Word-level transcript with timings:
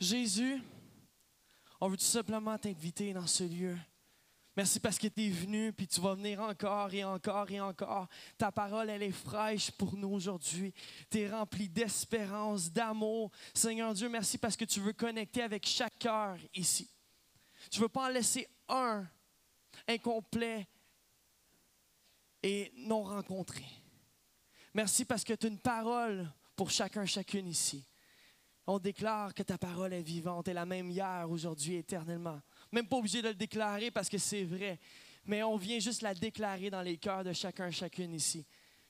Jésus, 0.00 0.62
on 1.80 1.88
veut 1.88 1.98
tout 1.98 2.04
simplement 2.04 2.56
t'inviter 2.56 3.12
dans 3.12 3.26
ce 3.26 3.44
lieu. 3.44 3.76
Merci 4.56 4.80
parce 4.80 4.98
que 4.98 5.06
tu 5.06 5.26
es 5.26 5.30
venu, 5.30 5.72
puis 5.72 5.86
tu 5.86 6.00
vas 6.00 6.14
venir 6.14 6.40
encore 6.40 6.92
et 6.92 7.04
encore 7.04 7.50
et 7.50 7.60
encore. 7.60 8.08
Ta 8.36 8.50
parole, 8.50 8.90
elle 8.90 9.02
est 9.02 9.12
fraîche 9.12 9.70
pour 9.70 9.96
nous 9.96 10.08
aujourd'hui. 10.08 10.74
Tu 11.10 11.20
es 11.20 11.30
rempli 11.30 11.68
d'espérance, 11.68 12.70
d'amour. 12.70 13.30
Seigneur 13.54 13.94
Dieu, 13.94 14.08
merci 14.08 14.38
parce 14.38 14.56
que 14.56 14.64
tu 14.64 14.80
veux 14.80 14.92
connecter 14.92 15.42
avec 15.42 15.66
chaque 15.66 15.98
cœur 15.98 16.36
ici. 16.54 16.90
Tu 17.70 17.78
ne 17.78 17.84
veux 17.84 17.88
pas 17.88 18.06
en 18.06 18.12
laisser 18.12 18.48
un 18.68 19.06
incomplet 19.86 20.66
et 22.42 22.72
non 22.74 23.02
rencontré. 23.02 23.64
Merci 24.74 25.04
parce 25.04 25.24
que 25.24 25.34
tu 25.34 25.46
as 25.46 25.50
une 25.50 25.58
parole 25.58 26.30
pour 26.56 26.70
chacun, 26.70 27.06
chacune 27.06 27.46
ici. 27.46 27.86
On 28.66 28.78
déclare 28.78 29.34
que 29.34 29.42
ta 29.42 29.58
parole 29.58 29.92
est 29.92 30.02
vivante 30.02 30.48
et 30.48 30.52
la 30.52 30.66
même 30.66 30.90
hier, 30.90 31.28
aujourd'hui, 31.28 31.76
éternellement. 31.76 32.40
Même 32.70 32.86
pas 32.86 32.96
obligé 32.96 33.22
de 33.22 33.28
le 33.28 33.34
déclarer 33.34 33.90
parce 33.90 34.08
que 34.08 34.18
c'est 34.18 34.44
vrai, 34.44 34.78
mais 35.24 35.42
on 35.42 35.56
vient 35.56 35.78
juste 35.78 36.02
la 36.02 36.14
déclarer 36.14 36.70
dans 36.70 36.82
les 36.82 36.96
cœurs 36.96 37.24
de 37.24 37.32
chacun, 37.32 37.70
chacune 37.70 38.14
ici. 38.14 38.46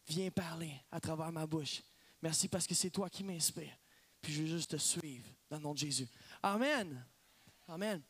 Viens 0.08 0.30
parler 0.30 0.72
à 0.90 1.00
travers 1.00 1.32
ma 1.32 1.46
bouche. 1.46 1.82
Merci 2.22 2.48
parce 2.48 2.66
que 2.66 2.74
c'est 2.74 2.90
toi 2.90 3.08
qui 3.08 3.24
m'inspires. 3.24 3.76
Puis 4.20 4.32
je 4.32 4.42
veux 4.42 4.48
juste 4.48 4.72
te 4.72 4.76
suivre 4.76 5.28
dans 5.48 5.56
le 5.56 5.62
nom 5.62 5.72
de 5.72 5.78
Jésus. 5.78 6.08
Amen. 6.42 7.04
Amen. 7.68 8.02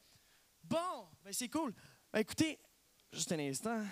Bon, 0.64 1.06
ben 1.22 1.32
c'est 1.32 1.48
cool. 1.48 1.72
Ben 2.12 2.20
écoutez, 2.20 2.58
juste 3.12 3.30
un 3.32 3.38
instant. 3.38 3.84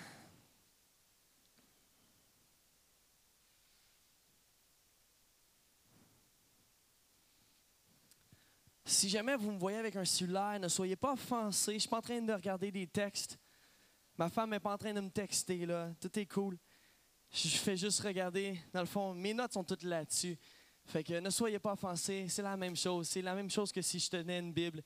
Si 8.89 9.07
jamais 9.07 9.35
vous 9.35 9.51
me 9.51 9.59
voyez 9.59 9.77
avec 9.77 9.95
un 9.95 10.03
cellulaire, 10.03 10.59
ne 10.59 10.67
soyez 10.67 10.95
pas 10.95 11.13
offensés. 11.13 11.73
Je 11.73 11.75
ne 11.75 11.79
suis 11.79 11.89
pas 11.89 11.99
en 11.99 12.01
train 12.01 12.19
de 12.19 12.33
regarder 12.33 12.71
des 12.71 12.87
textes. 12.87 13.37
Ma 14.17 14.29
femme 14.29 14.49
n'est 14.49 14.59
pas 14.59 14.73
en 14.73 14.79
train 14.79 14.91
de 14.91 14.99
me 14.99 15.11
texter, 15.11 15.63
là. 15.67 15.91
Tout 16.01 16.17
est 16.17 16.25
cool. 16.25 16.57
Je 17.31 17.49
fais 17.49 17.77
juste 17.77 17.99
regarder. 17.99 18.59
Dans 18.73 18.79
le 18.79 18.87
fond, 18.87 19.13
mes 19.13 19.31
notes 19.31 19.53
sont 19.53 19.63
toutes 19.63 19.83
là-dessus. 19.83 20.35
Fait 20.87 21.03
que 21.03 21.19
ne 21.19 21.29
soyez 21.29 21.59
pas 21.59 21.73
offensés. 21.73 22.25
C'est 22.29 22.41
la 22.41 22.57
même 22.57 22.75
chose. 22.75 23.07
C'est 23.07 23.21
la 23.21 23.35
même 23.35 23.51
chose 23.51 23.71
que 23.71 23.83
si 23.83 23.99
je 23.99 24.09
tenais 24.09 24.39
une 24.39 24.51
Bible. 24.51 24.81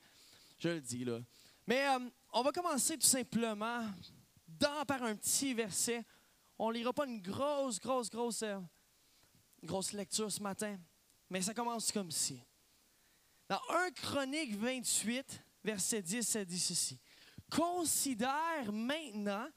Je 0.60 0.68
le 0.68 0.82
dis, 0.82 1.06
là. 1.06 1.20
Mais 1.66 1.88
euh, 1.88 2.00
on 2.34 2.42
va 2.42 2.52
commencer 2.52 2.98
tout 2.98 3.08
simplement 3.08 3.86
dans, 4.46 4.84
par 4.86 5.02
un 5.04 5.16
petit 5.16 5.54
verset. 5.54 6.04
On 6.60 6.72
ne 6.72 6.74
lira 6.74 6.92
pas 6.92 7.08
une 7.08 7.22
grosse, 7.22 7.80
grosse, 7.80 8.10
grosse, 8.10 8.44
euh, 8.44 8.60
grosse 9.64 9.94
lecture 9.94 10.30
ce 10.30 10.44
matin. 10.44 10.78
Mais 11.30 11.42
ça 11.42 11.54
commence 11.54 11.90
comme 11.90 12.12
ci. 12.12 12.44
Dans 13.54 13.62
1 13.70 13.92
Chronique 13.92 14.56
28, 14.56 15.44
verset 15.64 16.02
10, 16.02 16.24
ça 16.28 16.44
dit 16.44 16.58
ceci. 16.58 17.00
Considère 17.52 18.72
maintenant 18.72 19.48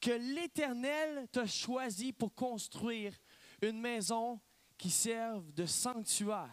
que 0.00 0.12
l'Éternel 0.12 1.28
t'a 1.30 1.46
choisi 1.46 2.14
pour 2.14 2.34
construire 2.34 3.12
une 3.60 3.78
maison 3.82 4.40
qui 4.78 4.88
serve 4.88 5.52
de 5.52 5.66
sanctuaire. 5.66 6.48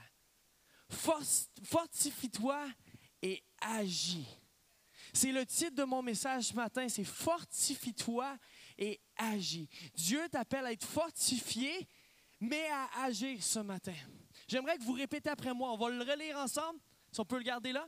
Fortifie-toi 1.63 2.67
et 3.21 3.41
agis. 3.61 4.27
C'est 5.13 5.31
le 5.31 5.45
titre 5.45 5.75
de 5.75 5.85
mon 5.85 6.01
message 6.01 6.47
ce 6.47 6.53
matin, 6.55 6.89
c'est 6.89 7.05
Fortifie-toi 7.05 8.37
et 8.77 8.99
agis. 9.15 9.69
Dieu 9.93 10.27
t'appelle 10.27 10.65
à 10.65 10.73
être 10.73 10.85
fortifié, 10.85 11.87
mais 12.41 12.67
à 12.67 13.05
agir 13.05 13.41
ce 13.41 13.59
matin. 13.59 13.95
J'aimerais 14.51 14.77
que 14.77 14.83
vous 14.83 14.91
répétez 14.91 15.29
après 15.29 15.53
moi. 15.53 15.71
On 15.71 15.77
va 15.77 15.89
le 15.89 16.03
relire 16.03 16.37
ensemble. 16.37 16.77
Si 17.09 17.17
on 17.21 17.23
peut 17.23 17.37
le 17.37 17.43
garder 17.43 17.71
là. 17.71 17.87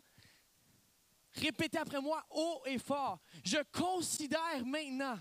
Répétez 1.34 1.78
après 1.78 2.00
moi 2.00 2.26
haut 2.30 2.62
et 2.66 2.78
fort. 2.78 3.20
Je 3.44 3.58
considère 3.70 4.66
maintenant. 4.66 5.20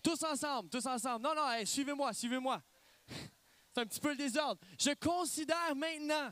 Tous 0.00 0.22
ensemble, 0.22 0.70
tous 0.70 0.86
ensemble. 0.86 1.24
Non, 1.24 1.34
non, 1.34 1.66
suivez-moi, 1.66 2.12
suivez-moi. 2.12 2.62
C'est 3.74 3.80
un 3.80 3.86
petit 3.86 3.98
peu 3.98 4.10
le 4.10 4.16
désordre. 4.16 4.60
Je 4.78 4.92
considère 4.94 5.74
maintenant 5.74 6.30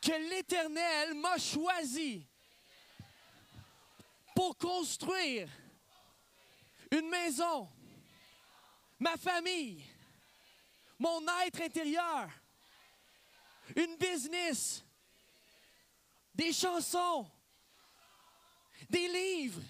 que 0.00 0.30
l'Éternel 0.30 1.12
m'a 1.12 1.36
choisi 1.36 2.26
pour 4.34 4.56
construire 4.56 5.46
une 6.90 7.10
maison 7.10 7.68
ma 9.00 9.16
famille, 9.16 9.82
mon 11.00 11.26
être 11.46 11.62
intérieur, 11.62 12.28
une 13.74 13.96
business, 13.96 14.84
des 16.34 16.52
chansons, 16.52 17.26
des 18.88 19.08
livres, 19.08 19.62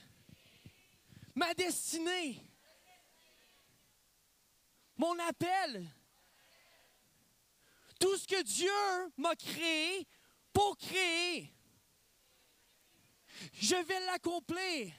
ma 1.37 1.55
destinée, 1.55 2.45
mon 4.97 5.17
appel, 5.21 5.87
tout 8.01 8.17
ce 8.17 8.27
que 8.27 8.43
Dieu 8.43 9.13
m'a 9.17 9.37
créé 9.37 10.07
pour 10.53 10.77
créer. 10.77 11.55
Je 13.53 13.77
vais 13.77 14.01
l'accomplir. 14.07 14.93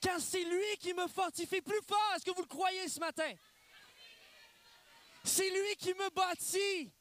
Car 0.00 0.20
c'est 0.20 0.44
lui 0.44 0.76
qui 0.78 0.94
me 0.94 1.08
fortifie 1.08 1.62
plus 1.62 1.82
fort. 1.82 2.12
Est-ce 2.14 2.24
que 2.24 2.30
vous 2.30 2.42
le 2.42 2.46
croyez 2.46 2.88
ce 2.88 3.00
matin? 3.00 3.32
C'est 5.24 5.48
lui 5.48 5.76
qui 5.76 5.94
me 5.94 6.10
bâtit. 6.10 6.92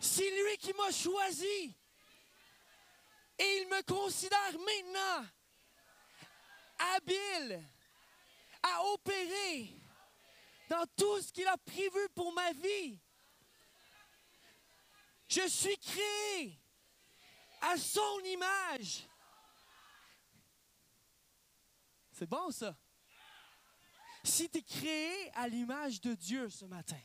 C'est 0.00 0.30
lui 0.30 0.56
qui 0.58 0.72
m'a 0.72 0.90
choisi. 0.90 1.76
Et 3.38 3.58
il 3.60 3.68
me 3.68 3.82
considère 3.82 4.52
maintenant 4.52 5.26
habile 6.78 7.62
à 8.62 8.82
opérer 8.86 9.76
dans 10.68 10.86
tout 10.96 11.20
ce 11.20 11.32
qu'il 11.32 11.46
a 11.46 11.56
prévu 11.58 12.08
pour 12.14 12.32
ma 12.32 12.52
vie. 12.52 12.98
Je 15.28 15.46
suis 15.48 15.76
créé 15.78 16.58
à 17.60 17.76
son 17.76 18.20
image. 18.24 19.06
C'est 22.12 22.28
bon 22.28 22.50
ça? 22.50 22.74
Si 24.26 24.50
tu 24.50 24.58
es 24.58 24.62
créé 24.62 25.30
à 25.34 25.46
l'image 25.46 26.00
de 26.00 26.12
Dieu 26.14 26.50
ce 26.50 26.64
matin, 26.64 27.00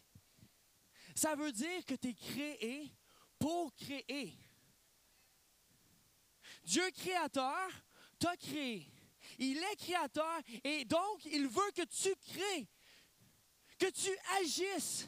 ça 1.16 1.36
veut 1.36 1.52
dire 1.52 1.86
que 1.86 1.94
tu 1.94 2.10
es 2.10 2.14
créé 2.16 2.92
pour 3.38 3.76
créer. 3.76 4.36
Dieu 6.64 6.90
créateur 6.90 7.70
t'a 8.18 8.36
créé. 8.38 8.92
Il 9.38 9.58
est 9.58 9.76
créateur 9.76 10.42
et 10.64 10.84
donc 10.86 11.24
il 11.26 11.48
veut 11.48 11.72
que 11.76 11.84
tu 11.84 12.16
crées, 12.16 12.68
que 13.78 13.92
tu 13.92 14.10
agisses. 14.42 15.08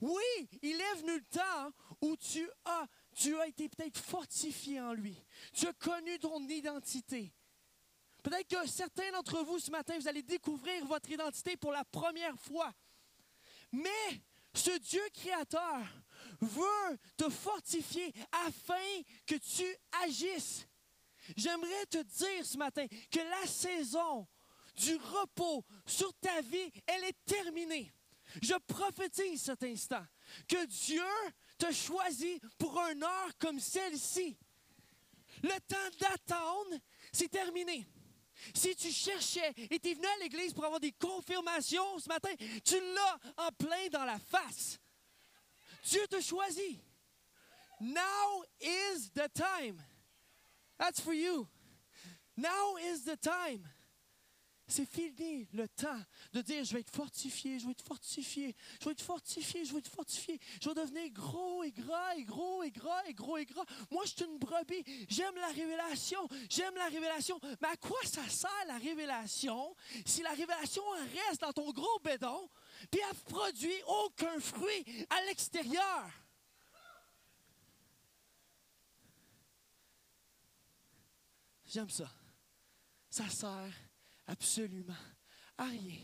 Oui, 0.00 0.48
il 0.62 0.80
est 0.80 0.94
venu 1.00 1.16
le 1.16 1.24
temps 1.24 1.72
où 2.00 2.16
tu 2.16 2.48
as, 2.64 2.86
tu 3.12 3.36
as 3.40 3.48
été 3.48 3.68
peut-être 3.68 3.98
fortifié 3.98 4.80
en 4.80 4.92
lui. 4.92 5.20
Tu 5.52 5.66
as 5.66 5.72
connu 5.72 6.16
ton 6.20 6.40
identité. 6.48 7.34
Peut-être 8.22 8.48
que 8.48 8.68
certains 8.68 9.10
d'entre 9.12 9.42
vous 9.42 9.58
ce 9.58 9.70
matin, 9.70 9.98
vous 9.98 10.08
allez 10.08 10.22
découvrir 10.22 10.84
votre 10.86 11.10
identité 11.10 11.56
pour 11.56 11.72
la 11.72 11.84
première 11.84 12.38
fois. 12.38 12.72
Mais 13.72 14.22
ce 14.52 14.76
Dieu 14.78 15.02
créateur 15.14 15.80
veut 16.40 16.98
te 17.16 17.28
fortifier 17.28 18.12
afin 18.46 18.74
que 19.26 19.36
tu 19.36 19.64
agisses. 20.04 20.66
J'aimerais 21.36 21.86
te 21.86 22.02
dire 22.02 22.44
ce 22.44 22.56
matin 22.56 22.86
que 23.10 23.20
la 23.20 23.46
saison 23.46 24.26
du 24.76 24.96
repos 24.96 25.64
sur 25.86 26.12
ta 26.14 26.40
vie, 26.40 26.72
elle 26.86 27.04
est 27.04 27.24
terminée. 27.24 27.92
Je 28.42 28.54
prophétise 28.66 29.42
cet 29.42 29.62
instant 29.64 30.04
que 30.48 30.64
Dieu 30.66 31.02
te 31.58 31.70
choisit 31.72 32.42
pour 32.58 32.80
un 32.80 33.02
heure 33.02 33.38
comme 33.38 33.58
celle-ci. 33.58 34.36
Le 35.42 35.58
temps 35.66 35.98
d'attendre, 36.00 36.76
c'est 37.12 37.28
terminé. 37.28 37.86
Si 38.54 38.74
tu 38.76 38.90
cherchais 38.90 39.52
et 39.70 39.78
tu 39.78 39.90
es 39.90 39.94
venu 39.94 40.06
à 40.06 40.18
l'église 40.22 40.52
pour 40.52 40.64
avoir 40.64 40.80
des 40.80 40.92
confirmations 40.92 41.98
ce 41.98 42.08
matin, 42.08 42.30
tu 42.64 42.74
l'as 42.80 43.44
en 43.44 43.50
plein 43.52 43.88
dans 43.90 44.04
la 44.04 44.18
face. 44.18 44.78
Dieu 45.84 46.06
te 46.08 46.20
choisit. 46.20 46.80
Now 47.80 48.44
is 48.60 49.10
the 49.14 49.28
time. 49.32 49.80
That's 50.78 51.00
for 51.00 51.14
you. 51.14 51.48
Now 52.36 52.76
is 52.76 53.04
the 53.04 53.16
time. 53.16 53.64
C'est 54.70 54.86
fini 54.88 55.48
le 55.52 55.66
temps 55.66 56.00
de 56.32 56.40
dire 56.42 56.62
je 56.62 56.74
vais 56.74 56.80
être 56.80 56.94
fortifié, 56.94 57.58
je 57.58 57.64
vais 57.66 57.72
être 57.72 57.82
fortifié, 57.82 58.54
je 58.80 58.84
vais 58.84 58.92
être 58.92 59.02
fortifié, 59.02 59.64
je 59.64 59.72
vais 59.72 59.80
être 59.80 59.90
fortifié. 59.90 60.38
Je 60.62 60.68
vais 60.68 60.74
devenir 60.76 61.10
gros 61.10 61.64
et 61.64 61.72
gras 61.72 62.14
et 62.14 62.22
gros 62.22 62.62
et 62.62 62.70
gras 62.70 63.02
et 63.08 63.12
gros 63.12 63.36
et 63.36 63.46
gras. 63.46 63.64
Moi, 63.90 64.04
je 64.04 64.10
suis 64.10 64.24
une 64.24 64.38
brebis. 64.38 64.84
J'aime 65.08 65.34
la 65.34 65.48
révélation. 65.48 66.20
J'aime 66.48 66.76
la 66.76 66.86
révélation. 66.86 67.40
Mais 67.60 67.66
à 67.66 67.76
quoi 67.78 67.98
ça 68.04 68.26
sert 68.28 68.50
la 68.68 68.78
révélation 68.78 69.74
si 70.06 70.22
la 70.22 70.30
révélation 70.30 70.84
reste 71.28 71.40
dans 71.40 71.52
ton 71.52 71.72
gros 71.72 71.98
bédon? 72.04 72.48
puis 72.90 73.00
elle 73.10 73.16
produit 73.24 73.82
aucun 73.86 74.38
fruit 74.38 75.06
à 75.10 75.24
l'extérieur? 75.26 76.10
J'aime 81.66 81.90
ça. 81.90 82.08
Ça 83.10 83.28
sert 83.28 83.89
absolument 84.30 84.94
à 85.58 85.64
rien 85.64 85.98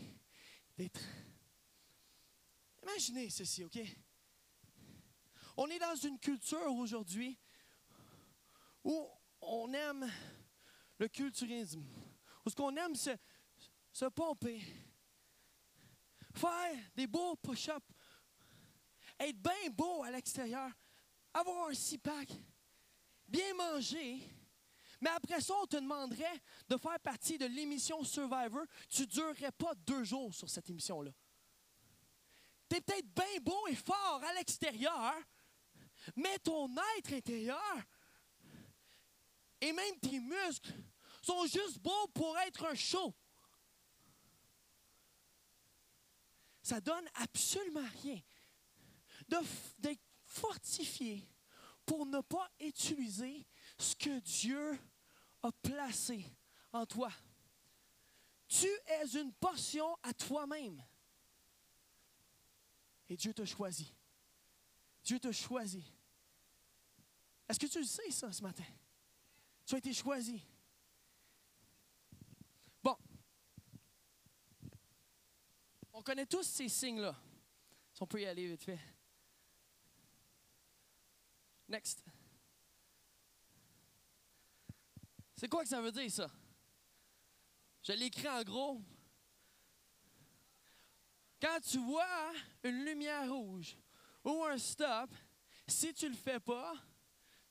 d'être. 0.77 0.99
Imaginez 2.83 3.29
ceci, 3.29 3.63
OK? 3.63 3.79
On 5.55 5.67
est 5.67 5.79
dans 5.79 5.95
une 5.95 6.19
culture 6.19 6.71
aujourd'hui 6.73 7.39
où 8.83 9.09
on 9.41 9.73
aime 9.73 10.11
le 10.99 11.07
culturisme, 11.07 11.83
où 12.45 12.49
ce 12.49 12.55
qu'on 12.55 12.75
aime 12.75 12.95
se, 12.95 13.11
se 13.93 14.05
pomper, 14.05 14.61
faire 16.35 16.77
des 16.95 17.07
beaux 17.07 17.35
push-ups, 17.37 17.87
être 19.19 19.41
bien 19.41 19.69
beau 19.71 20.03
à 20.03 20.11
l'extérieur, 20.11 20.69
avoir 21.33 21.69
un 21.69 21.73
six-pack, 21.73 22.29
bien 23.27 23.53
manger. 23.53 24.21
Mais 25.01 25.09
après 25.11 25.41
ça, 25.41 25.53
on 25.61 25.67
te 25.67 25.77
demanderait 25.77 26.41
de 26.69 26.77
faire 26.77 26.99
partie 26.99 27.37
de 27.37 27.45
l'émission 27.45 28.03
Survivor. 28.03 28.63
Tu 28.89 29.03
ne 29.03 29.07
durerais 29.07 29.51
pas 29.51 29.73
deux 29.75 30.03
jours 30.03 30.33
sur 30.33 30.49
cette 30.49 30.69
émission-là. 30.69 31.11
Tu 32.69 32.77
es 32.77 32.81
peut-être 32.81 33.07
bien 33.13 33.41
beau 33.41 33.67
et 33.67 33.75
fort 33.75 34.21
à 34.23 34.33
l'extérieur, 34.33 35.13
mais 36.15 36.37
ton 36.39 36.69
être 36.97 37.13
intérieur 37.13 37.77
et 39.61 39.71
même 39.71 39.99
tes 39.99 40.19
muscles 40.19 40.73
sont 41.21 41.45
juste 41.45 41.79
beaux 41.79 42.07
pour 42.13 42.37
être 42.39 42.65
un 42.65 42.75
show. 42.75 43.13
Ça 46.61 46.81
donne 46.81 47.07
absolument 47.15 47.87
rien 48.03 48.19
d'être 49.27 50.01
fortifié 50.25 51.27
pour 51.85 52.05
ne 52.05 52.19
pas 52.21 52.49
utiliser 52.59 53.45
ce 53.77 53.95
que 53.95 54.19
Dieu 54.19 54.79
a 55.43 55.51
placé 55.51 56.25
en 56.71 56.85
toi. 56.85 57.11
Tu 58.47 58.67
es 58.87 59.19
une 59.19 59.33
portion 59.33 59.97
à 60.03 60.13
toi-même. 60.13 60.83
Et 63.09 63.17
Dieu 63.17 63.33
t'a 63.33 63.45
choisi. 63.45 63.93
Dieu 65.03 65.19
t'a 65.19 65.31
choisi. 65.31 65.83
Est-ce 67.47 67.59
que 67.59 67.67
tu 67.67 67.79
le 67.79 67.85
sais, 67.85 68.11
ça, 68.11 68.31
ce 68.31 68.41
matin? 68.41 68.65
Tu 69.65 69.75
as 69.75 69.77
été 69.77 69.93
choisi. 69.93 70.41
Bon. 72.83 72.97
On 75.93 76.01
connaît 76.01 76.25
tous 76.25 76.43
ces 76.43 76.67
signes-là. 76.67 77.15
Si 77.93 78.03
on 78.03 78.07
peut 78.07 78.21
y 78.21 78.25
aller 78.25 78.47
vite 78.47 78.63
fait. 78.63 78.79
Next. 81.67 82.03
C'est 85.37 85.47
quoi 85.47 85.61
que 85.63 85.69
ça 85.69 85.81
veut 85.81 85.91
dire, 85.91 86.11
ça? 86.11 86.29
Je 87.83 87.93
l'écris 87.93 88.27
en 88.27 88.43
gros. 88.43 88.81
Quand 91.39 91.59
tu 91.61 91.77
vois 91.77 92.33
une 92.63 92.83
lumière 92.83 93.31
rouge 93.31 93.77
ou 94.23 94.43
un 94.43 94.57
stop, 94.57 95.13
si 95.67 95.93
tu 95.93 96.09
le 96.09 96.15
fais 96.15 96.39
pas, 96.39 96.73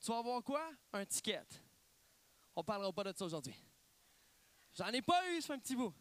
tu 0.01 0.11
vas 0.11 0.17
avoir 0.17 0.43
quoi? 0.43 0.69
Un 0.91 1.05
ticket. 1.05 1.47
On 2.55 2.63
parlera 2.63 2.91
pas 2.91 3.05
de 3.05 3.17
ça 3.17 3.25
aujourd'hui. 3.25 3.55
J'en 4.75 4.87
ai 4.87 5.01
pas 5.01 5.31
eu, 5.31 5.41
fait 5.41 5.53
un 5.53 5.59
petit 5.59 5.75
bout. 5.75 5.93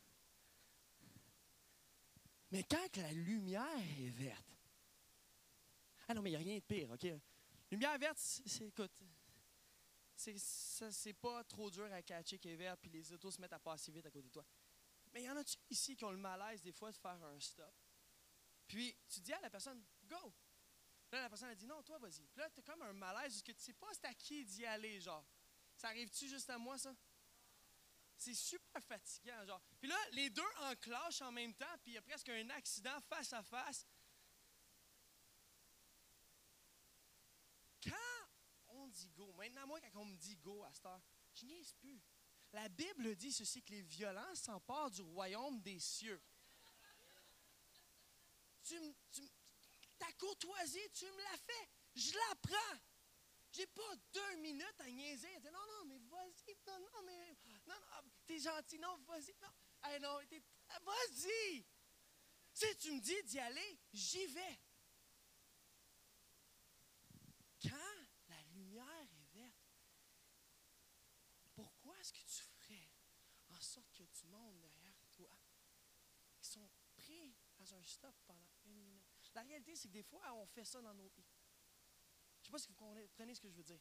Mais 2.51 2.65
quand 2.65 2.97
la 2.97 3.13
lumière 3.13 3.79
est 4.01 4.09
verte, 4.09 4.57
ah 6.09 6.15
non, 6.15 6.23
mais 6.23 6.31
il 6.31 6.33
n'y 6.33 6.37
a 6.37 6.47
rien 6.47 6.57
de 6.57 6.63
pire, 6.63 6.91
OK? 6.91 7.07
Lumière 7.71 7.99
verte, 7.99 8.19
c'est, 8.19 8.67
écoute, 8.67 8.93
c'est, 10.17 11.13
pas 11.15 11.45
trop 11.45 11.71
dur 11.71 11.93
à 11.93 12.03
catcher 12.03 12.39
qui 12.39 12.49
est 12.49 12.57
vert, 12.57 12.77
puis 12.79 12.91
les 12.91 13.13
autos 13.13 13.31
se 13.31 13.41
mettent 13.41 13.53
à 13.53 13.59
passer 13.59 13.93
vite 13.93 14.07
à 14.07 14.11
côté 14.11 14.29
de 14.29 14.33
toi. 14.33 14.45
Mais 15.13 15.23
il 15.23 15.27
y 15.27 15.31
en 15.31 15.37
a-tu 15.37 15.57
ici 15.71 15.97
qui 15.97 16.05
ont 16.05 16.11
le 16.11 16.17
malaise 16.17 16.63
des 16.63 16.73
fois 16.73 16.91
de 16.91 16.97
faire 16.97 17.23
un 17.23 17.39
stop? 17.39 17.75
Puis 18.67 18.97
tu 19.09 19.21
dis 19.21 19.33
à 19.33 19.41
la 19.41 19.51
personne, 19.51 19.85
go! 20.05 20.35
Là, 21.13 21.23
la 21.23 21.29
personne 21.29 21.51
a 21.51 21.55
dit, 21.55 21.67
non, 21.67 21.83
toi, 21.83 21.99
vas-y. 21.99 22.27
Puis 22.27 22.41
là, 22.41 22.51
tu 22.51 22.61
as 22.61 22.63
comme 22.63 22.83
un 22.83 22.93
malaise 22.93 23.33
parce 23.33 23.43
que 23.43 23.53
tu 23.53 23.61
sais 23.61 23.73
pas 23.75 23.87
c'est 23.93 24.07
à 24.07 24.15
qui 24.15 24.45
d'y 24.45 24.67
aller, 24.67 25.01
genre. 25.01 25.25
Ça 25.77 25.89
arrive-tu 25.89 26.29
juste 26.29 26.51
à 26.51 26.59
moi, 26.59 26.77
ça? 26.79 26.95
C'est 28.17 28.35
super 28.35 28.83
fatigant, 28.83 29.45
genre. 29.47 29.63
Puis 29.79 29.89
là, 29.89 29.97
les 30.13 30.31
deux 30.31 30.43
enclenchent 30.63 31.23
en 31.23 31.33
même 31.33 31.55
temps, 31.55 31.79
puis 31.83 31.93
il 31.93 31.95
y 31.95 31.99
a 31.99 32.03
presque 32.03 32.29
un 32.31 32.49
accident 32.51 32.99
face 33.03 33.33
à 33.33 33.43
face. 33.43 33.87
Quand 37.85 38.29
on 38.69 38.86
go, 39.11 39.33
maintenant, 39.33 39.67
moi, 39.67 39.81
quand 39.81 40.01
on 40.01 40.05
me 40.05 40.17
dit 40.17 40.37
go 40.37 40.65
à 40.65 40.73
cette 40.73 40.87
heure, 40.87 41.03
je 41.35 41.45
n'y 41.45 41.63
plus. 41.79 42.01
La 42.53 42.69
Bible 42.69 43.15
dit 43.17 43.33
ceci 43.33 43.63
que 43.63 43.73
les 43.73 43.83
violences 43.83 44.41
s'emparent 44.41 44.91
du 44.91 45.03
royaume 45.03 45.61
des 45.61 45.79
cieux. 45.79 46.23
Tu, 48.63 48.75
tu, 49.13 49.23
ta 49.99 50.11
courtoisie, 50.13 50.91
tu 50.93 51.05
me 51.05 51.23
la 51.23 51.37
fais. 51.39 51.69
Je 51.95 52.13
la 52.13 52.35
prends. 52.43 52.81
J'ai 53.53 53.67
pas 53.67 53.97
deux 54.13 54.37
minutes 54.37 54.81
à 54.81 54.91
niaiser. 54.91 55.39
non, 55.45 55.53
non, 55.53 55.85
mais 55.87 55.99
vas-y. 55.99 56.57
Non, 56.67 56.79
non, 56.81 57.03
mais. 57.05 57.37
Non, 57.67 57.75
non, 57.75 58.11
t'es 58.27 58.39
gentil. 58.39 58.79
Non, 58.79 58.99
vas-y. 59.07 59.35
Non, 59.41 59.49
hey, 59.85 60.01
non 60.01 60.19
vas-y. 60.85 61.65
Si 62.53 62.77
tu 62.79 62.93
me 62.93 63.01
dis 63.01 63.23
d'y 63.25 63.39
aller, 63.39 63.79
j'y 63.93 64.27
vais. 64.27 64.61
Quand 67.63 68.07
la 68.29 68.43
lumière 68.55 69.09
est 69.13 69.39
verte, 69.39 69.67
pourquoi 71.55 71.99
est-ce 72.01 72.13
que 72.13 72.25
tu 72.27 72.43
ferais 72.43 72.91
en 73.51 73.61
sorte 73.61 73.93
que 73.93 74.03
du 74.03 74.27
monde 74.27 74.61
derrière 74.61 75.03
toi 75.13 75.39
qui 76.37 76.49
sont 76.49 76.69
un 77.75 77.83
stop 77.83 78.15
pendant 78.27 78.49
une 78.65 78.75
minute? 78.75 79.05
La 79.35 79.43
réalité, 79.43 79.77
c'est 79.77 79.89
que 79.89 79.93
des 79.93 80.03
fois, 80.03 80.33
on 80.35 80.47
fait 80.47 80.65
ça 80.65 80.81
dans 80.81 80.95
nos 80.95 81.09
vies. 81.09 81.27
Je 82.41 82.41
ne 82.41 82.45
sais 82.47 82.53
pas 82.53 82.59
si 82.59 82.69
vous 82.69 82.75
comprenez 82.75 83.35
ce 83.35 83.41
que 83.41 83.49
je 83.49 83.57
veux 83.57 83.63
dire. 83.63 83.81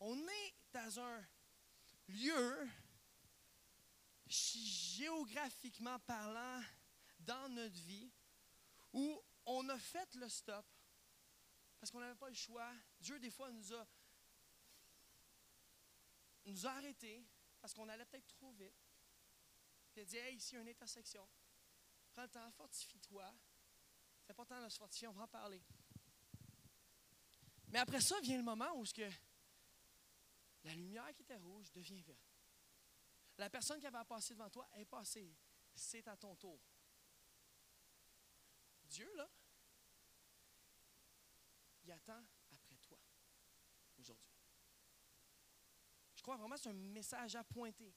On 0.00 0.16
est 0.16 0.54
dans 0.72 1.00
un 1.00 1.26
lieu, 2.08 2.68
géographiquement 4.26 5.98
parlant, 6.00 6.62
dans 7.20 7.48
notre 7.48 7.78
vie, 7.80 8.10
où 8.92 9.22
on 9.46 9.68
a 9.68 9.78
fait 9.78 10.14
le 10.14 10.28
stop 10.28 10.66
parce 11.78 11.90
qu'on 11.90 12.00
n'avait 12.00 12.18
pas 12.18 12.28
le 12.28 12.34
choix. 12.34 12.72
Dieu, 13.00 13.18
des 13.18 13.30
fois, 13.30 13.50
nous 13.50 13.72
a, 13.72 13.86
nous 16.46 16.66
a 16.66 16.70
arrêtés 16.70 17.24
parce 17.60 17.74
qu'on 17.74 17.88
allait 17.88 18.04
peut-être 18.06 18.26
trop 18.26 18.52
vite. 18.52 18.74
Il 19.94 20.00
a 20.00 20.04
dit 20.04 20.16
Hey, 20.16 20.36
ici, 20.36 20.54
il 20.54 20.56
y 20.56 20.58
a 20.58 20.62
une 20.62 20.68
intersection. 20.68 21.28
Prends 22.16 22.22
le 22.22 22.28
temps, 22.30 22.50
fortifie-toi. 22.52 23.30
C'est 24.22 24.30
important 24.30 24.64
de 24.64 24.70
se 24.70 24.78
fortifier, 24.78 25.06
on 25.06 25.12
va 25.12 25.24
en 25.24 25.28
parler. 25.28 25.62
Mais 27.68 27.78
après 27.78 28.00
ça 28.00 28.18
vient 28.20 28.38
le 28.38 28.42
moment 28.42 28.74
où 28.74 28.86
ce 28.86 28.94
que 28.94 29.10
la 30.64 30.72
lumière 30.72 31.14
qui 31.14 31.20
était 31.20 31.36
rouge 31.36 31.70
devient 31.72 32.00
verte. 32.00 32.40
La 33.36 33.50
personne 33.50 33.78
qui 33.78 33.86
avait 33.86 34.02
passé 34.06 34.32
devant 34.32 34.48
toi 34.48 34.66
est 34.76 34.86
passée. 34.86 35.30
C'est 35.74 36.08
à 36.08 36.16
ton 36.16 36.34
tour. 36.36 36.58
Dieu, 38.84 39.12
là, 39.14 39.28
il 41.84 41.92
attend 41.92 42.24
après 42.50 42.78
toi 42.78 42.98
aujourd'hui. 43.98 44.32
Je 46.14 46.22
crois 46.22 46.38
vraiment 46.38 46.54
que 46.54 46.62
c'est 46.62 46.70
un 46.70 46.72
message 46.72 47.36
à 47.36 47.44
pointer 47.44 47.94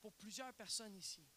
pour 0.00 0.14
plusieurs 0.14 0.54
personnes 0.54 0.96
ici. 0.96 1.28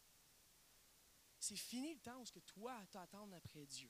C'est 1.42 1.56
fini 1.56 1.96
le 1.96 2.00
temps 2.00 2.22
où 2.22 2.26
ce 2.26 2.32
que 2.32 2.40
toi 2.40 2.80
t'attends 2.92 3.32
après 3.32 3.66
Dieu. 3.66 3.90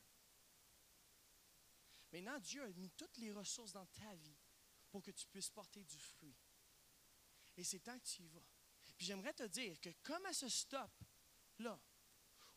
Maintenant, 2.13 2.39
Dieu 2.39 2.63
a 2.63 2.69
mis 2.69 2.89
toutes 2.91 3.17
les 3.17 3.33
ressources 3.33 3.73
dans 3.73 3.85
ta 3.87 4.15
vie 4.15 4.37
pour 4.89 5.03
que 5.03 5.11
tu 5.11 5.27
puisses 5.27 5.49
porter 5.49 5.83
du 5.83 5.99
fruit. 5.99 6.33
Et 7.57 7.65
c'est 7.65 7.79
temps 7.79 7.99
que 7.99 8.05
tu 8.05 8.23
y 8.23 8.27
vas. 8.29 8.47
Puis 8.97 9.05
j'aimerais 9.05 9.33
te 9.33 9.43
dire 9.43 9.77
que 9.81 9.89
comme 10.01 10.25
à 10.27 10.31
ce 10.31 10.47
stop-là, 10.47 11.77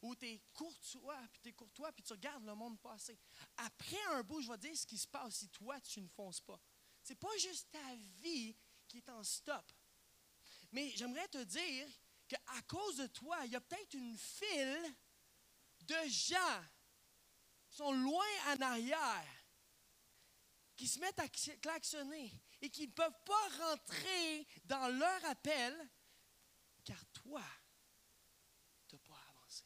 où 0.00 0.14
tu 0.14 0.26
es 0.26 0.40
courtois, 0.52 1.20
puis 1.32 1.40
tu 1.42 1.48
es 1.48 1.52
courtois, 1.52 1.90
puis 1.90 2.04
tu 2.04 2.12
regardes 2.12 2.44
le 2.44 2.54
monde 2.54 2.80
passer, 2.80 3.18
après 3.56 4.02
un 4.12 4.22
bout, 4.22 4.42
je 4.42 4.48
vais 4.48 4.58
te 4.58 4.66
dire 4.68 4.76
ce 4.76 4.86
qui 4.86 4.98
se 4.98 5.08
passe 5.08 5.38
si 5.38 5.48
toi, 5.48 5.80
tu 5.80 6.00
ne 6.00 6.08
fonces 6.08 6.40
pas. 6.40 6.60
C'est 7.02 7.18
pas 7.18 7.36
juste 7.38 7.68
ta 7.72 7.96
vie 8.22 8.56
qui 8.86 8.98
est 8.98 9.08
en 9.08 9.24
stop. 9.24 9.72
Mais 10.70 10.90
j'aimerais 10.90 11.26
te 11.26 11.42
dire 11.42 11.88
qu'à 12.34 12.62
cause 12.62 12.96
de 12.96 13.06
toi, 13.08 13.38
il 13.44 13.52
y 13.52 13.56
a 13.56 13.60
peut-être 13.60 13.94
une 13.94 14.16
file 14.16 14.94
de 15.82 16.08
gens 16.08 16.62
qui 17.68 17.76
sont 17.76 17.92
loin 17.92 18.24
en 18.48 18.60
arrière 18.60 19.44
qui 20.76 20.88
se 20.88 20.98
mettent 20.98 21.20
à 21.20 21.28
klaxonner 21.28 22.32
et 22.60 22.70
qui 22.70 22.86
ne 22.86 22.92
peuvent 22.92 23.22
pas 23.24 23.48
rentrer 23.66 24.46
dans 24.64 24.88
leur 24.88 25.24
appel, 25.26 25.90
car 26.84 27.04
toi, 27.12 27.42
tu 28.88 28.96
n'as 28.96 29.00
pas 29.00 29.20
avancé. 29.30 29.64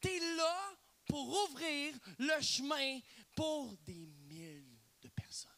Tu 0.00 0.08
es 0.08 0.36
là 0.36 0.76
pour 1.06 1.44
ouvrir 1.44 1.96
le 2.18 2.40
chemin 2.42 3.00
pour 3.34 3.76
des 3.78 4.06
mille 4.06 4.78
de 5.00 5.08
personnes. 5.08 5.50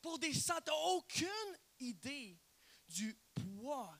Pour 0.00 0.18
des 0.18 0.34
centaines. 0.34 0.74
Aucune 0.86 1.58
idée 1.78 2.38
du 2.88 3.14
poids 3.34 3.96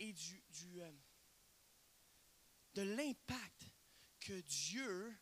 et 0.00 0.14
du, 0.14 0.80
euh, 0.80 0.92
de 2.72 2.82
l'impact 2.82 3.64
que 4.18 4.40
Dieu 4.40 5.14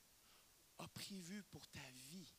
a 0.78 0.88
prévu 0.88 1.42
pour 1.44 1.66
ta 1.68 1.90
vie. 1.90 2.32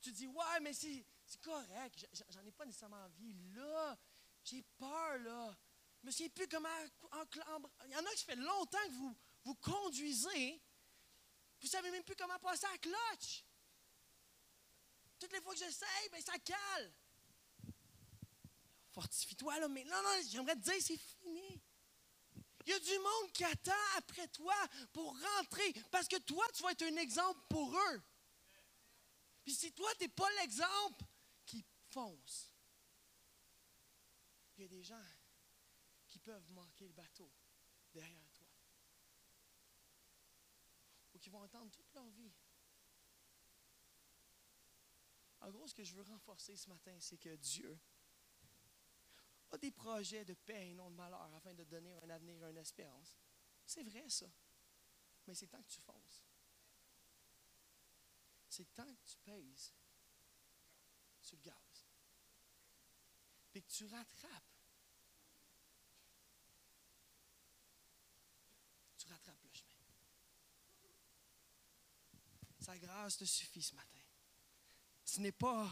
Tu 0.00 0.10
dis, 0.10 0.26
ouais, 0.26 0.60
mais 0.60 0.74
c'est 0.74 1.06
correct, 1.40 2.06
j'en 2.30 2.44
ai 2.44 2.50
pas 2.50 2.66
nécessairement 2.66 3.04
envie. 3.04 3.32
Là, 3.54 3.96
j'ai 4.42 4.62
peur, 4.76 5.18
là. 5.18 5.56
Je 6.02 6.06
me 6.06 6.10
souviens 6.10 6.28
plus 6.30 6.48
comment. 6.48 6.68
il 7.86 7.92
y 7.92 7.96
en 7.96 8.04
a 8.04 8.14
qui 8.14 8.24
fait 8.24 8.36
longtemps 8.36 8.86
que 8.86 8.92
vous, 8.92 9.16
vous 9.44 9.54
conduisez. 9.54 10.60
Vous 11.60 11.68
savez 11.68 11.90
même 11.92 12.02
plus 12.02 12.16
comment 12.16 12.38
passer 12.40 12.66
à 12.66 12.78
cloche. 12.78 13.44
Toutes 15.18 15.32
les 15.32 15.40
fois 15.40 15.54
que 15.54 15.60
j'essaye, 15.60 16.08
ben 16.10 16.20
ça 16.20 16.38
cale. 16.40 16.92
Fortifie-toi, 18.94 19.58
là, 19.58 19.68
mais 19.68 19.82
non, 19.84 20.02
non, 20.02 20.20
j'aimerais 20.30 20.54
te 20.54 20.60
dire, 20.60 20.80
c'est 20.80 20.96
fini. 20.96 21.60
Il 22.64 22.70
y 22.70 22.72
a 22.72 22.78
du 22.78 22.98
monde 22.98 23.32
qui 23.32 23.44
attend 23.44 23.72
après 23.96 24.28
toi 24.28 24.54
pour 24.92 25.18
rentrer, 25.20 25.72
parce 25.90 26.06
que 26.06 26.16
toi, 26.18 26.46
tu 26.54 26.62
vas 26.62 26.70
être 26.70 26.84
un 26.84 26.96
exemple 26.96 27.40
pour 27.48 27.76
eux. 27.76 28.02
Puis 29.42 29.52
si 29.52 29.72
toi, 29.72 29.90
tu 29.98 30.04
n'es 30.04 30.08
pas 30.08 30.30
l'exemple, 30.40 31.04
qui 31.44 31.64
fonce. 31.90 32.54
Il 34.56 34.62
y 34.62 34.64
a 34.64 34.68
des 34.68 34.84
gens 34.84 35.04
qui 36.06 36.20
peuvent 36.20 36.50
manquer 36.52 36.86
le 36.86 36.94
bateau 36.94 37.30
derrière 37.92 38.30
toi. 38.32 38.46
Ou 41.14 41.18
qui 41.18 41.30
vont 41.30 41.42
entendre 41.42 41.70
toute 41.72 41.92
leur 41.92 42.08
vie. 42.10 42.32
En 45.40 45.50
gros, 45.50 45.66
ce 45.66 45.74
que 45.74 45.84
je 45.84 45.94
veux 45.94 46.02
renforcer 46.02 46.56
ce 46.56 46.68
matin, 46.68 46.96
c'est 47.00 47.18
que 47.18 47.34
Dieu 47.34 47.78
des 49.58 49.70
projets 49.70 50.24
de 50.24 50.34
paix 50.34 50.70
et 50.70 50.74
non 50.74 50.90
de 50.90 50.96
malheur 50.96 51.32
afin 51.34 51.54
de 51.54 51.64
donner 51.64 51.94
un 52.02 52.10
avenir 52.10 52.46
une 52.48 52.56
espérance. 52.56 53.16
C'est 53.66 53.82
vrai, 53.82 54.08
ça. 54.08 54.26
Mais 55.26 55.34
c'est 55.34 55.46
temps 55.46 55.62
que 55.62 55.68
tu 55.68 55.80
fonces. 55.80 56.22
C'est 58.48 58.72
temps 58.74 58.94
que 58.94 59.04
tu 59.04 59.16
pèses 59.24 59.74
sur 61.20 61.36
le 61.36 61.42
gaz. 61.42 61.86
Puis 63.52 63.62
que 63.62 63.72
tu 63.72 63.86
rattrapes. 63.86 64.52
Tu 68.98 69.08
rattrapes 69.08 69.42
le 69.42 69.50
chemin. 69.52 69.74
Sa 72.60 72.78
grâce 72.78 73.16
te 73.16 73.24
suffit 73.24 73.62
ce 73.62 73.74
matin. 73.74 74.00
Ce 75.04 75.20
n'est 75.20 75.32
pas 75.32 75.70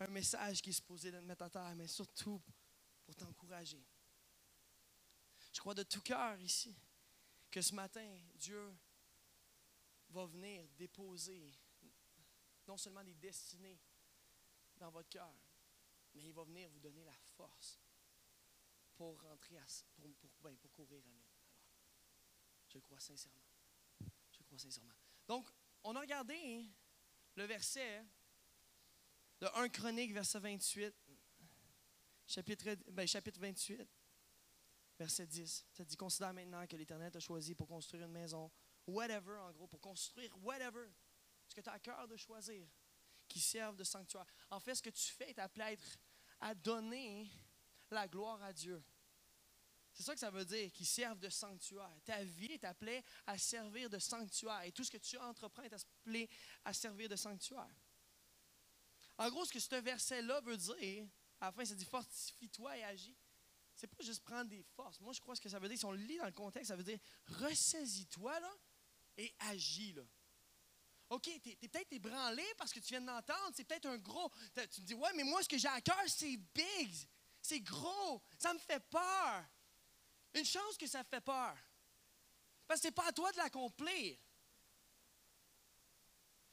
un 0.00 0.08
message 0.08 0.60
qui 0.60 0.70
est 0.70 0.74
supposé 0.74 1.10
de 1.10 1.20
te 1.20 1.24
mettre 1.24 1.42
à 1.42 1.50
terre, 1.50 1.74
mais 1.76 1.86
surtout 1.86 2.42
pour 3.06 3.14
t'encourager. 3.14 3.82
Je 5.52 5.60
crois 5.60 5.74
de 5.74 5.84
tout 5.84 6.02
cœur 6.02 6.38
ici 6.40 6.76
que 7.50 7.62
ce 7.62 7.72
matin, 7.72 8.18
Dieu 8.34 8.76
va 10.10 10.26
venir 10.26 10.68
déposer 10.76 11.54
non 12.66 12.76
seulement 12.76 13.04
des 13.04 13.14
destinées 13.14 13.80
dans 14.76 14.90
votre 14.90 15.08
cœur, 15.08 15.32
mais 16.14 16.24
il 16.24 16.32
va 16.32 16.44
venir 16.44 16.68
vous 16.68 16.80
donner 16.80 17.04
la 17.04 17.16
force 17.36 17.80
pour 18.96 19.20
rentrer, 19.22 19.56
pour, 19.94 20.12
pour, 20.16 20.30
ben, 20.40 20.56
pour 20.56 20.72
courir 20.72 21.02
à 21.06 21.12
nous. 21.12 21.24
Je 22.68 22.74
le 22.74 22.80
crois 22.80 22.98
sincèrement. 23.00 23.46
Je 24.32 24.42
crois 24.42 24.58
sincèrement. 24.58 24.94
Donc, 25.28 25.48
on 25.84 25.94
a 25.94 26.00
regardé 26.00 26.66
le 27.36 27.44
verset 27.44 28.04
de 29.40 29.46
1 29.54 29.68
Chronique, 29.68 30.12
verset 30.12 30.40
28, 30.40 30.94
chapitre, 32.26 32.74
ben, 32.90 33.06
chapitre 33.06 33.40
28, 33.40 33.88
verset 34.98 35.26
10. 35.26 35.66
Ça 35.72 35.84
dit 35.84 35.96
Considère 35.96 36.32
maintenant 36.32 36.66
que 36.66 36.76
l'Éternel 36.76 37.10
t'a 37.10 37.20
choisi 37.20 37.54
pour 37.54 37.68
construire 37.68 38.04
une 38.04 38.12
maison, 38.12 38.50
whatever, 38.86 39.36
en 39.38 39.52
gros, 39.52 39.66
pour 39.66 39.80
construire 39.80 40.36
whatever 40.42 40.88
ce 41.48 41.54
que 41.54 41.60
tu 41.60 41.68
as 41.68 41.72
à 41.72 41.78
cœur 41.78 42.08
de 42.08 42.16
choisir, 42.16 42.66
qui 43.28 43.40
servent 43.40 43.76
de 43.76 43.84
sanctuaire. 43.84 44.26
En 44.50 44.60
fait, 44.60 44.74
ce 44.74 44.82
que 44.82 44.90
tu 44.90 45.12
fais 45.12 45.30
est 45.30 45.38
appelé 45.38 45.64
à, 45.64 45.72
être, 45.72 45.98
à 46.40 46.54
donner 46.54 47.30
la 47.90 48.08
gloire 48.08 48.42
à 48.42 48.52
Dieu. 48.52 48.82
C'est 49.92 50.02
ça 50.02 50.12
que 50.12 50.20
ça 50.20 50.30
veut 50.30 50.44
dire, 50.44 50.70
qui 50.72 50.84
servent 50.84 51.18
de 51.18 51.30
sanctuaire. 51.30 51.90
Ta 52.04 52.22
vie 52.22 52.52
est 52.52 52.64
appelée 52.64 53.02
à 53.26 53.38
servir 53.38 53.88
de 53.88 53.98
sanctuaire. 53.98 54.62
Et 54.64 54.72
tout 54.72 54.84
ce 54.84 54.90
que 54.90 54.98
tu 54.98 55.16
entreprends 55.16 55.62
est 55.62 55.72
appelé 55.72 56.28
à 56.64 56.74
servir 56.74 57.08
de 57.08 57.16
sanctuaire. 57.16 57.74
En 59.16 59.30
gros, 59.30 59.46
ce 59.46 59.52
que 59.52 59.60
ce 59.60 59.76
verset-là 59.76 60.42
veut 60.42 60.58
dire, 60.58 61.08
à 61.40 61.46
la 61.46 61.52
fin, 61.52 61.64
ça 61.64 61.74
dit 61.74 61.84
fortifie-toi 61.84 62.78
et 62.78 62.84
agis. 62.84 63.16
C'est 63.74 63.86
pas 63.86 64.02
juste 64.02 64.24
prendre 64.24 64.48
des 64.48 64.62
forces. 64.62 64.98
Moi, 65.00 65.12
je 65.12 65.20
crois 65.20 65.36
que 65.36 65.48
ça 65.48 65.58
veut 65.58 65.68
dire, 65.68 65.78
si 65.78 65.84
on 65.84 65.92
lit 65.92 66.16
dans 66.16 66.24
le 66.24 66.32
contexte, 66.32 66.68
ça 66.68 66.76
veut 66.76 66.82
dire 66.82 66.98
ressaisis-toi 67.26 68.40
et 69.18 69.34
agis 69.40 69.92
là. 69.92 70.02
OK, 71.10 71.22
tu 71.42 71.50
es, 71.50 71.68
peut-être 71.68 71.92
ébranlé 71.92 72.44
parce 72.58 72.72
que 72.72 72.80
tu 72.80 72.88
viens 72.88 73.00
d'entendre, 73.00 73.52
c'est 73.54 73.64
peut-être 73.64 73.86
un 73.86 73.98
gros. 73.98 74.30
Tu 74.72 74.80
me 74.80 74.86
dis, 74.86 74.94
ouais, 74.94 75.12
mais 75.14 75.22
moi, 75.22 75.42
ce 75.42 75.48
que 75.48 75.58
j'ai 75.58 75.68
à 75.68 75.80
cœur, 75.80 76.02
c'est 76.08 76.36
big, 76.36 76.92
c'est 77.40 77.60
gros, 77.60 78.22
ça 78.38 78.52
me 78.52 78.58
fait 78.58 78.80
peur. 78.90 79.44
Une 80.34 80.44
chance 80.44 80.76
que 80.76 80.86
ça 80.86 81.04
fait 81.04 81.20
peur. 81.20 81.56
Parce 82.66 82.80
que 82.80 82.84
ce 82.84 82.88
n'est 82.88 82.92
pas 82.92 83.06
à 83.06 83.12
toi 83.12 83.30
de 83.30 83.36
l'accomplir. 83.36 84.18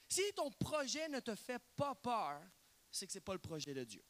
Si 0.08 0.22
ton 0.36 0.52
projet 0.52 1.10
ne 1.10 1.20
te 1.20 1.34
fait 1.34 1.62
pas 1.76 1.96
peur, 1.96 2.40
c'est 2.92 3.08
que 3.08 3.14
ce 3.14 3.18
n'est 3.18 3.24
pas 3.24 3.34
le 3.34 3.40
projet 3.40 3.74
de 3.74 3.84
Dieu. 3.84 4.04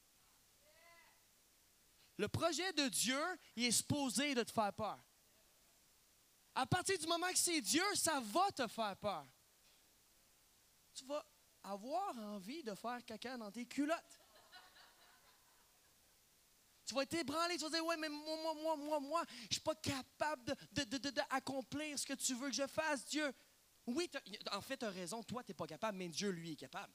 Le 2.24 2.30
projet 2.30 2.72
de 2.72 2.88
Dieu, 2.88 3.22
il 3.58 3.66
est 3.66 3.72
supposé 3.72 4.34
de 4.34 4.44
te 4.44 4.52
faire 4.54 4.72
peur. 4.72 4.98
À 6.56 6.66
partir 6.66 6.98
du 6.98 7.06
moment 7.06 7.28
que 7.28 7.38
c'est 7.38 7.60
Dieu, 7.60 7.84
ça 7.96 8.22
va 8.22 8.50
te 8.54 8.66
faire 8.66 8.96
peur. 8.96 9.28
Tu 10.94 11.04
vas 11.04 11.22
avoir 11.64 12.18
envie 12.18 12.64
de 12.64 12.74
faire 12.76 13.04
caca 13.04 13.36
dans 13.36 13.52
tes 13.52 13.66
culottes. 13.66 14.22
Tu 16.86 16.94
vas 16.94 17.02
être 17.02 17.14
ébranlé, 17.14 17.58
tu 17.58 17.64
vas 17.64 17.70
dire, 17.72 17.86
ouais, 17.86 17.98
mais 17.98 18.08
moi, 18.08 18.38
moi, 18.38 18.54
moi, 18.54 18.78
moi, 18.78 19.00
moi, 19.02 19.24
je 19.28 19.48
ne 19.48 19.52
suis 19.52 19.60
pas 19.60 19.76
capable 19.76 20.56
d'accomplir 20.72 22.00
ce 22.00 22.06
que 22.06 22.14
tu 22.14 22.36
veux 22.36 22.48
que 22.48 22.56
je 22.56 22.68
fasse, 22.68 23.04
Dieu. 23.04 23.34
Oui, 23.86 24.10
en 24.54 24.62
fait, 24.62 24.78
tu 24.78 24.86
as 24.86 24.92
raison, 24.92 25.24
toi, 25.24 25.44
tu 25.44 25.52
n'es 25.52 25.56
pas 25.56 25.68
capable, 25.68 25.98
mais 25.98 26.08
Dieu, 26.08 26.30
lui, 26.30 26.54
est 26.54 26.56
capable. 26.56 26.94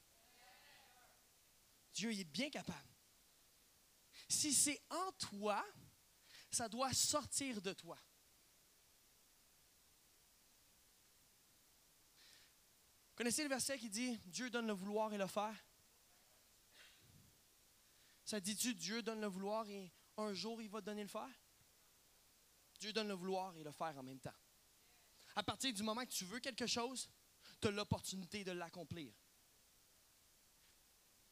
Dieu, 1.92 2.14
il 2.14 2.20
est 2.20 2.25
bien 2.25 2.49
capable. 2.49 2.98
Si 4.28 4.52
c'est 4.52 4.80
en 4.90 5.12
toi, 5.12 5.64
ça 6.50 6.68
doit 6.68 6.92
sortir 6.92 7.61
de 7.62 7.73
toi. 7.73 7.99
Connaissez 13.14 13.42
le 13.42 13.49
verset 13.49 13.78
qui 13.78 13.90
dit 13.90 14.16
Dieu 14.26 14.49
donne 14.49 14.66
le 14.66 14.73
vouloir 14.73 15.12
et 15.12 15.18
le 15.18 15.26
faire? 15.26 15.56
Ça 18.25 18.38
dit-tu 18.38 18.75
Dieu 18.75 19.02
donne 19.02 19.20
le 19.20 19.26
vouloir 19.26 19.68
et 19.68 19.90
un 20.18 20.32
jour 20.35 20.61
il 20.62 20.68
va 20.68 20.80
donner 20.80 21.02
le 21.02 21.08
faire? 21.08 21.42
Dieu 22.78 22.92
donne 22.92 23.08
le 23.08 23.14
vouloir 23.14 23.56
et 23.56 23.64
le 23.64 23.73
faire 23.73 23.97
en 23.99 24.02
même 24.02 24.20
temps. 24.20 24.37
À 25.35 25.42
partir 25.42 25.73
du 25.73 25.82
moment 25.82 26.04
que 26.04 26.12
tu 26.12 26.26
veux 26.26 26.38
quelque 26.38 26.66
chose, 26.66 27.11
tu 27.61 27.68
as 27.68 27.70
l'opportunité 27.70 28.44
de 28.44 28.52
l'accomplir. 28.52 29.12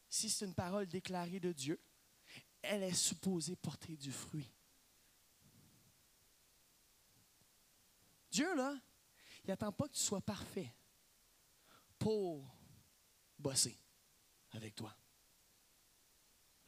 Si 0.09 0.29
c'est 0.29 0.45
une 0.45 0.55
parole 0.55 0.87
déclarée 0.87 1.39
de 1.39 1.53
Dieu, 1.53 1.79
elle 2.61 2.83
est 2.83 2.93
supposée 2.93 3.55
porter 3.55 3.95
du 3.95 4.11
fruit. 4.11 4.51
Dieu, 8.29 8.53
là, 8.55 8.79
il 9.43 9.49
n'attend 9.49 9.71
pas 9.71 9.87
que 9.87 9.93
tu 9.93 10.03
sois 10.03 10.21
parfait 10.21 10.71
pour 11.97 12.55
bosser 13.39 13.77
avec 14.51 14.75
toi. 14.75 14.95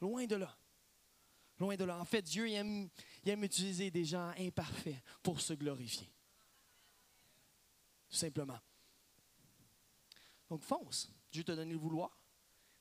Loin 0.00 0.26
de 0.26 0.36
là. 0.36 0.56
Loin 1.58 1.76
de 1.76 1.84
là. 1.84 1.98
En 1.98 2.04
fait, 2.04 2.22
Dieu 2.22 2.48
il 2.48 2.54
aime 2.54 3.44
utiliser 3.44 3.90
des 3.90 4.04
gens 4.04 4.32
imparfaits 4.38 4.96
pour 5.22 5.40
se 5.40 5.52
glorifier. 5.52 6.10
Tout 8.08 8.16
simplement. 8.16 8.58
Donc 10.48 10.62
fonce. 10.62 11.12
Dieu 11.30 11.44
t'a 11.44 11.54
donné 11.54 11.72
le 11.72 11.78
vouloir. 11.78 12.18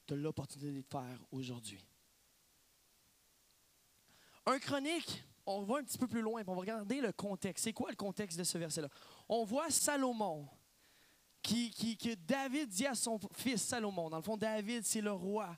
Tu 0.07 0.13
as 0.13 0.17
l'opportunité 0.17 0.71
de 0.71 0.77
le 0.77 0.81
faire 0.81 1.19
aujourd'hui. 1.31 1.85
Un 4.49 4.57
chronique, 4.57 5.23
on 5.45 5.61
va 5.61 5.77
un 5.77 5.83
petit 5.83 5.99
peu 5.99 6.07
plus 6.07 6.21
loin, 6.21 6.41
on 6.47 6.55
va 6.55 6.59
regarder 6.61 7.01
le 7.01 7.11
contexte. 7.11 7.65
C'est 7.65 7.73
quoi 7.73 7.91
le 7.91 7.95
contexte 7.95 8.35
de 8.35 8.43
ce 8.43 8.57
verset-là? 8.57 8.89
On 9.27 9.43
voit 9.43 9.69
Salomon, 9.69 10.49
qui, 11.43 11.71
que 11.95 12.15
David 12.15 12.67
dit 12.67 12.87
à 12.87 12.95
son 12.95 13.19
fils 13.33 13.61
Salomon. 13.61 14.09
Dans 14.09 14.17
le 14.17 14.23
fond, 14.23 14.37
David, 14.37 14.83
c'est 14.83 15.01
le 15.01 15.11
roi. 15.11 15.55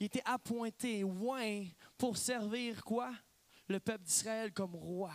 Il 0.00 0.06
était 0.06 0.22
appointé, 0.24 1.02
loin, 1.02 1.64
pour 1.96 2.16
servir 2.16 2.82
quoi? 2.82 3.14
Le 3.68 3.78
peuple 3.78 4.02
d'Israël 4.02 4.52
comme 4.52 4.74
roi. 4.74 5.12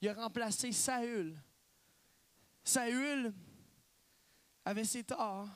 Il 0.00 0.08
a 0.08 0.14
remplacé 0.14 0.70
Saül. 0.70 1.36
Saül 2.62 3.34
avait 4.64 4.84
ses 4.84 5.02
torts, 5.02 5.48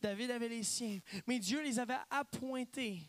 David 0.00 0.32
avait 0.32 0.48
les 0.48 0.64
siens, 0.64 0.98
mais 1.28 1.38
Dieu 1.38 1.62
les 1.62 1.78
avait 1.78 2.00
appointés. 2.10 3.08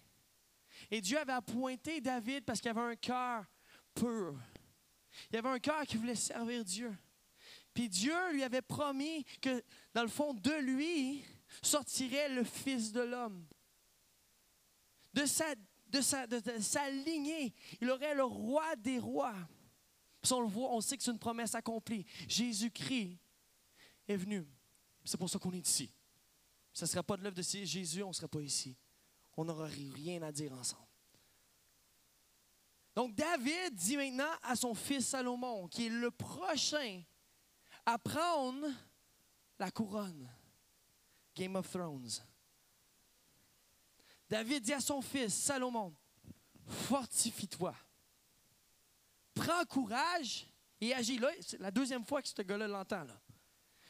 Et 0.91 1.01
Dieu 1.01 1.17
avait 1.17 1.33
appointé 1.33 2.01
David 2.01 2.45
parce 2.45 2.59
qu'il 2.59 2.69
avait 2.69 2.81
un 2.81 2.95
cœur 2.95 3.45
pur. 3.93 4.35
Il 5.31 5.37
avait 5.37 5.49
un 5.49 5.59
cœur 5.59 5.85
qui 5.85 5.97
voulait 5.97 6.15
servir 6.15 6.63
Dieu. 6.63 6.95
Puis 7.73 7.89
Dieu 7.89 8.13
lui 8.31 8.43
avait 8.43 8.61
promis 8.61 9.25
que, 9.41 9.63
dans 9.93 10.03
le 10.03 10.09
fond, 10.09 10.33
de 10.33 10.53
lui 10.61 11.23
sortirait 11.61 12.29
le 12.29 12.43
Fils 12.43 12.91
de 12.91 13.01
l'homme. 13.01 13.45
De 15.13 15.25
sa, 15.25 16.89
lignée, 16.89 17.53
il 17.79 17.89
aurait 17.89 18.15
le 18.15 18.23
roi 18.23 18.75
des 18.77 18.99
rois. 18.99 19.35
Puis 20.21 20.33
on 20.33 20.41
le 20.41 20.47
voit, 20.47 20.73
on 20.73 20.81
sait 20.81 20.97
que 20.97 21.03
c'est 21.03 21.11
une 21.11 21.19
promesse 21.19 21.53
accomplie. 21.53 22.05
Jésus-Christ 22.27 23.19
est 24.07 24.15
venu. 24.15 24.47
C'est 25.03 25.17
pour 25.17 25.29
ça 25.29 25.37
qu'on 25.37 25.53
est 25.53 25.67
ici. 25.67 25.93
Ce 26.71 26.85
ne 26.85 26.89
serait 26.89 27.03
pas 27.03 27.17
de 27.17 27.23
l'œuvre 27.23 27.35
de 27.35 27.41
Jésus, 27.41 28.01
on 28.01 28.07
ne 28.07 28.13
serait 28.13 28.27
pas 28.27 28.41
ici. 28.41 28.75
On 29.35 29.45
n'aurait 29.45 29.69
rien 29.69 30.21
à 30.21 30.31
dire 30.31 30.53
ensemble. 30.53 30.83
Donc 32.95 33.15
David 33.15 33.73
dit 33.73 33.97
maintenant 33.97 34.31
à 34.43 34.55
son 34.55 34.75
fils 34.75 35.07
Salomon, 35.07 35.67
qui 35.67 35.87
est 35.87 35.89
le 35.89 36.11
prochain 36.11 37.01
à 37.85 37.97
prendre 37.97 38.67
la 39.59 39.71
couronne. 39.71 40.29
Game 41.35 41.55
of 41.55 41.69
Thrones. 41.69 42.21
David 44.29 44.63
dit 44.63 44.73
à 44.73 44.79
son 44.79 45.01
fils 45.01 45.33
Salomon, 45.33 45.93
fortifie-toi. 46.67 47.75
Prends 49.33 49.65
courage 49.65 50.47
et 50.79 50.93
agis. 50.93 51.17
Là, 51.17 51.29
c'est 51.41 51.59
la 51.59 51.71
deuxième 51.71 52.05
fois 52.05 52.21
que 52.21 52.27
ce 52.27 52.41
gars-là 52.41 52.67
l'entend. 52.67 53.07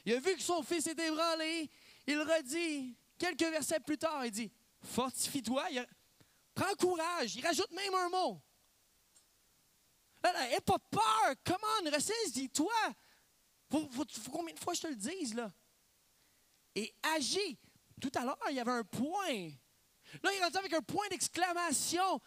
Il 0.05 0.13
a 0.13 0.19
vu 0.19 0.35
que 0.35 0.41
son 0.41 0.63
fils 0.63 0.87
était 0.87 1.07
ébranlé. 1.07 1.69
Il 2.07 2.19
redit, 2.19 2.95
quelques 3.17 3.41
versets 3.41 3.79
plus 3.79 3.97
tard, 3.97 4.25
il 4.25 4.31
dit, 4.31 4.51
fortifie-toi. 4.83 5.65
Prends 6.53 6.75
courage. 6.75 7.35
Il 7.35 7.45
rajoute 7.45 7.71
même 7.71 7.93
un 7.93 8.09
mot. 8.09 8.41
N'aie 10.23 10.61
pas 10.61 10.79
peur. 10.79 11.35
Comment? 11.43 11.91
Ressaisis-toi. 11.91 12.73
Faut, 13.69 13.89
faut, 13.89 14.05
faut, 14.07 14.31
combien 14.31 14.53
de 14.53 14.59
fois 14.59 14.73
je 14.73 14.81
te 14.81 14.87
le 14.87 14.95
dise, 14.95 15.33
là? 15.33 15.51
Et 16.75 16.93
agis. 17.15 17.57
Tout 17.99 18.11
à 18.15 18.23
l'heure, 18.23 18.37
il 18.49 18.55
y 18.55 18.59
avait 18.59 18.71
un 18.71 18.83
point. 18.83 19.49
Là, 20.21 20.31
il 20.33 20.41
est 20.41 20.57
avec 20.57 20.73
un 20.73 20.81
point 20.81 21.07
d'exclamation. 21.09 22.19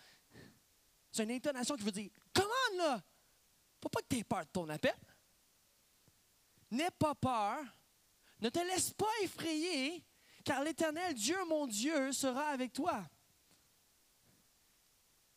C'est 1.13 1.25
une 1.25 1.31
intonation 1.33 1.77
qui 1.77 1.85
veut 1.85 1.93
dire 1.93 2.11
Comment, 2.33 2.77
là? 2.79 3.03
Faut 3.83 3.89
pas 3.89 4.01
que 4.01 4.07
tu 4.09 4.19
aies 4.19 4.25
peur 4.25 4.41
de 4.41 4.51
ton 4.51 4.69
appel. 4.69 4.95
N'aie 6.71 6.91
pas 6.99 7.15
peur. 7.15 7.65
Ne 8.41 8.49
te 8.49 8.59
laisse 8.59 8.93
pas 8.93 9.11
effrayer, 9.23 10.05
car 10.47 10.63
l'Éternel, 10.63 11.13
Dieu 11.13 11.37
mon 11.49 11.67
Dieu, 11.67 12.13
sera 12.13 12.51
avec 12.51 12.73
toi. 12.73 13.05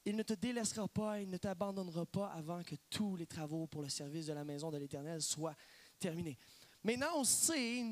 Il 0.06 0.16
ne 0.16 0.22
te 0.22 0.34
délaissera 0.34 0.88
pas, 0.88 1.20
il 1.20 1.30
ne 1.32 1.38
t'abandonnera 1.38 2.06
pas 2.06 2.28
avant 2.28 2.64
que 2.64 2.76
tous 2.92 3.16
les 3.16 3.26
travaux 3.26 3.66
pour 3.66 3.82
le 3.82 3.90
service 3.90 4.28
de 4.28 4.34
la 4.34 4.44
maison 4.44 4.70
de 4.70 4.78
l'Éternel 4.78 5.20
soient 5.22 5.56
terminés. 5.98 6.38
Maintenant, 6.84 7.10
on 7.16 7.24
sait, 7.24 7.84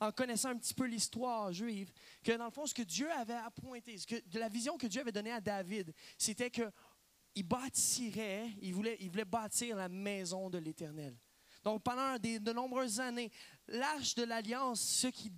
en 0.00 0.10
connaissant 0.10 0.48
un 0.48 0.58
petit 0.58 0.74
peu 0.74 0.86
l'histoire 0.86 1.52
juive, 1.52 1.92
que 2.24 2.32
dans 2.32 2.46
le 2.46 2.50
fond, 2.50 2.66
ce 2.66 2.74
que 2.74 2.82
Dieu 2.82 3.10
avait 3.12 3.34
appointé, 3.34 3.96
ce 3.96 4.06
que, 4.06 4.28
de 4.28 4.38
la 4.40 4.48
vision 4.48 4.76
que 4.76 4.88
Dieu 4.88 5.02
avait 5.02 5.12
donnée 5.12 5.32
à 5.32 5.40
David, 5.40 5.94
c'était 6.18 6.50
qu'il 6.50 7.44
bâtirait, 7.44 8.50
il 8.60 8.74
voulait, 8.74 8.96
il 8.98 9.10
voulait 9.10 9.24
bâtir 9.24 9.76
la 9.76 9.88
maison 9.88 10.50
de 10.50 10.58
l'Éternel. 10.58 11.16
Donc, 11.62 11.82
pendant 11.82 12.16
de 12.18 12.52
nombreuses 12.52 12.98
années, 13.00 13.30
l'arche 13.68 14.14
de 14.16 14.24
l'Alliance, 14.24 14.80
ce 14.80 15.06
qui, 15.06 15.32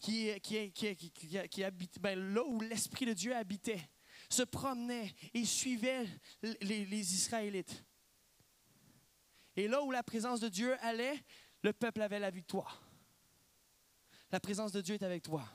qui, 0.00 0.40
qui, 0.40 1.64
ben, 2.00 2.34
là 2.34 2.44
où 2.44 2.60
l'Esprit 2.60 3.06
de 3.06 3.12
Dieu 3.12 3.34
habitait, 3.34 3.88
se 4.28 4.42
promenait 4.42 5.14
et 5.34 5.44
suivait 5.44 6.06
les, 6.42 7.14
Israélites. 7.14 7.84
Et 9.56 9.68
là 9.68 9.82
où 9.82 9.90
la 9.90 10.02
présence 10.02 10.40
de 10.40 10.48
Dieu 10.48 10.76
allait, 10.80 11.18
le 11.62 11.72
peuple 11.72 12.02
avait 12.02 12.18
la 12.18 12.30
victoire. 12.30 12.82
La 14.30 14.40
présence 14.40 14.72
de 14.72 14.80
Dieu 14.80 14.94
est 14.94 15.02
avec 15.02 15.22
toi? 15.22 15.48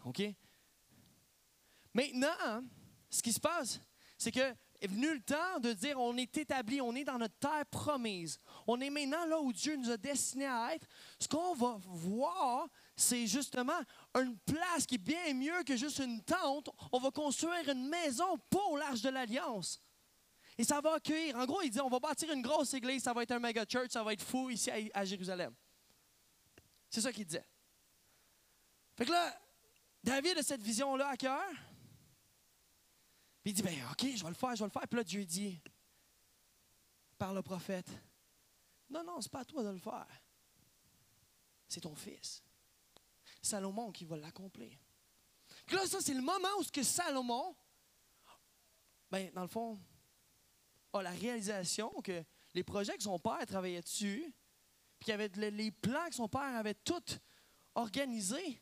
Maintenant, 1.94 2.64
ce 3.10 3.22
qui 3.22 3.32
se 3.32 3.40
passe, 3.40 3.80
c'est 4.18 4.32
que 4.32 4.54
est 4.84 4.88
venu 4.88 5.14
le 5.14 5.22
temps 5.22 5.60
de 5.62 5.72
dire 5.72 5.98
on 5.98 6.18
est 6.18 6.38
établi, 6.38 6.82
on 6.82 6.94
est 6.94 7.06
dans 7.06 7.18
notre 7.18 7.38
terre 7.38 7.66
promise. 7.72 8.38
On 8.68 8.82
est 8.82 8.90
maintenant 8.90 9.26
là 9.26 9.40
où 9.40 9.54
Dieu 9.54 9.78
nous 9.78 9.90
a 9.90 9.96
destinés 9.96 10.46
à 10.46 10.76
être. 10.76 10.86
Ce 11.20 11.28
qu'on 11.28 11.56
va 11.56 11.78
voir, 11.86 12.68
c'est 12.96 13.26
justement 13.26 13.80
une 14.16 14.38
place 14.40 14.86
qui 14.86 14.96
est 14.96 14.98
bien 14.98 15.34
mieux 15.34 15.64
que 15.64 15.78
juste 15.78 16.00
une 16.00 16.22
tente. 16.22 16.70
On 16.92 17.00
va 17.00 17.12
construire 17.12 17.68
une 17.70 17.88
maison 17.88 18.38
pour 18.50 18.78
l'Arche 18.78 19.02
de 19.02 19.10
l'Alliance. 19.10 19.82
Et 20.58 20.66
ça 20.66 20.82
va 20.82 20.96
accueillir. 20.96 21.38
En 21.38 21.46
gros, 21.46 21.62
il 21.62 21.70
dit 21.70 21.80
on 21.80 21.90
va 21.90 22.00
bâtir 22.00 22.30
une 22.34 22.42
grosse 22.42 22.74
église, 22.74 23.04
ça 23.04 23.14
va 23.14 23.24
être 23.24 23.32
un 23.32 23.40
méga 23.40 23.64
church, 23.66 23.92
ça 23.92 24.04
va 24.04 24.12
être 24.12 24.22
fou 24.22 24.50
ici 24.50 24.70
à, 24.94 25.06
Jérusalem. 25.06 25.54
C'est 26.90 27.02
ça 27.02 27.14
qu'il 27.14 27.26
disait. 27.26 27.46
Fait 28.98 29.06
que 29.06 29.12
là, 29.12 29.34
David 30.04 30.38
a 30.40 30.44
cette 30.44 30.62
vision-là 30.62 31.08
à 31.08 31.16
cœur. 31.16 31.50
Puis 33.44 33.52
il 33.52 33.54
dit 33.54 33.62
ben, 33.62 33.76
OK, 33.92 34.08
je 34.16 34.24
vais 34.24 34.30
le 34.30 34.36
faire, 34.36 34.56
je 34.56 34.64
vais 34.64 34.68
le 34.68 34.72
faire. 34.72 34.88
Puis 34.88 34.98
là, 34.98 35.04
Dieu 35.04 35.26
dit 35.26 35.62
par 37.18 37.34
le 37.34 37.42
prophète 37.42 37.90
Non, 38.90 39.04
non, 39.04 39.20
c'est 39.22 39.32
pas 39.32 39.42
à 39.42 39.46
toi 39.46 39.64
de 39.64 39.70
le 39.70 39.80
faire. 39.80 40.08
C'est 41.68 41.82
ton 41.82 41.96
fils. 41.96 42.42
Salomon 43.42 43.92
qui 43.92 44.06
va 44.06 44.16
l'accomplir. 44.16 44.78
Là, 45.72 45.86
ça, 45.86 46.00
c'est 46.00 46.14
le 46.14 46.22
moment 46.22 46.48
où 46.60 46.64
ce 46.64 46.72
que 46.72 46.84
Salomon, 46.84 47.56
ben, 49.12 49.30
dans 49.34 49.42
le 49.42 49.48
fond, 49.48 49.80
a 50.94 51.02
la 51.02 51.12
réalisation 51.12 51.90
que 52.02 52.24
les 52.54 52.64
projets 52.64 52.96
que 52.96 53.04
son 53.04 53.20
père 53.20 53.46
travaillait 53.46 53.82
dessus, 53.82 54.34
puis 55.00 55.06
qu'il 55.06 55.14
avait 55.14 55.30
les 55.52 55.72
plans 55.72 56.08
que 56.08 56.16
son 56.16 56.30
père 56.30 56.56
avait 56.56 56.76
tout 56.76 57.04
organisés, 57.76 58.62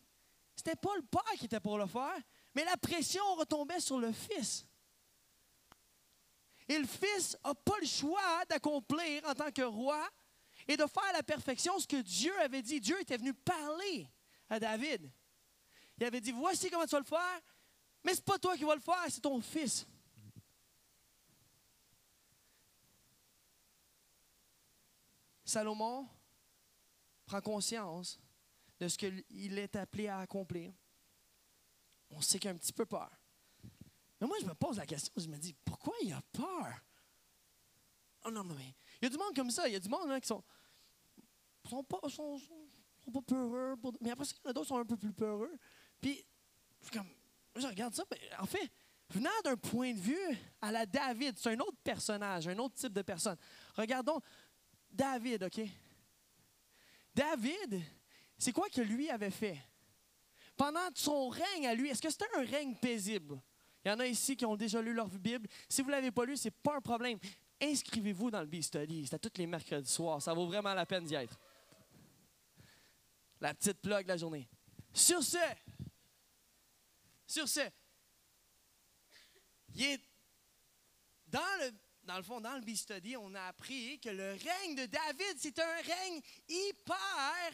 c'était 0.55 0.75
pas 0.75 0.95
le 0.95 1.03
père 1.03 1.33
qui 1.37 1.45
était 1.45 1.59
pour 1.59 1.77
le 1.77 1.87
faire, 1.87 2.17
mais 2.55 2.63
la 2.65 2.77
pression 2.77 3.23
retombait 3.35 3.79
sur 3.79 3.99
le 3.99 4.11
fils. 4.11 4.65
Et 6.71 6.79
le 6.79 6.87
fils 6.87 7.37
n'a 7.43 7.53
pas 7.53 7.77
le 7.81 7.85
choix 7.85 8.45
d'accomplir 8.47 9.21
en 9.25 9.33
tant 9.33 9.51
que 9.51 9.61
roi 9.61 10.09
et 10.65 10.77
de 10.77 10.85
faire 10.85 11.03
à 11.09 11.11
la 11.11 11.21
perfection 11.21 11.77
ce 11.77 11.85
que 11.85 12.01
Dieu 12.01 12.31
avait 12.39 12.61
dit. 12.61 12.79
Dieu 12.79 12.97
était 13.01 13.17
venu 13.17 13.33
parler 13.33 14.07
à 14.49 14.57
David. 14.57 15.11
Il 15.97 16.05
avait 16.05 16.21
dit, 16.21 16.31
voici 16.31 16.69
comment 16.69 16.85
tu 16.85 16.91
vas 16.91 16.99
le 16.99 17.05
faire, 17.05 17.41
mais 18.05 18.13
ce 18.13 18.19
n'est 18.19 18.23
pas 18.23 18.39
toi 18.39 18.55
qui 18.55 18.63
vas 18.63 18.75
le 18.75 18.79
faire, 18.79 19.03
c'est 19.09 19.19
ton 19.19 19.41
fils. 19.41 19.85
Salomon 25.43 26.07
prend 27.25 27.41
conscience 27.41 28.17
de 28.79 28.87
ce 28.87 28.97
qu'il 28.97 29.59
est 29.59 29.75
appelé 29.75 30.07
à 30.07 30.19
accomplir. 30.19 30.71
On 32.11 32.21
sait 32.21 32.39
qu'il 32.39 32.49
a 32.49 32.53
un 32.53 32.57
petit 32.57 32.71
peu 32.71 32.85
peur. 32.85 33.11
Mais 34.21 34.27
moi, 34.27 34.37
je 34.39 34.45
me 34.45 34.53
pose 34.53 34.77
la 34.77 34.85
question, 34.85 35.11
je 35.17 35.27
me 35.27 35.37
dis, 35.37 35.55
pourquoi 35.65 35.95
il 36.03 36.13
a 36.13 36.21
peur? 36.31 36.79
Oh 38.23 38.29
non, 38.29 38.43
mais 38.43 38.75
il 39.01 39.05
y 39.05 39.07
a 39.07 39.09
du 39.09 39.17
monde 39.17 39.35
comme 39.35 39.49
ça. 39.49 39.67
Il 39.67 39.73
y 39.73 39.75
a 39.75 39.79
du 39.79 39.89
monde 39.89 40.07
là, 40.07 40.21
qui 40.21 40.27
sont, 40.27 40.43
sont, 41.67 41.83
pas, 41.83 41.97
sont, 42.07 42.39
pas 43.11 43.21
peureux. 43.21 43.75
mais 43.99 44.11
après, 44.11 44.25
il 44.45 44.49
y 44.51 44.53
d'autres 44.53 44.67
sont 44.67 44.77
un 44.77 44.85
peu 44.85 44.95
plus 44.95 45.11
peureux. 45.11 45.57
Puis, 45.99 46.23
comme, 46.93 47.09
je 47.55 47.65
regarde 47.65 47.95
ça. 47.95 48.03
En 48.37 48.45
fait, 48.45 48.71
venant 49.09 49.29
d'un 49.43 49.57
point 49.57 49.93
de 49.93 49.99
vue 49.99 50.37
à 50.61 50.71
la 50.71 50.85
David, 50.85 51.39
c'est 51.39 51.49
un 51.49 51.59
autre 51.59 51.77
personnage, 51.83 52.47
un 52.47 52.57
autre 52.59 52.75
type 52.75 52.93
de 52.93 53.01
personne. 53.01 53.37
Regardons 53.75 54.19
David, 54.91 55.43
OK? 55.43 55.61
David, 57.15 57.81
c'est 58.37 58.51
quoi 58.51 58.69
que 58.69 58.81
lui 58.81 59.09
avait 59.09 59.31
fait? 59.31 59.57
Pendant 60.55 60.89
son 60.93 61.29
règne 61.29 61.65
à 61.65 61.73
lui, 61.73 61.89
est-ce 61.89 62.01
que 62.03 62.09
c'était 62.11 62.27
un 62.35 62.45
règne 62.45 62.75
paisible? 62.75 63.41
Il 63.83 63.89
y 63.89 63.91
en 63.91 63.99
a 63.99 64.05
ici 64.05 64.35
qui 64.35 64.45
ont 64.45 64.55
déjà 64.55 64.81
lu 64.81 64.93
leur 64.93 65.07
Bible. 65.07 65.47
Si 65.67 65.81
vous 65.81 65.87
ne 65.87 65.95
l'avez 65.95 66.11
pas 66.11 66.25
lu, 66.25 66.37
ce 66.37 66.47
n'est 66.47 66.51
pas 66.51 66.75
un 66.75 66.81
problème. 66.81 67.17
Inscrivez-vous 67.59 68.29
dans 68.29 68.41
le 68.41 68.47
B-Study. 68.47 69.07
C'est 69.07 69.15
à 69.15 69.19
tous 69.19 69.37
les 69.37 69.47
mercredis 69.47 69.89
soirs. 69.89 70.21
Ça 70.21 70.33
vaut 70.33 70.45
vraiment 70.45 70.73
la 70.73 70.85
peine 70.85 71.05
d'y 71.05 71.15
être. 71.15 71.39
La 73.39 73.53
petite 73.53 73.81
plug 73.81 74.03
de 74.03 74.09
la 74.09 74.17
journée. 74.17 74.47
Sur 74.93 75.23
ce, 75.23 75.37
sur 77.25 77.47
ce, 77.47 77.61
dans 81.27 81.39
le, 81.59 81.71
dans 82.03 82.17
le 82.17 82.23
fond, 82.23 82.41
dans 82.41 82.55
le 82.55 82.61
B-Study, 82.61 83.15
on 83.17 83.33
a 83.33 83.43
appris 83.43 83.99
que 83.99 84.09
le 84.09 84.31
règne 84.31 84.75
de 84.75 84.85
David, 84.85 85.37
c'est 85.37 85.57
un 85.57 85.75
règne 85.75 86.21
hyper, 86.47 87.51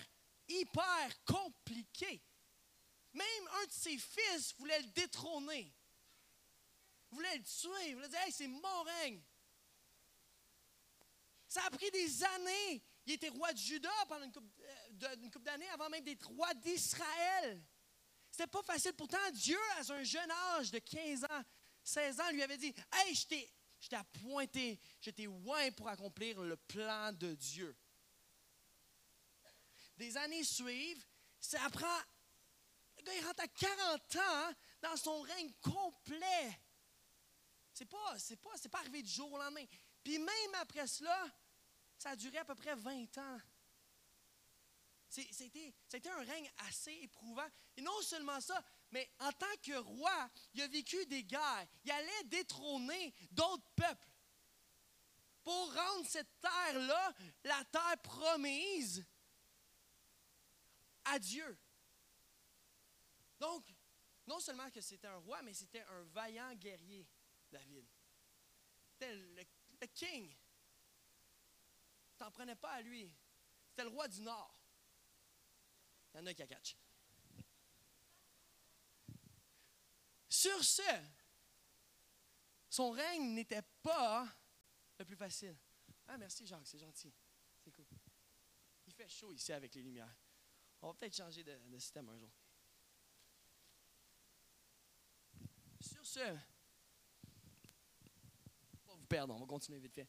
hyper 0.47 1.23
compliqué. 1.25 2.21
Même 3.13 3.47
un 3.61 3.65
de 3.65 3.71
ses 3.71 3.97
fils 3.97 4.55
voulait 4.57 4.81
le 4.81 4.89
détrôner. 4.89 5.73
Voulait 7.11 7.37
le 7.37 7.43
tuer. 7.43 7.89
Il 7.89 7.95
voulait 7.95 8.09
dire, 8.09 8.19
hey, 8.21 8.31
c'est 8.31 8.47
mon 8.47 8.83
règne. 8.83 9.21
Ça 11.47 11.63
a 11.65 11.69
pris 11.71 11.89
des 11.91 12.23
années 12.23 12.83
il 13.07 13.13
était 13.13 13.29
roi 13.29 13.53
de 13.53 13.57
Juda 13.57 13.89
pendant 14.09 14.25
une 14.25 14.33
couple, 14.33 14.51
euh, 15.03 15.39
d'années, 15.39 15.69
avant 15.69 15.89
même 15.89 16.03
d'être 16.03 16.27
roi 16.27 16.53
d'Israël. 16.55 17.63
C'était 18.29 18.47
pas 18.47 18.61
facile. 18.61 18.91
Pourtant, 18.93 19.31
Dieu, 19.31 19.57
à 19.77 19.93
un 19.93 20.03
jeune 20.03 20.29
âge 20.29 20.71
de 20.71 20.79
15 20.79 21.23
ans, 21.23 21.43
16 21.85 22.19
ans, 22.19 22.31
lui 22.31 22.43
avait 22.43 22.57
dit 22.57 22.73
Hey, 22.91 23.15
je 23.15 23.25
t'ai 23.25 23.49
appointé, 23.93 24.77
je 24.99 25.09
t'ai 25.11 25.25
oint 25.25 25.71
pour 25.71 25.87
accomplir 25.87 26.41
le 26.41 26.57
plan 26.57 27.13
de 27.13 27.33
Dieu. 27.33 27.77
Des 29.95 30.17
années 30.17 30.43
suivent, 30.43 31.05
ça 31.39 31.61
prend. 31.69 31.87
Le 32.97 33.03
gars, 33.03 33.13
il 33.13 33.25
rentre 33.25 33.43
à 33.43 33.47
40 33.47 34.15
ans 34.17 34.53
dans 34.81 34.97
son 34.97 35.21
règne 35.21 35.53
complet. 35.61 36.59
C'est 37.77 37.85
pas, 37.85 38.17
c'est 38.17 38.37
pas, 38.37 38.49
c'est 38.55 38.69
pas 38.69 38.79
arrivé 38.79 39.03
du 39.03 39.11
jour 39.11 39.31
au 39.31 39.37
lendemain. 39.37 39.63
Puis 40.03 40.17
même 40.17 40.55
après 40.55 40.87
cela, 40.87 41.31
ça 41.95 42.09
a 42.09 42.15
duré 42.15 42.39
à 42.39 42.43
peu 42.43 42.55
près 42.55 42.73
20 42.73 43.15
ans. 43.19 43.39
C'était 45.07 46.09
un 46.09 46.23
règne 46.23 46.51
assez 46.67 46.93
éprouvant. 47.03 47.47
Et 47.75 47.81
non 47.83 48.01
seulement 48.01 48.41
ça, 48.41 48.63
mais 48.89 49.07
en 49.19 49.31
tant 49.31 49.55
que 49.61 49.77
roi, 49.77 50.27
il 50.55 50.63
a 50.63 50.67
vécu 50.67 51.05
des 51.05 51.23
guerres. 51.23 51.67
Il 51.83 51.91
allait 51.91 52.23
détrôner 52.23 53.13
d'autres 53.29 53.69
peuples 53.75 54.11
pour 55.43 55.71
rendre 55.75 56.07
cette 56.07 56.41
terre-là, 56.41 57.13
la 57.43 57.63
terre 57.65 58.01
promise, 58.01 59.05
à 61.05 61.19
Dieu. 61.19 61.59
Donc, 63.39 63.71
non 64.25 64.39
seulement 64.39 64.71
que 64.71 64.81
c'était 64.81 65.07
un 65.07 65.17
roi, 65.17 65.43
mais 65.43 65.53
c'était 65.53 65.83
un 65.83 66.01
vaillant 66.05 66.55
guerrier, 66.55 67.07
David. 67.51 67.85
C'était 68.91 69.15
le, 69.15 69.43
le 69.81 69.87
king. 69.87 70.35
Tu 72.17 72.23
n'en 72.23 72.31
prenais 72.31 72.55
pas 72.55 72.71
à 72.71 72.81
lui. 72.81 73.13
C'était 73.69 73.83
le 73.83 73.89
roi 73.89 74.07
du 74.07 74.21
Nord. 74.21 74.59
Il 76.13 76.17
y 76.17 76.23
en 76.23 76.25
a 76.25 76.33
qui 76.33 76.41
a 76.41 76.47
catch. 76.47 76.75
Sur 80.29 80.63
ce, 80.63 80.81
son 82.69 82.91
règne 82.91 83.33
n'était 83.33 83.63
pas 83.81 84.27
le 84.99 85.05
plus 85.05 85.15
facile. 85.15 85.57
Ah, 86.07 86.17
merci 86.17 86.45
Jacques, 86.45 86.67
c'est 86.67 86.79
gentil. 86.79 87.13
C'est 87.63 87.71
cool. 87.71 87.87
Il 88.85 88.93
fait 88.93 89.09
chaud 89.09 89.33
ici 89.33 89.51
avec 89.51 89.75
les 89.75 89.81
lumières. 89.81 90.15
On 90.81 90.87
va 90.87 90.93
peut-être 90.93 91.15
changer 91.15 91.43
de, 91.43 91.79
système 91.79 92.07
un 92.09 92.17
jour. 92.17 92.31
Sur 95.81 96.05
ce, 96.05 96.37
perdre, 99.07 99.33
on 99.33 99.39
va 99.39 99.45
continuer 99.45 99.79
vite 99.79 99.93
fait. 99.93 100.07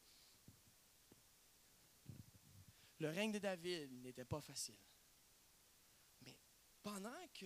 Le 2.99 3.09
règne 3.09 3.31
de 3.31 3.39
David 3.39 3.91
n'était 4.03 4.25
pas 4.25 4.41
facile. 4.41 4.79
Mais 6.21 6.37
pendant 6.83 7.27
que 7.33 7.45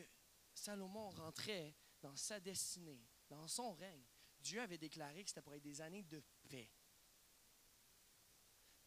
Salomon 0.53 1.09
rentrait 1.11 1.75
dans 2.01 2.15
sa 2.15 2.39
destinée, 2.39 3.05
dans 3.29 3.47
son 3.47 3.73
règne, 3.73 4.03
Dieu 4.39 4.61
avait 4.61 4.77
déclaré 4.77 5.23
que 5.23 5.29
c'était 5.29 5.41
pour 5.41 5.53
être 5.53 5.61
des 5.63 5.79
années 5.79 6.03
de 6.03 6.21
paix. 6.49 6.69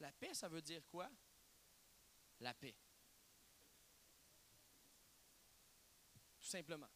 La 0.01 0.13
paix, 0.13 0.35
ça 0.35 0.49
veut 0.49 0.61
dire 0.61 0.85
quoi? 0.87 1.11
La 2.41 2.53
paix. 2.53 2.77
Tout 6.39 6.47
simplement. 6.47 6.91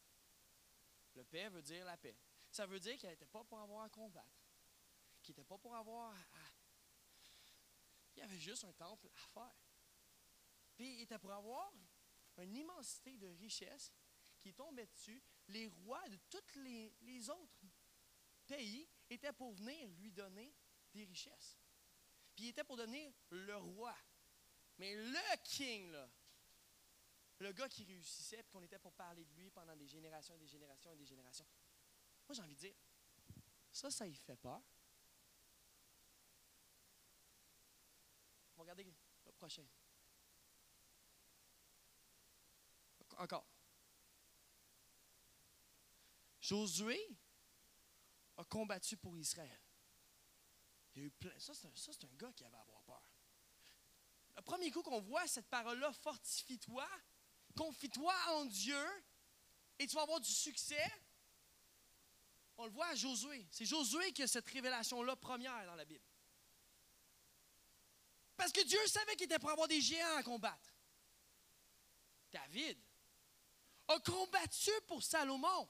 Le 1.15 1.23
paix 1.23 1.49
veut 1.49 1.61
dire 1.61 1.83
la 1.85 1.97
paix. 1.97 2.15
Ça 2.51 2.65
veut 2.65 2.79
dire 2.79 2.97
qu'il 2.97 3.09
n'était 3.09 3.25
pas 3.25 3.43
pour 3.43 3.59
avoir 3.59 3.83
à 3.83 3.89
combattre, 3.89 4.40
qu'il 5.21 5.33
n'était 5.33 5.47
pas 5.47 5.57
pour 5.57 5.75
avoir 5.75 6.13
à, 6.13 6.17
il 8.15 8.19
y 8.19 8.21
avait 8.21 8.39
juste 8.39 8.63
un 8.63 8.73
temple 8.73 9.09
à 9.15 9.27
faire. 9.27 9.55
Puis 10.75 10.95
il 10.95 11.01
était 11.01 11.19
pour 11.19 11.31
avoir 11.31 11.71
une 12.37 12.55
immensité 12.55 13.17
de 13.17 13.27
richesses 13.27 13.93
qui 14.39 14.53
tombait 14.53 14.87
dessus. 14.87 15.21
Les 15.47 15.67
rois 15.67 16.07
de 16.09 16.17
tous 16.29 16.59
les, 16.59 16.95
les 17.01 17.29
autres 17.29 17.61
pays 18.47 18.87
étaient 19.09 19.33
pour 19.33 19.53
venir 19.53 19.87
lui 19.99 20.11
donner 20.11 20.53
des 20.93 21.05
richesses. 21.05 21.57
Puis 22.35 22.45
il 22.45 22.49
était 22.49 22.63
pour 22.63 22.77
devenir 22.77 23.11
le 23.29 23.57
roi. 23.57 23.95
Mais 24.77 24.95
le 24.95 25.37
king, 25.43 25.89
là, 25.91 26.09
le 27.39 27.51
gars 27.53 27.67
qui 27.67 27.83
réussissait, 27.83 28.43
puis 28.43 28.51
qu'on 28.51 28.61
était 28.61 28.79
pour 28.79 28.93
parler 28.93 29.25
de 29.25 29.33
lui 29.33 29.49
pendant 29.49 29.75
des 29.75 29.87
générations 29.87 30.35
et 30.35 30.39
des 30.39 30.47
générations 30.47 30.91
et 30.91 30.95
des 30.95 31.05
générations. 31.05 31.47
Moi, 32.27 32.35
j'ai 32.35 32.41
envie 32.41 32.55
de 32.55 32.59
dire, 32.59 32.75
ça, 33.71 33.89
ça 33.89 34.07
y 34.07 34.15
fait 34.15 34.35
peur. 34.35 34.61
Regardez 38.61 38.83
le 39.25 39.31
prochain. 39.31 39.65
Encore. 43.17 43.45
Josué 46.39 46.99
a 48.37 48.43
combattu 48.43 48.97
pour 48.97 49.17
Israël. 49.17 49.61
Il 50.93 51.01
y 51.01 51.05
a 51.05 51.07
eu 51.07 51.11
plein. 51.11 51.37
Ça, 51.39 51.53
c'est 51.53 51.67
un, 51.67 52.07
un, 52.07 52.15
gars 52.17 52.31
qui 52.33 52.43
avait 52.43 52.55
à 52.55 52.61
avoir 52.61 52.81
peur. 52.83 53.01
Le 54.35 54.41
premier 54.43 54.69
coup 54.69 54.83
qu'on 54.83 55.01
voit 55.01 55.25
cette 55.27 55.49
parole-là, 55.49 55.91
fortifie-toi, 55.93 56.87
confie-toi 57.55 58.13
en 58.29 58.45
Dieu, 58.45 58.85
et 59.79 59.87
tu 59.87 59.95
vas 59.95 60.03
avoir 60.03 60.19
du 60.19 60.31
succès. 60.31 60.91
On 62.57 62.65
le 62.65 62.71
voit 62.71 62.87
à 62.87 62.95
Josué. 62.95 63.47
C'est 63.49 63.65
Josué 63.65 64.13
qui 64.13 64.21
a 64.21 64.27
cette 64.27 64.47
révélation-là 64.47 65.15
première 65.15 65.65
dans 65.65 65.75
la 65.75 65.85
Bible. 65.85 66.05
Parce 68.41 68.53
que 68.53 68.63
Dieu 68.63 68.79
savait 68.87 69.15
qu'il 69.15 69.25
était 69.25 69.37
pour 69.37 69.51
avoir 69.51 69.67
des 69.67 69.79
géants 69.79 70.17
à 70.17 70.23
combattre. 70.23 70.73
David 72.31 72.75
a 73.87 73.99
combattu 73.99 74.71
pour 74.87 75.03
Salomon. 75.03 75.69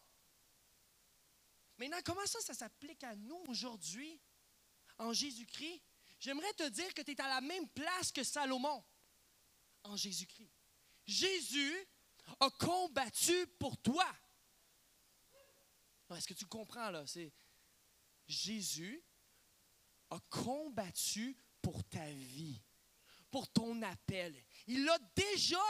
Maintenant, 1.77 1.99
comment 2.05 2.25
ça, 2.25 2.39
ça 2.39 2.53
s'applique 2.53 3.03
à 3.03 3.13
nous 3.13 3.43
aujourd'hui, 3.49 4.17
en 4.97 5.11
Jésus-Christ? 5.11 5.81
J'aimerais 6.17 6.53
te 6.53 6.69
dire 6.69 6.93
que 6.93 7.01
tu 7.01 7.11
es 7.11 7.19
à 7.19 7.27
la 7.27 7.41
même 7.41 7.67
place 7.67 8.09
que 8.09 8.23
Salomon, 8.23 8.81
en 9.83 9.97
Jésus-Christ. 9.97 10.53
Jésus 11.05 11.75
a 12.39 12.49
combattu 12.51 13.47
pour 13.59 13.77
toi. 13.81 14.07
Est-ce 16.15 16.25
que 16.25 16.35
tu 16.35 16.45
comprends 16.45 16.89
là? 16.89 17.05
C'est 17.05 17.33
Jésus 18.29 19.03
a 20.09 20.21
combattu 20.29 21.37
pour 21.71 21.83
ta 21.85 22.05
vie, 22.05 22.61
pour 23.29 23.47
ton 23.47 23.81
appel. 23.83 24.35
Il 24.67 24.83
l'a 24.83 24.97
déjà 25.15 25.63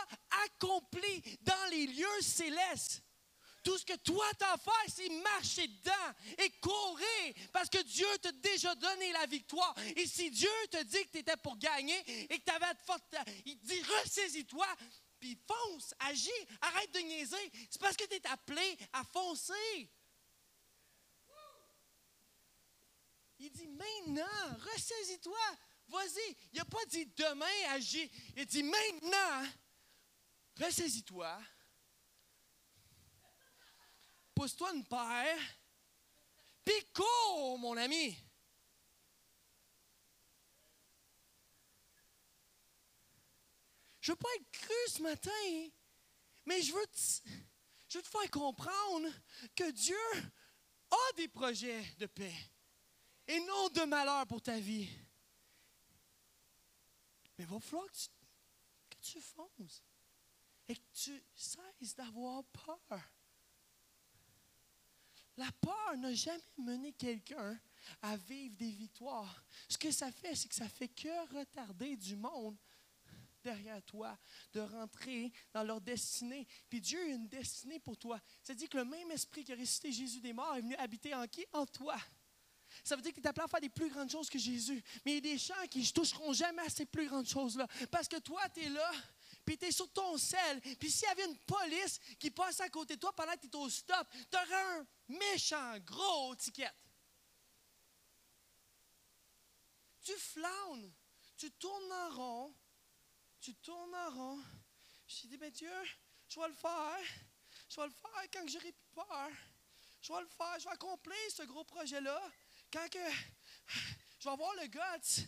accompli 0.46 1.22
dans 1.42 1.70
les 1.70 1.86
lieux 1.86 2.22
célestes. 2.22 3.04
Tout 3.64 3.78
ce 3.78 3.86
que 3.86 3.96
toi 3.98 4.26
t'as 4.40 4.54
à 4.54 4.58
faire, 4.58 4.74
c'est 4.88 5.10
marcher 5.22 5.68
dedans 5.68 6.16
et 6.40 6.50
courir 6.60 7.34
parce 7.54 7.70
que 7.70 7.84
Dieu 7.84 8.08
t'a 8.20 8.32
déjà 8.32 8.74
donné 8.74 9.12
la 9.12 9.28
victoire. 9.28 9.76
Et 9.96 10.08
si 10.08 10.32
Dieu 10.32 10.50
te 10.72 10.82
dit 10.82 11.06
que 11.06 11.12
tu 11.12 11.18
étais 11.20 11.38
pour 11.38 11.56
gagner 11.58 12.00
et 12.34 12.40
que 12.40 12.44
tu 12.44 12.52
avais 12.52 12.74
de 12.74 12.80
forte. 12.80 13.04
Il 13.46 13.60
te 13.60 13.68
dit 13.68 13.84
ressaisis-toi, 13.84 14.66
puis 15.20 15.38
fonce, 15.48 15.94
agis, 16.00 16.32
arrête 16.62 16.92
de 16.92 17.00
niaiser. 17.02 17.52
C'est 17.70 17.80
parce 17.80 17.96
que 17.96 18.06
tu 18.06 18.16
es 18.16 18.28
appelé 18.28 18.78
à 18.94 19.04
foncer. 19.04 19.92
Il 23.38 23.52
dit 23.52 23.68
maintenant, 23.68 24.58
ressaisis-toi, 24.72 25.40
Vas-y. 25.92 26.38
Il 26.54 26.58
n'a 26.58 26.66
pas 26.66 26.86
dit 26.86 27.06
demain, 27.06 27.46
agis. 27.72 28.10
Il 28.38 28.46
dit 28.46 28.64
maintenant, 28.64 29.44
ressaisis-toi. 30.58 31.38
Pousse-toi 34.34 34.74
une 34.74 34.86
paire. 34.86 35.38
Pico, 36.64 37.58
mon 37.58 37.76
ami. 37.76 38.18
Je 44.00 44.14
veux 44.14 44.16
pas 44.16 44.30
être 44.36 44.52
cru 44.52 44.74
ce 44.88 45.02
matin, 45.02 45.70
mais 46.46 46.62
je 46.62 46.74
veux 46.74 46.88
te 46.88 48.08
faire 48.08 48.32
comprendre 48.32 49.10
que 49.56 49.70
Dieu 49.72 49.98
a 50.90 51.14
des 51.18 51.28
projets 51.28 51.84
de 52.00 52.06
paix 52.06 52.34
et 53.28 53.40
non 53.42 53.70
de 53.70 53.84
malheur 53.84 54.26
pour 54.26 54.42
ta 54.42 54.58
vie. 54.58 54.90
Mais 57.42 57.48
il 57.48 57.54
va 57.54 57.60
falloir 57.60 57.88
que 57.88 58.98
tu, 59.02 59.20
fonces 59.20 59.82
et 60.68 60.76
que 60.76 60.82
tu 60.94 61.24
cesses 61.34 61.96
d'avoir 61.96 62.44
peur. 62.44 63.02
La 65.38 65.52
peur 65.54 65.98
n'a 65.98 66.14
jamais 66.14 66.40
mené 66.60 66.94
quelqu'un 66.94 67.60
à 68.04 68.16
vivre 68.16 68.56
des 68.58 68.70
victoires. 68.70 69.44
Ce 69.68 69.76
que 69.76 69.90
ça 69.90 70.12
fait, 70.12 70.36
c'est 70.36 70.50
que 70.50 70.54
ça 70.54 70.70
fait 70.70 70.90
que 70.90 71.36
retarder 71.36 71.98
du 71.98 72.16
monde 72.16 72.56
derrière 73.44 73.82
toi, 73.86 74.16
de 74.54 74.60
rentrer 74.60 75.34
dans 75.52 75.64
leur 75.64 75.82
destinée. 75.82 76.48
Puis 76.70 76.80
Dieu 76.80 77.02
a 77.02 77.06
une 77.06 77.28
destinée 77.28 77.80
pour 77.80 77.98
toi. 77.98 78.22
C'est-à-dire 78.44 78.70
que 78.70 78.78
le 78.78 78.86
même 78.86 79.10
esprit 79.10 79.44
qui 79.44 79.52
a 79.52 79.56
ressuscité 79.56 79.92
Jésus 79.92 80.22
des 80.22 80.34
morts 80.34 80.58
est 80.58 80.62
venu 80.62 80.76
habiter 80.76 81.16
en 81.16 81.28
qui? 81.28 81.44
En 81.54 81.66
toi. 81.66 81.98
Ça 82.84 82.96
veut 82.96 83.02
dire 83.02 83.13
es 83.15 83.28
appelé 83.28 83.44
à 83.44 83.48
faire 83.48 83.62
des 83.62 83.70
plus 83.70 83.89
grandes 83.89 84.10
choses 84.10 84.30
que 84.30 84.39
Jésus. 84.39 84.84
Mais 85.06 85.13
il 85.13 85.15
y 85.15 85.17
a 85.17 85.34
des 85.34 85.38
gens 85.38 85.67
qui 85.70 85.80
ne 85.80 85.86
toucheront 85.86 86.34
jamais 86.34 86.63
à 86.63 86.70
ces 86.70 86.86
plus 86.86 87.08
grandes 87.08 87.28
choses-là. 87.28 87.67
Parce 87.89 88.08
que 88.08 88.17
toi, 88.17 88.41
tu 88.50 88.62
es 88.62 88.70
là, 88.70 88.91
puis 89.46 89.58
tu 89.58 89.65
es 89.65 89.72
sur 89.72 89.91
ton 89.91 90.17
sel. 90.17 90.62
Puis 90.80 90.89
s'il 90.89 91.08
y 91.08 91.12
avait 91.12 91.26
une 91.26 91.38
police 91.39 92.00
qui 92.20 92.32
passe 92.32 92.60
à 92.60 92.70
côté 92.70 92.96
de 92.96 93.00
toi 93.00 93.13
pendant 93.15 93.34
que 93.34 93.41
tu 93.41 93.48
es 93.48 93.56
au 93.56 93.70
stop, 93.70 94.08
tu 94.12 94.38
aurais 94.38 94.80
un 94.80 94.88
méchant 95.08 95.78
gros 95.80 96.36
ticket. 96.36 96.72
Tu 100.04 100.13
flânes, 100.13 100.91
tu 101.38 101.52
tournes 101.52 101.91
en 101.91 102.10
rond, 102.10 102.56
tu 103.39 103.54
tournes 103.56 103.96
en 103.96 104.10
rond. 104.10 104.44
Je 105.08 105.28
dit, 105.28 105.38
ben 105.38 105.52
Dieu, 105.52 105.72
je 106.28 106.39
vais 106.39 106.48
le 106.48 106.54
faire. 106.54 107.00
Je 107.70 107.80
vais 107.80 107.88
le 107.88 107.94
faire 107.94 108.32
quand 108.34 108.48
j'aurai 108.48 108.72
plus 108.72 108.89
peur. 108.96 109.30
Je 110.02 110.12
vais 110.12 110.22
le 110.22 110.28
faire, 110.28 110.60
je 110.60 110.63
vais 110.65 110.72
accomplir 110.72 111.17
ce 111.30 111.44
gros 111.44 111.63
projet-là. 111.63 112.22
Quand 112.72 112.90
que 112.90 113.00
je 114.20 114.26
vais 114.26 114.32
avoir 114.32 114.54
le 114.56 114.68
guts. 114.68 115.28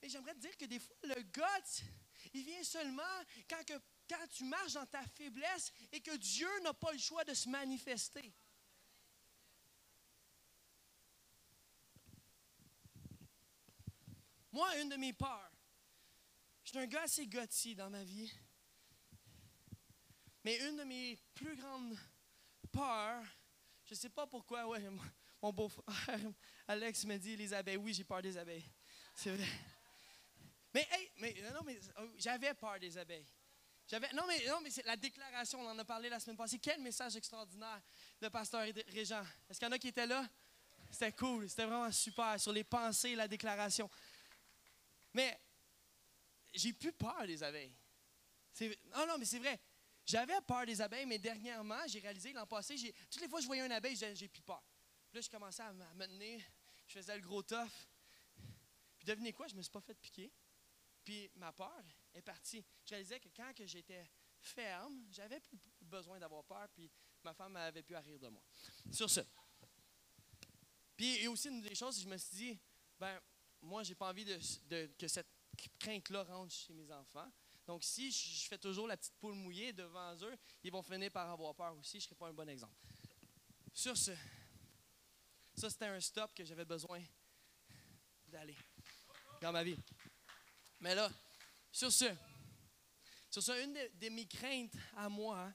Mais 0.00 0.08
j'aimerais 0.08 0.34
te 0.34 0.40
dire 0.40 0.56
que 0.56 0.66
des 0.66 0.78
fois, 0.78 0.96
le 1.02 1.22
guts, 1.22 1.82
il 2.34 2.44
vient 2.44 2.62
seulement 2.62 3.02
quand, 3.48 3.64
que, 3.64 3.72
quand 4.08 4.26
tu 4.30 4.44
marches 4.44 4.74
dans 4.74 4.86
ta 4.86 5.02
faiblesse 5.02 5.72
et 5.90 6.00
que 6.00 6.16
Dieu 6.16 6.48
n'a 6.62 6.74
pas 6.74 6.92
le 6.92 6.98
choix 6.98 7.24
de 7.24 7.34
se 7.34 7.48
manifester. 7.48 8.32
Moi, 14.52 14.78
une 14.80 14.88
de 14.88 14.96
mes 14.96 15.12
peurs, 15.12 15.52
je 16.64 16.70
suis 16.70 16.78
un 16.78 16.86
gars 16.86 17.02
assez 17.02 17.26
gutsy 17.26 17.74
dans 17.74 17.90
ma 17.90 18.04
vie. 18.04 18.32
Mais 20.44 20.58
une 20.68 20.76
de 20.76 20.84
mes 20.84 21.16
plus 21.34 21.56
grandes 21.56 21.98
peurs, 22.70 23.24
je 23.84 23.94
ne 23.94 23.98
sais 23.98 24.10
pas 24.10 24.26
pourquoi, 24.26 24.66
ouais, 24.66 24.82
mon 25.42 25.52
beau-frère 25.52 26.32
Alex 26.68 27.04
me 27.06 27.16
dit 27.16 27.34
les 27.34 27.52
abeilles. 27.54 27.78
Oui, 27.78 27.94
j'ai 27.94 28.04
peur 28.04 28.20
des 28.20 28.36
abeilles. 28.36 28.64
C'est 29.14 29.34
vrai. 29.34 29.48
Mais, 30.74 30.86
hey, 30.92 31.10
mais, 31.16 31.34
non, 31.52 31.60
mais 31.64 31.78
oh, 31.98 32.08
j'avais 32.18 32.52
peur 32.54 32.78
des 32.78 32.96
abeilles. 32.98 33.26
J'avais, 33.86 34.12
non, 34.12 34.24
mais, 34.28 34.46
non, 34.46 34.60
mais 34.60 34.70
c'est 34.70 34.84
la 34.84 34.96
déclaration, 34.96 35.60
on 35.62 35.70
en 35.70 35.78
a 35.78 35.84
parlé 35.84 36.10
la 36.10 36.20
semaine 36.20 36.36
passée. 36.36 36.58
Quel 36.58 36.80
message 36.80 37.16
extraordinaire 37.16 37.80
de 38.20 38.28
Pasteur 38.28 38.66
Régent. 38.88 39.24
Est-ce 39.48 39.58
qu'il 39.58 39.66
y 39.66 39.70
en 39.70 39.72
a 39.72 39.78
qui 39.78 39.88
étaient 39.88 40.06
là? 40.06 40.28
C'était 40.90 41.12
cool, 41.12 41.48
c'était 41.48 41.64
vraiment 41.64 41.90
super 41.90 42.38
sur 42.38 42.52
les 42.52 42.64
pensées, 42.64 43.14
la 43.14 43.26
déclaration. 43.26 43.90
Mais 45.14 45.38
j'ai 46.52 46.74
plus 46.74 46.92
peur 46.92 47.26
des 47.26 47.42
abeilles. 47.42 47.74
non, 48.94 49.06
non, 49.06 49.18
mais 49.18 49.24
c'est 49.24 49.38
vrai. 49.38 49.58
J'avais 50.04 50.40
peur 50.42 50.66
des 50.66 50.80
abeilles, 50.80 51.06
mais 51.06 51.18
dernièrement, 51.18 51.80
j'ai 51.86 52.00
réalisé 52.00 52.32
l'an 52.32 52.46
passé, 52.46 52.76
toutes 53.10 53.20
les 53.22 53.28
fois 53.28 53.38
que 53.38 53.42
je 53.42 53.46
voyais 53.46 53.64
une 53.64 53.72
abeille, 53.72 53.96
j'ai 53.96 54.28
plus 54.28 54.42
peur. 54.42 54.62
Là, 55.12 55.20
je 55.20 55.28
commençais 55.30 55.62
à 55.62 55.72
me 55.72 56.06
tenir, 56.06 56.42
je 56.88 56.94
faisais 56.94 57.14
le 57.14 57.22
gros 57.22 57.42
tough. 57.42 57.88
Puis 58.98 59.06
devinez 59.06 59.32
quoi, 59.32 59.46
je 59.46 59.52
ne 59.52 59.58
me 59.58 59.62
suis 59.62 59.70
pas 59.70 59.80
fait 59.80 59.94
piquer. 59.94 60.32
Puis 61.04 61.30
ma 61.36 61.52
peur 61.52 61.84
est 62.14 62.22
partie. 62.22 62.64
Je 62.84 62.90
réalisais 62.90 63.20
que 63.20 63.28
quand 63.36 63.52
j'étais 63.64 64.10
ferme, 64.40 65.06
j'avais 65.10 65.40
plus 65.40 65.58
besoin 65.80 66.18
d'avoir 66.18 66.44
peur, 66.44 66.68
puis 66.74 66.90
ma 67.22 67.34
femme 67.34 67.56
avait 67.56 67.82
pu 67.82 67.94
rire 67.96 68.18
de 68.18 68.28
moi. 68.28 68.42
Sur 68.90 69.08
ce. 69.08 69.20
Puis 70.96 71.16
et 71.18 71.28
aussi 71.28 71.48
une 71.48 71.60
des 71.60 71.74
choses, 71.74 72.00
je 72.00 72.08
me 72.08 72.16
suis 72.16 72.36
dit, 72.36 72.58
ben 72.98 73.20
moi, 73.62 73.82
j'ai 73.82 73.94
pas 73.94 74.08
envie 74.08 74.24
de, 74.24 74.86
que 74.98 75.08
cette 75.08 75.28
crainte-là 75.78 76.24
rentre 76.24 76.52
chez 76.52 76.72
mes 76.72 76.90
enfants. 76.90 77.30
Donc, 77.66 77.84
si 77.84 78.10
je 78.10 78.48
fais 78.48 78.58
toujours 78.58 78.88
la 78.88 78.96
petite 78.96 79.14
poule 79.18 79.34
mouillée 79.34 79.72
devant 79.72 80.14
eux, 80.22 80.36
ils 80.62 80.72
vont 80.72 80.82
finir 80.82 81.10
par 81.10 81.30
avoir 81.30 81.54
peur 81.54 81.76
aussi. 81.76 82.00
Je 82.00 82.04
ne 82.04 82.08
serai 82.08 82.14
pas 82.14 82.28
un 82.28 82.32
bon 82.32 82.48
exemple. 82.48 82.74
Sur 83.74 83.96
ce, 83.96 84.12
ça, 85.58 85.68
c'était 85.68 85.86
un 85.86 86.00
stop 86.00 86.32
que 86.34 86.44
j'avais 86.44 86.64
besoin 86.64 87.02
d'aller 88.28 88.56
dans 89.40 89.50
ma 89.50 89.64
vie. 89.64 89.78
Mais 90.80 90.94
là, 90.94 91.10
sur 91.72 91.90
ce, 91.90 92.06
sur 93.28 93.42
ce, 93.42 93.64
une 93.64 93.72
de, 93.72 94.08
mes 94.08 94.26
craintes 94.26 94.76
à 94.96 95.08
moi, 95.08 95.52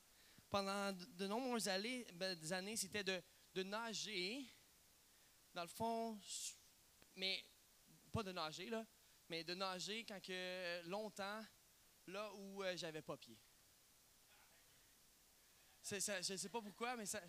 pendant 0.50 0.92
de, 0.92 1.26
nombreuses 1.28 1.70
années, 1.70 2.06
ben, 2.16 2.38
années 2.52 2.76
c'était 2.76 3.04
de, 3.04 3.64
nager, 3.64 4.46
dans 5.54 5.62
le 5.62 5.70
fond, 5.70 6.20
mais 7.16 7.42
pas 8.12 8.24
de 8.24 8.34
nager, 8.34 8.70
là, 8.70 8.86
mais 9.30 9.46
de 9.46 9.54
nager 9.54 10.04
quand 10.04 10.22
que 10.22 10.82
longtemps, 10.88 11.46
là 12.08 12.34
où 12.34 12.62
euh, 12.62 12.76
j'avais 12.76 13.02
pas 13.02 13.16
pied. 13.16 13.40
je 15.90 16.34
ne 16.34 16.38
sais 16.38 16.50
pas 16.50 16.62
pourquoi, 16.62 16.98
mais 16.98 17.06
ça, 17.06 17.22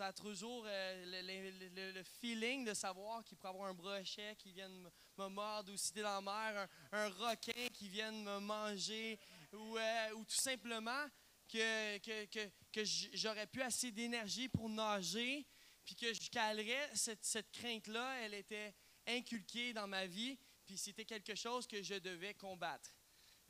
a 0.00 0.12
toujours 0.12 0.64
euh, 0.66 1.92
le, 1.94 2.02
feeling 2.02 2.64
de 2.64 2.74
savoir 2.74 3.22
qu'il 3.24 3.36
pourrait 3.36 3.52
avoir 3.52 3.68
un 3.68 3.74
brochet 3.74 4.34
qui 4.38 4.52
vient 4.52 4.68
me, 4.68 5.28
mordre, 5.28 5.72
ou 5.72 5.76
si 5.76 5.92
dans 5.92 6.02
la 6.02 6.20
mer, 6.20 6.68
un, 6.92 7.08
requin 7.08 7.68
qui 7.72 7.88
vient 7.88 8.10
me 8.10 8.40
manger, 8.40 9.18
ou, 9.52 9.76
euh, 9.76 10.14
ou 10.14 10.24
tout 10.24 10.40
simplement 10.40 11.06
que, 11.48 11.98
que, 11.98 12.48
que, 12.72 12.84
j'aurais 13.12 13.46
plus 13.46 13.62
assez 13.62 13.92
d'énergie 13.92 14.48
pour 14.48 14.68
nager, 14.68 15.46
puis 15.84 15.94
que 15.94 16.12
je 16.14 16.30
calerais 16.30 16.90
cette, 16.94 17.24
cette 17.24 17.50
crainte-là, 17.52 18.20
elle 18.20 18.34
était 18.34 18.74
inculqué 19.06 19.72
dans 19.72 19.86
ma 19.86 20.06
vie, 20.06 20.38
puis 20.64 20.78
c'était 20.78 21.04
quelque 21.04 21.34
chose 21.34 21.66
que 21.66 21.82
je 21.82 21.94
devais 21.96 22.34
combattre. 22.34 22.90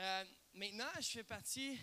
Euh, 0.00 0.24
maintenant, 0.54 0.90
je 1.00 1.08
fais 1.08 1.24
partie, 1.24 1.78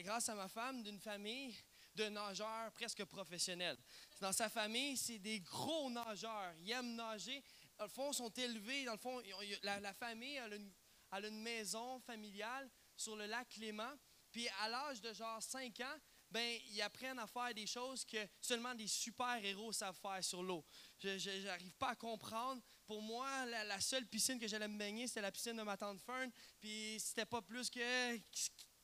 grâce 0.00 0.28
à 0.28 0.34
ma 0.34 0.48
femme, 0.48 0.82
d'une 0.82 0.98
famille 0.98 1.54
de 1.96 2.04
nageurs 2.04 2.70
presque 2.72 3.04
professionnels. 3.04 3.76
Dans 4.20 4.32
sa 4.32 4.48
famille, 4.48 4.96
c'est 4.96 5.18
des 5.18 5.40
gros 5.40 5.90
nageurs. 5.90 6.54
Ils 6.60 6.70
aiment 6.70 6.94
nager. 6.94 7.42
Dans 7.78 7.84
le 7.84 7.90
fond, 7.90 8.10
ils 8.12 8.14
sont 8.14 8.32
élevés. 8.32 8.84
Dans 8.84 8.92
le 8.92 8.98
fond, 8.98 9.20
la, 9.62 9.94
famille 9.94 10.38
a 10.38 10.46
une, 10.46 11.42
maison 11.42 11.98
familiale 12.00 12.70
sur 12.96 13.16
le 13.16 13.26
lac 13.26 13.48
Clément. 13.48 13.92
Puis 14.30 14.46
à 14.60 14.68
l'âge 14.68 15.00
de 15.00 15.12
genre 15.12 15.42
5 15.42 15.80
ans, 15.80 15.96
ben, 16.30 16.60
ils 16.70 16.82
apprennent 16.82 17.18
à 17.18 17.26
faire 17.26 17.54
des 17.54 17.66
choses 17.66 18.04
que 18.04 18.18
seulement 18.40 18.74
des 18.74 18.88
super-héros 18.88 19.72
savent 19.72 19.98
faire 20.00 20.22
sur 20.22 20.42
l'eau. 20.42 20.64
Je 20.98 21.44
n'arrive 21.44 21.74
pas 21.74 21.90
à 21.90 21.96
comprendre. 21.96 22.60
Pour 22.86 23.02
moi, 23.02 23.46
la, 23.46 23.80
seule 23.80 24.06
piscine 24.06 24.38
que 24.38 24.46
j'allais 24.46 24.68
me 24.68 24.78
baigner, 24.78 25.06
c'était 25.06 25.22
la 25.22 25.32
piscine 25.32 25.56
de 25.56 25.62
ma 25.62 25.76
tante 25.76 26.00
Fern, 26.00 26.30
puis 26.60 26.98
c'était 27.00 27.26
pas 27.26 27.42
plus 27.42 27.68
que 27.68 28.16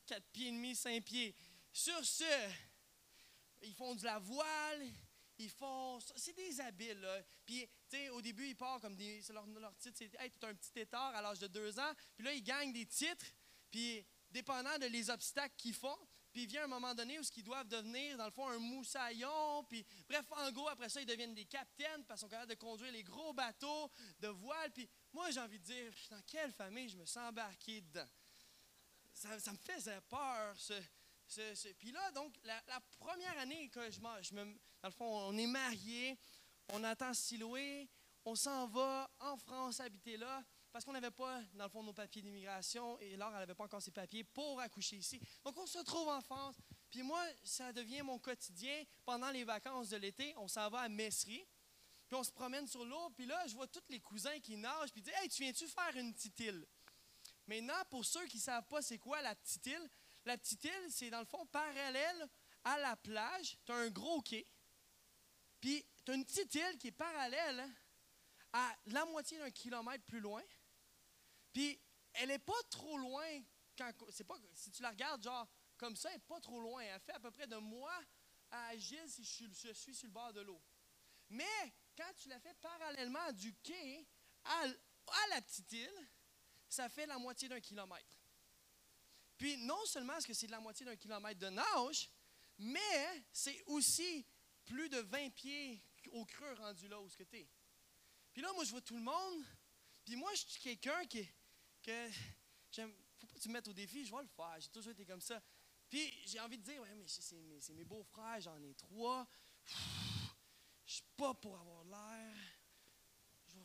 4 0.06 0.24
pieds 0.32 0.48
et 0.48 0.52
demi, 0.52 0.74
5 0.74 1.04
pieds. 1.04 1.34
Sur 1.72 2.04
ce, 2.04 2.24
ils 3.62 3.74
font 3.74 3.94
de 3.94 4.04
la 4.04 4.18
voile, 4.18 4.92
ils 5.38 5.50
font. 5.50 5.98
C'est 6.16 6.34
des 6.34 6.60
habiles, 6.60 7.00
là. 7.00 7.22
Puis, 7.44 7.66
tu 7.88 7.96
sais, 7.96 8.08
au 8.10 8.20
début, 8.20 8.46
ils 8.46 8.56
partent 8.56 8.82
comme 8.82 8.96
des. 8.96 9.22
Leur, 9.30 9.46
leur 9.46 9.76
titre, 9.76 9.96
c'est 9.98 10.14
Hey, 10.20 10.30
tu 10.30 10.46
un 10.46 10.54
petit 10.54 10.80
étard 10.80 11.14
à 11.14 11.22
l'âge 11.22 11.38
de 11.38 11.46
2 11.46 11.78
ans. 11.78 11.92
Puis 12.14 12.24
là, 12.24 12.32
ils 12.32 12.42
gagnent 12.42 12.72
des 12.72 12.86
titres. 12.86 13.26
Puis, 13.70 14.04
dépendant 14.30 14.78
de 14.78 14.86
les 14.86 15.10
obstacles 15.10 15.54
qu'ils 15.56 15.74
font, 15.74 15.96
puis 16.32 16.44
il 16.44 16.48
vient 16.48 16.64
un 16.64 16.68
moment 16.68 16.94
donné 16.94 17.18
où 17.18 17.22
ils 17.36 17.44
doivent 17.44 17.68
devenir, 17.68 18.16
dans 18.16 18.24
le 18.24 18.30
fond, 18.30 18.48
un 18.48 18.58
moussaillon. 18.58 19.64
Puis, 19.64 19.84
bref, 20.08 20.24
en 20.30 20.50
gros, 20.50 20.68
après 20.68 20.88
ça, 20.88 21.00
ils 21.00 21.06
deviennent 21.06 21.34
des 21.34 21.44
capitaines 21.44 22.04
parce 22.06 22.20
qu'ils 22.20 22.28
sont 22.28 22.30
capables 22.30 22.50
de 22.50 22.58
conduire 22.58 22.90
les 22.92 23.02
gros 23.04 23.34
bateaux 23.34 23.90
de 24.18 24.28
voile. 24.28 24.70
Puis 24.72 24.88
moi, 25.12 25.30
j'ai 25.30 25.40
envie 25.40 25.58
de 25.58 25.64
dire, 25.64 25.92
dans 26.10 26.22
quelle 26.22 26.52
famille 26.52 26.88
je 26.88 26.96
me 26.96 27.04
sens 27.04 27.28
embarqué 27.28 27.82
dedans? 27.82 28.08
Ça, 29.12 29.52
me 29.52 29.58
faisait 29.58 30.00
peur. 30.08 30.58
Ce, 30.58 30.72
Puis 31.78 31.92
là, 31.92 32.10
donc, 32.12 32.34
la, 32.44 32.80
première 32.98 33.38
année 33.38 33.68
que 33.68 33.90
je, 33.90 34.00
je 34.22 34.34
me, 34.34 34.44
dans 34.44 34.88
le 34.88 34.90
fond, 34.90 35.28
on 35.28 35.36
est 35.36 35.46
mariés, 35.46 36.18
on 36.72 36.82
attend 36.84 37.14
Siloué, 37.14 37.88
on 38.24 38.34
s'en 38.34 38.66
va 38.66 39.10
en 39.20 39.36
France 39.36 39.80
habiter 39.80 40.16
là 40.16 40.44
parce 40.72 40.86
qu'on 40.86 40.92
n'avait 40.92 41.10
pas, 41.10 41.42
dans 41.52 41.64
le 41.64 41.70
fond, 41.70 41.82
nos 41.82 41.92
papiers 41.92 42.22
d'immigration 42.22 42.98
et 42.98 43.14
Laure, 43.16 43.28
elle 43.32 43.40
n'avait 43.40 43.54
pas 43.54 43.64
encore 43.64 43.82
ses 43.82 43.90
papiers 43.90 44.24
pour 44.24 44.58
accoucher 44.58 44.96
ici. 44.96 45.20
Donc, 45.44 45.56
on 45.58 45.66
se 45.66 45.78
trouve 45.80 46.08
en 46.08 46.22
France. 46.22 46.56
Puis 46.90 47.02
moi, 47.02 47.22
ça 47.44 47.74
devient 47.74 48.00
mon 48.00 48.18
quotidien. 48.18 48.82
Pendant 49.04 49.30
les 49.30 49.44
vacances 49.44 49.90
de 49.90 49.98
l'été, 49.98 50.34
on 50.38 50.48
s'en 50.48 50.70
va 50.70 50.80
à 50.80 50.88
Messery. 50.88 51.46
Puis 52.08 52.18
on 52.18 52.24
se 52.24 52.32
promène 52.32 52.66
sur 52.66 52.86
l'eau. 52.86 53.10
Puis 53.10 53.26
là, 53.26 53.46
je 53.46 53.54
vois 53.54 53.68
tous 53.68 53.84
les 53.90 54.00
cousins 54.00 54.38
qui 54.40 54.56
nagent. 54.56 54.92
Puis 54.92 55.02
ils 55.02 55.04
disent 55.04 55.14
Hey, 55.20 55.28
tu 55.28 55.42
viens-tu 55.42 55.68
faire 55.68 55.94
une 55.96 56.14
petite 56.14 56.40
île 56.40 56.66
Maintenant, 57.46 57.82
pour 57.90 58.04
ceux 58.04 58.24
qui 58.26 58.38
ne 58.38 58.42
savent 58.42 58.66
pas 58.66 58.80
c'est 58.80 58.98
quoi 58.98 59.20
la 59.20 59.34
petite 59.34 59.66
île, 59.66 59.90
la 60.24 60.38
petite 60.38 60.64
île, 60.64 60.86
c'est 60.90 61.10
dans 61.10 61.20
le 61.20 61.26
fond 61.26 61.44
parallèle 61.46 62.28
à 62.64 62.78
la 62.78 62.96
plage. 62.96 63.58
Tu 63.64 63.72
as 63.72 63.76
un 63.76 63.90
gros 63.90 64.20
quai. 64.22 64.46
Puis 65.60 65.84
tu 66.04 66.12
as 66.12 66.14
une 66.14 66.24
petite 66.24 66.54
île 66.54 66.78
qui 66.78 66.88
est 66.88 66.92
parallèle 66.92 67.68
à 68.52 68.76
la 68.86 69.04
moitié 69.06 69.38
d'un 69.38 69.50
kilomètre 69.50 70.04
plus 70.04 70.20
loin. 70.20 70.42
Puis, 71.52 71.80
elle 72.14 72.28
n'est 72.28 72.38
pas 72.38 72.60
trop 72.70 72.98
loin. 72.98 73.26
C'est 74.10 74.24
pas, 74.24 74.36
si 74.54 74.70
tu 74.70 74.82
la 74.82 74.90
regardes, 74.90 75.22
genre, 75.22 75.48
comme 75.76 75.96
ça, 75.96 76.10
elle 76.10 76.16
n'est 76.16 76.20
pas 76.20 76.40
trop 76.40 76.60
loin. 76.60 76.82
Elle 76.82 77.00
fait 77.00 77.12
à 77.12 77.20
peu 77.20 77.30
près 77.30 77.46
de 77.46 77.56
moi 77.56 77.92
à 78.50 78.68
Agile 78.68 79.08
si 79.08 79.24
je 79.24 79.72
suis, 79.72 79.94
sur 79.94 80.06
le 80.06 80.12
bord 80.12 80.32
de 80.32 80.42
l'eau. 80.42 80.60
Mais, 81.30 81.72
quand 81.96 82.12
tu 82.16 82.28
la 82.28 82.38
fais 82.40 82.54
parallèlement 82.54 83.32
du 83.32 83.54
quai 83.56 84.06
à, 84.44 84.66
la 85.30 85.40
petite 85.42 85.72
île, 85.72 86.08
ça 86.68 86.88
fait 86.88 87.06
la 87.06 87.18
moitié 87.18 87.48
d'un 87.48 87.60
kilomètre. 87.60 88.21
Puis, 89.42 89.56
non 89.56 89.84
seulement 89.86 90.16
est-ce 90.16 90.28
que 90.28 90.34
c'est 90.34 90.46
de 90.46 90.52
la 90.52 90.60
moitié 90.60 90.86
d'un 90.86 90.94
kilomètre 90.94 91.40
de 91.40 91.48
nage, 91.48 92.08
mais 92.58 93.24
c'est 93.32 93.60
aussi 93.66 94.24
plus 94.64 94.88
de 94.88 94.98
20 94.98 95.30
pieds 95.30 95.82
au 96.12 96.24
creux 96.24 96.52
rendu 96.52 96.86
là 96.86 97.00
où 97.00 97.08
ce 97.08 97.16
que 97.16 97.24
tu 97.24 97.38
es. 97.38 97.48
Puis 98.32 98.40
là, 98.40 98.52
moi, 98.52 98.62
je 98.62 98.70
vois 98.70 98.82
tout 98.82 98.94
le 98.94 99.02
monde. 99.02 99.44
Puis 100.04 100.14
moi, 100.14 100.32
je 100.34 100.46
suis 100.46 100.60
quelqu'un 100.60 101.04
qui. 101.06 101.28
que 101.82 102.08
j'aime. 102.70 102.94
Faut 103.18 103.26
pas 103.26 103.34
que 103.34 103.40
tu 103.40 103.48
me 103.48 103.54
mettes 103.54 103.66
au 103.66 103.72
défi, 103.72 104.04
je 104.04 104.14
vais 104.14 104.22
le 104.22 104.28
faire. 104.28 104.60
J'ai 104.60 104.68
toujours 104.68 104.92
été 104.92 105.04
comme 105.04 105.20
ça. 105.20 105.42
Puis 105.90 106.08
j'ai 106.24 106.38
envie 106.38 106.58
de 106.58 106.62
dire, 106.62 106.80
ouais, 106.80 106.94
mais 106.94 107.08
c'est 107.08 107.72
mes, 107.74 107.84
beaux-frères, 107.84 108.40
j'en 108.40 108.62
ai 108.62 108.74
trois. 108.74 109.26
Je 110.86 110.92
suis 110.92 111.02
pas 111.16 111.34
pour 111.34 111.58
avoir 111.58 111.82
l'air. 111.82 112.36
Je, 113.48 113.58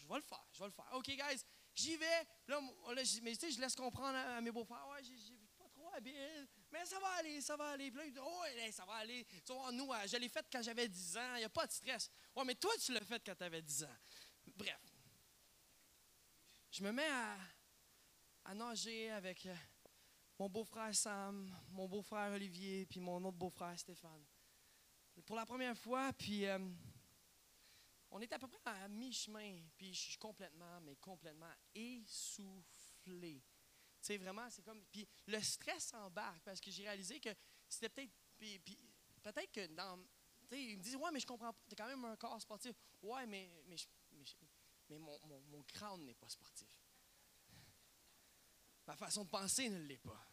je 0.00 0.06
vais 0.06 0.14
le 0.14 0.22
faire, 0.22 0.46
je 0.52 0.60
vais 0.60 0.66
le 0.66 0.70
faire. 0.70 0.88
OK, 0.92 1.06
guys, 1.06 1.44
j'y 1.74 1.96
vais. 1.96 2.26
Là, 2.48 2.60
mais 3.22 3.32
tu 3.32 3.40
sais, 3.40 3.50
je 3.50 3.60
laisse 3.60 3.74
comprendre 3.74 4.16
à, 4.16 4.40
mes 4.40 4.50
beaux-frères, 4.50 4.86
ouais, 4.88 5.02
j'ai 5.02 5.38
pas 5.58 5.68
trop 5.68 5.88
habile, 5.94 6.48
mais 6.70 6.84
ça 6.84 6.98
va 6.98 7.08
aller, 7.18 7.40
ça 7.40 7.56
va 7.56 7.70
aller. 7.70 7.90
Puis 7.90 7.98
là, 7.98 8.04
ils 8.06 8.12
disent, 8.12 8.22
oh, 8.24 8.42
ça 8.72 8.84
va 8.84 8.94
aller. 8.94 9.26
Nous, 9.72 9.90
je 10.06 10.16
l'ai 10.16 10.28
fait 10.28 10.46
quand 10.50 10.62
j'avais 10.62 10.88
10 10.88 11.16
ans, 11.16 11.34
il 11.34 11.38
n'y 11.38 11.44
a 11.44 11.48
pas 11.48 11.66
de 11.66 11.72
stress. 11.72 12.10
Ouais, 12.34 12.44
mais 12.44 12.54
toi, 12.54 12.72
tu 12.82 12.92
l'as 12.92 13.04
fait 13.04 13.22
quand 13.24 13.34
tu 13.34 13.44
avais 13.44 13.62
10 13.62 13.84
ans. 13.84 13.96
Bref. 14.56 14.80
Je 16.70 16.82
me 16.82 16.90
mets 16.90 17.08
à, 17.08 17.36
à 18.44 18.54
nager 18.54 19.10
avec 19.10 19.44
euh, 19.46 19.54
mon 20.38 20.48
beau-frère 20.48 20.94
Sam, 20.94 21.54
mon 21.70 21.86
beau-frère 21.86 22.32
Olivier, 22.32 22.86
puis 22.86 22.98
mon 22.98 23.22
autre 23.24 23.36
beau-frère 23.36 23.78
Stéphane. 23.78 24.24
Pour 25.26 25.36
la 25.36 25.44
première 25.44 25.76
fois, 25.76 26.12
puis 26.14 26.46
euh, 26.46 26.58
on 28.12 28.20
est 28.20 28.32
à 28.32 28.38
peu 28.38 28.46
près 28.46 28.60
à 28.64 28.88
mi-chemin, 28.88 29.62
puis 29.76 29.92
je 29.94 30.00
suis 30.00 30.18
complètement, 30.18 30.80
mais 30.82 30.96
complètement 30.96 31.52
essoufflé. 31.74 33.42
Tu 33.42 34.06
sais, 34.06 34.18
vraiment, 34.18 34.48
c'est 34.50 34.62
comme. 34.62 34.84
Puis 34.92 35.08
le 35.26 35.40
stress 35.40 35.94
embarque 35.94 36.42
parce 36.44 36.60
que 36.60 36.70
j'ai 36.70 36.82
réalisé 36.82 37.18
que 37.20 37.30
c'était 37.68 37.88
peut-être. 37.88 38.12
Puis, 38.38 38.60
peut-être 39.22 39.50
que 39.50 39.66
dans. 39.68 39.96
Tu 40.48 40.56
sais, 40.56 40.62
ils 40.62 40.76
me 40.76 40.82
disent, 40.82 40.96
ouais, 40.96 41.10
mais 41.12 41.20
je 41.20 41.26
comprends 41.26 41.52
pas, 41.52 41.60
t'es 41.68 41.76
quand 41.76 41.86
même 41.86 42.04
un 42.04 42.16
corps 42.16 42.40
sportif. 42.40 42.76
Ouais, 43.02 43.26
mais, 43.26 43.50
mais, 43.66 43.76
mais, 44.88 44.98
mon, 44.98 45.18
mon, 45.24 45.40
mon 45.40 45.62
crâne 45.62 46.04
n'est 46.04 46.14
pas 46.14 46.28
sportif. 46.28 46.68
Ma 48.86 48.96
façon 48.96 49.24
de 49.24 49.30
penser 49.30 49.70
ne 49.70 49.78
l'est 49.78 49.98
pas. 49.98 50.26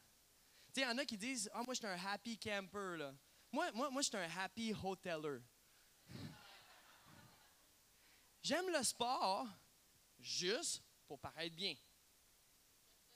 Tu 0.74 0.82
sais, 0.82 0.88
il 0.88 0.90
y 0.90 0.92
en 0.92 0.98
a 0.98 1.06
qui 1.06 1.18
disent, 1.18 1.50
ah, 1.54 1.64
moi, 1.64 1.74
je 1.74 1.80
suis 1.80 1.88
un 1.88 2.06
happy 2.06 2.38
camper, 2.38 2.98
là. 2.98 3.16
Moi, 3.52 3.72
moi, 3.72 3.90
moi 3.90 4.02
je 4.02 4.10
suis 4.10 4.18
un 4.18 4.30
happy 4.38 4.74
hoteler. 4.74 5.40
J'aime 8.42 8.70
le 8.70 8.84
sport 8.84 9.48
juste 10.20 10.84
pour 11.08 11.20
paraître 11.20 11.56
bien. 11.56 11.76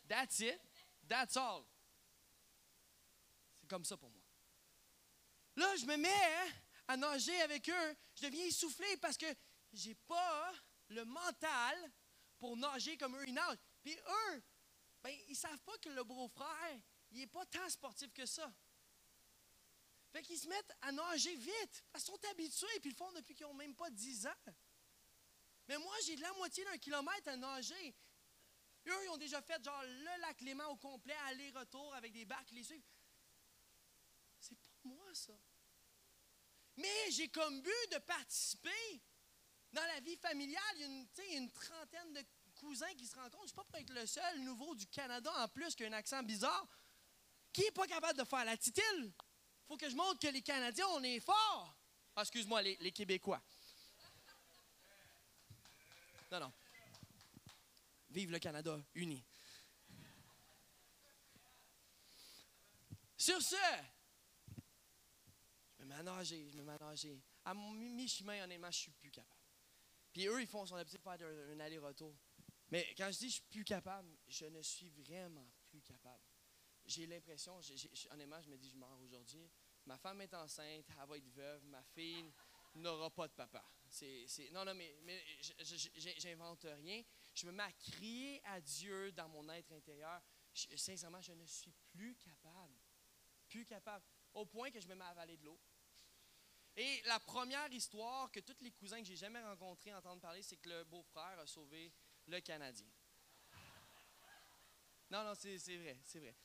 That's 0.08 0.40
it. 0.40 0.60
That's 1.08 1.38
all. 1.38 1.64
C'est 3.62 3.68
comme 3.68 3.86
ça 3.86 3.98
pour 3.98 4.10
moi. 4.10 4.22
Là, 5.56 5.76
je 5.76 5.86
me 5.86 5.96
mets 5.98 6.54
à 6.88 6.98
nager 6.98 7.40
avec 7.42 7.70
eux. 7.70 7.96
Je 8.16 8.24
deviens 8.24 8.46
essoufflé 8.46 8.98
parce 8.98 9.18
que 9.18 9.26
j'ai 9.72 9.96
pas 9.96 10.54
le 10.90 11.06
mental 11.06 11.92
pour 12.38 12.58
nager 12.58 12.98
comme 12.98 13.16
eux, 13.16 13.28
ils 13.28 13.34
nagent. 13.34 13.58
Puis 13.82 13.96
eux, 13.96 14.44
ben, 15.02 15.16
ils 15.28 15.36
savent 15.36 15.62
pas 15.62 15.78
que 15.78 15.90
le 15.90 16.04
beau-frère, 16.04 16.80
il 17.12 17.20
n'est 17.20 17.28
pas 17.28 17.46
tant 17.46 17.70
sportif 17.70 18.12
que 18.14 18.26
ça. 18.26 18.52
Fait 20.12 20.22
qu'ils 20.22 20.38
se 20.38 20.48
mettent 20.48 20.76
à 20.82 20.92
nager 20.92 21.36
vite, 21.36 21.84
parce 21.92 22.04
qu'ils 22.04 22.14
sont 22.14 22.30
habitués, 22.30 22.80
puis 22.82 22.90
ils 22.90 22.94
le 22.94 22.98
font 22.98 23.12
depuis 23.14 23.34
qu'ils 23.34 23.48
n'ont 23.48 23.54
même 23.54 23.76
pas 23.76 23.90
10 23.90 24.28
ans. 24.28 24.54
Mais 25.68 25.78
moi, 25.78 25.96
j'ai 26.06 26.16
de 26.16 26.22
la 26.22 26.34
moitié 26.34 26.64
d'un 26.66 26.78
kilomètre 26.78 27.30
à 27.30 27.38
nager. 27.38 27.96
Eux, 28.88 29.04
ils 29.06 29.10
ont 29.10 29.18
déjà 29.18 29.42
fait 29.42 29.64
genre 29.64 29.82
le 29.84 30.22
lac 30.22 30.42
Léman 30.42 30.66
au 30.68 30.76
complet, 30.76 31.16
aller-retour 31.28 31.94
avec 31.96 32.12
des 32.12 32.26
barques 32.26 32.52
les 32.52 32.64
suivent. 32.64 32.84
C'est 34.40 34.56
pas 34.56 34.68
moi, 34.84 35.14
ça. 35.14 35.34
Mais 36.76 37.12
j'ai 37.12 37.30
comme 37.30 37.62
but 37.62 37.92
de 37.92 38.00
participer 38.00 39.02
dans 39.72 39.86
la 39.86 40.00
vie 40.02 40.18
familiale. 40.18 40.62
Il 40.76 40.82
y 40.82 40.84
a 40.84 41.38
une, 41.38 41.52
trentaine 41.52 42.14
de 42.14 42.24
cousins 42.56 42.94
qui 42.98 43.08
se 43.08 43.16
rencontrent. 43.16 43.48
Suis 43.48 43.56
pas 43.56 43.64
pour 43.64 43.78
être 43.78 43.94
le 43.94 44.06
seul 44.06 44.40
nouveau 44.42 44.76
du 44.76 44.88
Canada 44.88 45.32
en 45.38 45.48
plus 45.48 45.76
qui 45.76 45.86
a 45.86 45.88
un 45.88 45.94
accent 45.94 46.22
bizarre. 46.24 46.68
Qui 47.54 47.62
n'est 47.62 47.72
pas 47.72 47.88
capable 47.88 48.20
de 48.20 48.26
faire 48.26 48.46
la 48.46 48.58
titille? 48.58 49.14
faut 49.68 49.78
que 49.78 49.90
je 49.90 49.96
montre 49.96 50.20
que 50.20 50.28
les 50.28 50.42
Canadiens, 50.42 50.88
on 50.90 51.04
est 51.04 51.20
forts. 51.20 51.76
Ah, 52.16 52.22
excuse-moi, 52.22 52.62
les, 52.62 52.92
Québécois. 52.92 53.42
Non, 56.34 56.40
non. 56.40 56.54
Vive 58.10 58.32
le 58.32 58.40
Canada 58.40 58.76
uni. 58.96 59.24
Sur 63.16 63.40
ce, 63.40 63.56
je 65.78 65.84
me 65.84 65.90
mets 65.90 65.94
à 65.94 66.02
nager, 66.02 66.50
je 66.50 66.58
me 66.58 66.64
mets 66.64 66.72
à 67.46 67.54
mi-chemin, 67.54 68.44
honnêtement, 68.44 68.72
je 68.72 68.80
suis 68.80 68.92
plus 68.92 69.12
capable. 69.12 69.40
Puis 70.12 70.26
eux, 70.26 70.42
ils 70.42 70.48
font 70.48 70.66
son 70.66 70.76
habitude 70.76 71.00
de 71.00 71.04
faire 71.04 71.28
un, 71.52 71.60
aller-retour. 71.60 72.16
Mais 72.72 72.92
quand 72.98 73.12
je 73.12 73.20
dis 73.20 73.30
je 73.30 73.34
suis 73.36 73.44
plus 73.52 73.64
capable, 73.64 74.10
je 74.28 74.46
ne 74.46 74.62
suis 74.64 74.90
vraiment 74.90 75.48
plus 75.70 75.82
capable 75.82 76.24
j'ai 76.86 77.08
l'impression, 77.08 77.60
honnêtement, 78.12 78.42
je 78.42 78.50
me 78.50 78.58
dis, 78.58 78.70
je 78.70 78.78
meurs 78.78 79.00
aujourd'hui. 79.02 79.50
Ma 79.86 79.98
femme 79.98 80.22
est 80.22 80.34
enceinte, 80.34 80.86
elle 80.90 81.08
va 81.08 81.18
être 81.18 81.30
veuve, 81.30 81.66
ma 81.66 81.84
fille 81.84 82.32
n'aura 82.76 83.10
pas 83.10 83.28
de 83.28 83.34
papa. 83.34 83.64
C'est, 83.90 84.50
non, 84.52 84.66
non, 84.66 84.74
mais, 84.74 84.96
mais 85.04 85.24
j'invente 86.18 86.66
rien. 86.82 87.04
Je 87.36 87.46
me 87.46 87.52
mets 87.52 87.64
à 87.64 87.72
crier 87.72 88.42
à 88.46 88.60
Dieu 88.60 89.12
dans 89.12 89.30
mon 89.30 89.48
être 89.50 89.72
intérieur. 89.72 90.22
sincèrement, 90.54 91.22
je 91.22 91.34
ne 91.34 91.46
suis 91.46 91.74
plus 91.92 92.16
capable. 92.16 92.80
Plus 93.48 93.66
capable. 93.66 94.04
Au 94.34 94.46
point 94.46 94.72
que 94.72 94.80
je 94.80 94.88
me 94.88 94.96
mets 94.96 95.04
à 95.04 95.10
avaler 95.10 95.38
de 95.38 95.46
l'eau. 95.46 95.60
Et 96.76 97.02
la 97.06 97.20
première 97.20 97.72
histoire 97.72 98.32
que 98.32 98.40
tous 98.40 98.58
les 98.62 98.72
cousins 98.72 98.98
que 99.00 99.06
j'ai 99.06 99.16
jamais 99.16 99.44
rencontrés 99.44 99.94
entendent 99.94 100.22
parler, 100.22 100.42
c'est 100.42 100.58
que 100.58 100.70
le 100.70 100.84
beau-frère 100.86 101.38
a 101.40 101.46
sauvé 101.46 101.94
le 102.26 102.40
Canadien. 102.40 102.88
Non, 105.12 105.24
non, 105.24 105.36
c'est 105.36 105.58
vrai, 105.78 106.00
c'est 106.04 106.20
vrai. 106.20 106.36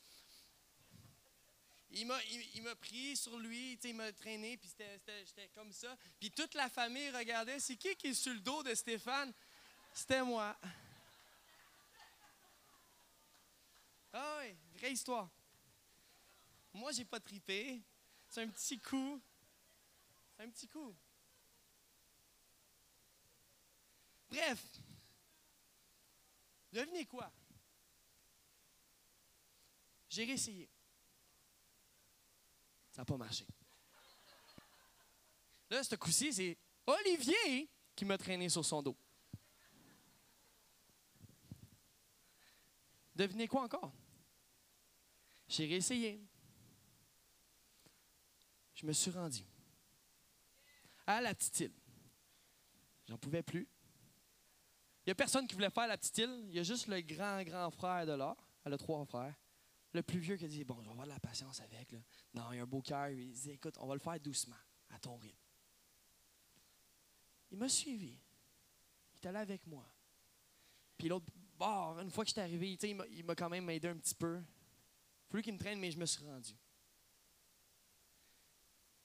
Il 1.91 2.07
m'a, 2.07 2.23
il, 2.25 2.75
pris 2.77 3.17
sur 3.17 3.39
lui, 3.39 3.79
il 3.83 3.95
m'a 3.95 4.13
traîné, 4.13 4.57
puis 4.59 4.69
j'étais 4.69 5.49
comme 5.55 5.73
ça. 5.73 5.97
Puis 6.21 6.31
toute 6.31 6.55
la 6.55 6.69
famille 6.69 7.11
regardait. 7.11 7.59
C'est 7.61 7.77
qui 7.77 7.97
qui 7.97 8.09
est 8.09 8.15
sur 8.15 8.33
le 8.33 8.41
dos 8.41 8.63
de 8.63 8.75
Stéphane? 8.75 9.33
C'était 9.93 10.23
moi. 10.23 10.59
Ah 14.13 14.41
oui, 14.41 14.55
vraie 14.75 14.93
histoire. 14.93 15.31
Moi, 16.75 16.93
j'ai 16.93 17.05
pas 17.05 17.21
tripé. 17.21 17.81
C'est 18.29 18.43
un 18.43 18.49
petit 18.49 18.79
coup. 18.79 19.21
C'est 20.37 20.43
un 20.45 20.51
petit 20.51 20.69
coup. 20.69 20.95
Bref. 24.29 24.63
Devinez 26.73 27.07
quoi? 27.07 27.33
J'ai 30.11 30.25
réessayé. 30.25 30.69
Ça 32.99 33.03
n'a 33.03 33.07
pas 33.07 33.17
marché. 33.17 33.47
Là, 35.71 35.85
ce 35.85 35.95
coup-ci, 35.95 36.33
c'est 36.33 36.59
Olivier 36.85 37.71
qui 37.95 38.05
m'a 38.05 38.19
traîné 38.19 38.49
sur 38.49 38.65
son 38.65 38.83
dos. 38.83 38.97
Devinez 43.15 43.47
quoi 43.47 43.63
encore? 43.63 43.93
J'ai 45.47 45.67
réessayé. 45.67 46.21
Je 48.75 48.85
me 48.85 48.93
suis 48.93 49.13
rendu 49.13 49.45
à 51.07 51.21
la 51.21 51.37
petite 51.37 51.61
île. 51.61 51.75
J'en 53.07 53.17
pouvais 53.17 53.45
plus. 53.45 53.69
Il 55.03 55.11
n'y 55.11 55.13
a 55.13 55.15
personne 55.15 55.47
qui 55.47 55.55
voulait 55.55 55.71
faire 55.71 55.87
la 55.87 55.97
petite 55.97 56.19
île. 56.19 56.47
Il 56.49 56.57
y 56.57 56.59
a 56.59 56.65
juste 56.65 56.89
le 56.89 57.01
grand, 57.03 57.45
grand 57.45 57.71
frère 57.71 58.05
de 58.07 58.13
l'or. 58.15 58.37
Elle 58.65 58.73
a 58.73 58.77
trois 58.77 59.05
frères 59.05 59.37
le 59.93 60.03
plus 60.03 60.19
vieux 60.19 60.37
qui 60.37 60.45
a 60.45 60.49
dit 60.49 60.65
Bon, 60.65 60.77
on 60.79 60.83
va 60.83 60.91
avoir 60.91 61.07
de 61.07 61.13
la 61.13 61.21
patience 61.21 61.61
avec. 61.61 61.93
Là. 61.93 61.99
Non, 62.35 62.53
il 62.53 62.59
a 62.59 62.63
un 62.63 62.67
beau 62.67 62.83
cœur. 62.83 63.09
Il 63.11 63.33
dit 63.33 63.51
Écoute, 63.51 63.77
on 63.79 63.87
va 63.87 63.95
le 63.95 64.01
faire 64.01 64.19
doucement, 64.21 64.57
à 64.91 64.99
ton 64.99 65.17
rythme. 65.17 65.37
Il 67.51 67.59
m'a 67.59 67.69
suivi. 67.69 68.19
Il 69.15 69.17
est 69.17 69.27
allé 69.27 69.39
avec 69.39 69.67
moi. 69.67 69.87
Puis 70.97 71.09
l'autre 71.09 71.27
bord, 71.57 71.99
une 72.01 72.11
fois 72.11 72.25
que 72.25 72.29
j'étais 72.29 72.41
arrivé, 72.41 72.77
il 72.83 73.25
m'a 73.25 73.35
quand 73.35 73.49
même 73.49 73.69
aidé 73.71 73.89
un 73.89 73.97
petit 73.97 74.15
peu. 74.15 74.39
Il 74.39 75.31
fallu 75.31 75.43
qu'il 75.43 75.55
me 75.55 75.59
traîne, 75.59 75.79
mais 75.79 75.91
je 75.91 75.99
me 75.99 76.07
suis 76.07 76.25
rendu. 76.25 76.55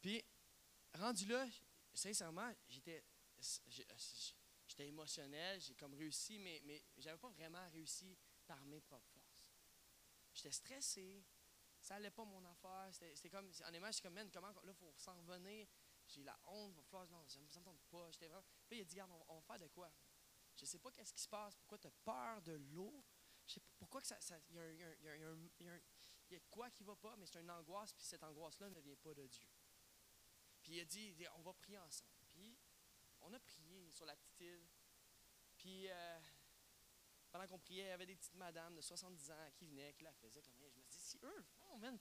Puis, 0.02 0.24
rendu 0.96 1.26
là, 1.26 1.48
sincèrement, 1.94 2.52
j'étais 2.68 3.04
j'étais 4.68 4.88
émotionnel, 4.88 5.60
j'ai 5.62 5.76
comme 5.76 5.94
réussi, 5.94 6.40
mais, 6.40 6.62
mais 6.66 6.84
j'avais 6.98 7.18
pas 7.18 7.30
vraiment 7.30 7.68
réussi 7.72 8.18
par 8.48 8.64
mes 8.66 8.82
propres 8.82 9.08
forces. 9.14 9.33
J'étais 10.34 10.52
stressé. 10.52 11.24
Ça 11.80 11.96
n'allait 11.96 12.12
pas 12.12 12.26
mon 12.26 12.44
affaire. 12.46 12.90
C'était 12.92 13.30
comme, 13.30 13.52
honnêtement, 13.68 13.88
je 13.88 13.94
suis 13.94 14.02
comme, 14.02 14.14
man, 14.14 14.30
comment, 14.32 14.48
là, 14.48 14.72
il 14.72 14.74
faut 14.74 14.94
s'en 14.98 15.16
revenir. 15.16 15.68
J'ai 16.08 16.24
la 16.24 16.38
honte, 16.48 16.76
il 16.78 16.84
va 16.92 17.06
non, 17.08 17.28
ça 17.28 17.40
ne 17.40 17.46
me 17.46 17.78
pas. 17.90 18.12
J'étais 18.12 18.28
vraiment. 18.28 18.44
Puis 18.68 18.78
il 18.78 18.82
a 18.82 18.86
dit, 18.86 18.94
regarde, 18.96 19.12
on, 19.28 19.36
va 19.36 19.42
faire 19.42 19.60
de 19.60 19.68
quoi? 19.68 19.92
Je 20.56 20.64
ne 20.64 20.68
sais 20.68 20.80
pas 20.80 20.92
qu'est-ce 20.92 21.14
qui 21.14 21.22
se 21.22 21.30
passe, 21.30 21.56
pourquoi 21.56 21.78
tu 21.78 21.88
as 21.88 21.92
peur 22.04 22.42
de 22.42 22.54
l'eau? 22.54 23.04
Je 23.46 23.54
sais 23.54 23.60
pas 23.60 23.72
pourquoi 23.80 24.02
ça. 24.02 24.18
Il 24.50 24.56
y, 24.56 24.60
a, 24.60 24.72
y, 24.72 25.66
y, 26.30 26.36
a 26.36 26.40
quoi 26.50 26.70
qui 26.72 26.84
ne 26.84 26.88
va 26.88 26.96
pas, 26.96 27.16
mais 27.18 27.26
c'est 27.26 27.42
une 27.42 27.50
angoisse, 27.50 27.94
puis 27.94 28.04
cette 28.06 28.24
angoisse-là 28.24 28.70
ne 28.70 28.80
vient 28.80 28.96
pas 28.96 29.14
de 29.14 29.26
Dieu. 29.28 29.50
Puis 30.62 30.74
il 30.74 30.80
a 30.82 30.86
dit, 30.86 31.14
on 31.36 31.42
va 31.42 31.54
prier 31.54 31.78
ensemble. 31.80 32.12
Puis 32.30 32.58
on 33.22 33.34
a 33.34 33.40
prié 33.40 33.92
sur 33.92 34.06
la 34.06 34.16
petite 34.16 34.40
île 34.42 34.68
Puis, 35.58 35.90
euh, 35.90 36.20
pendant 37.34 37.48
qu'on 37.48 37.58
priait, 37.58 37.86
il 37.86 37.88
y 37.88 37.92
avait 37.92 38.06
des 38.06 38.16
petites 38.16 38.36
madames 38.36 38.76
de 38.76 38.82
70 38.82 39.32
ans 39.32 39.52
qui 39.56 39.66
venaient, 39.66 39.92
qui 39.96 40.04
la 40.04 40.14
faisaient 40.14 40.44
comme 40.44 40.56
Je 40.56 40.66
me 40.66 40.70
dis, 40.70 40.86
si 40.88 41.18
eux 41.24 41.42
font, 41.58 41.80
man. 41.80 41.98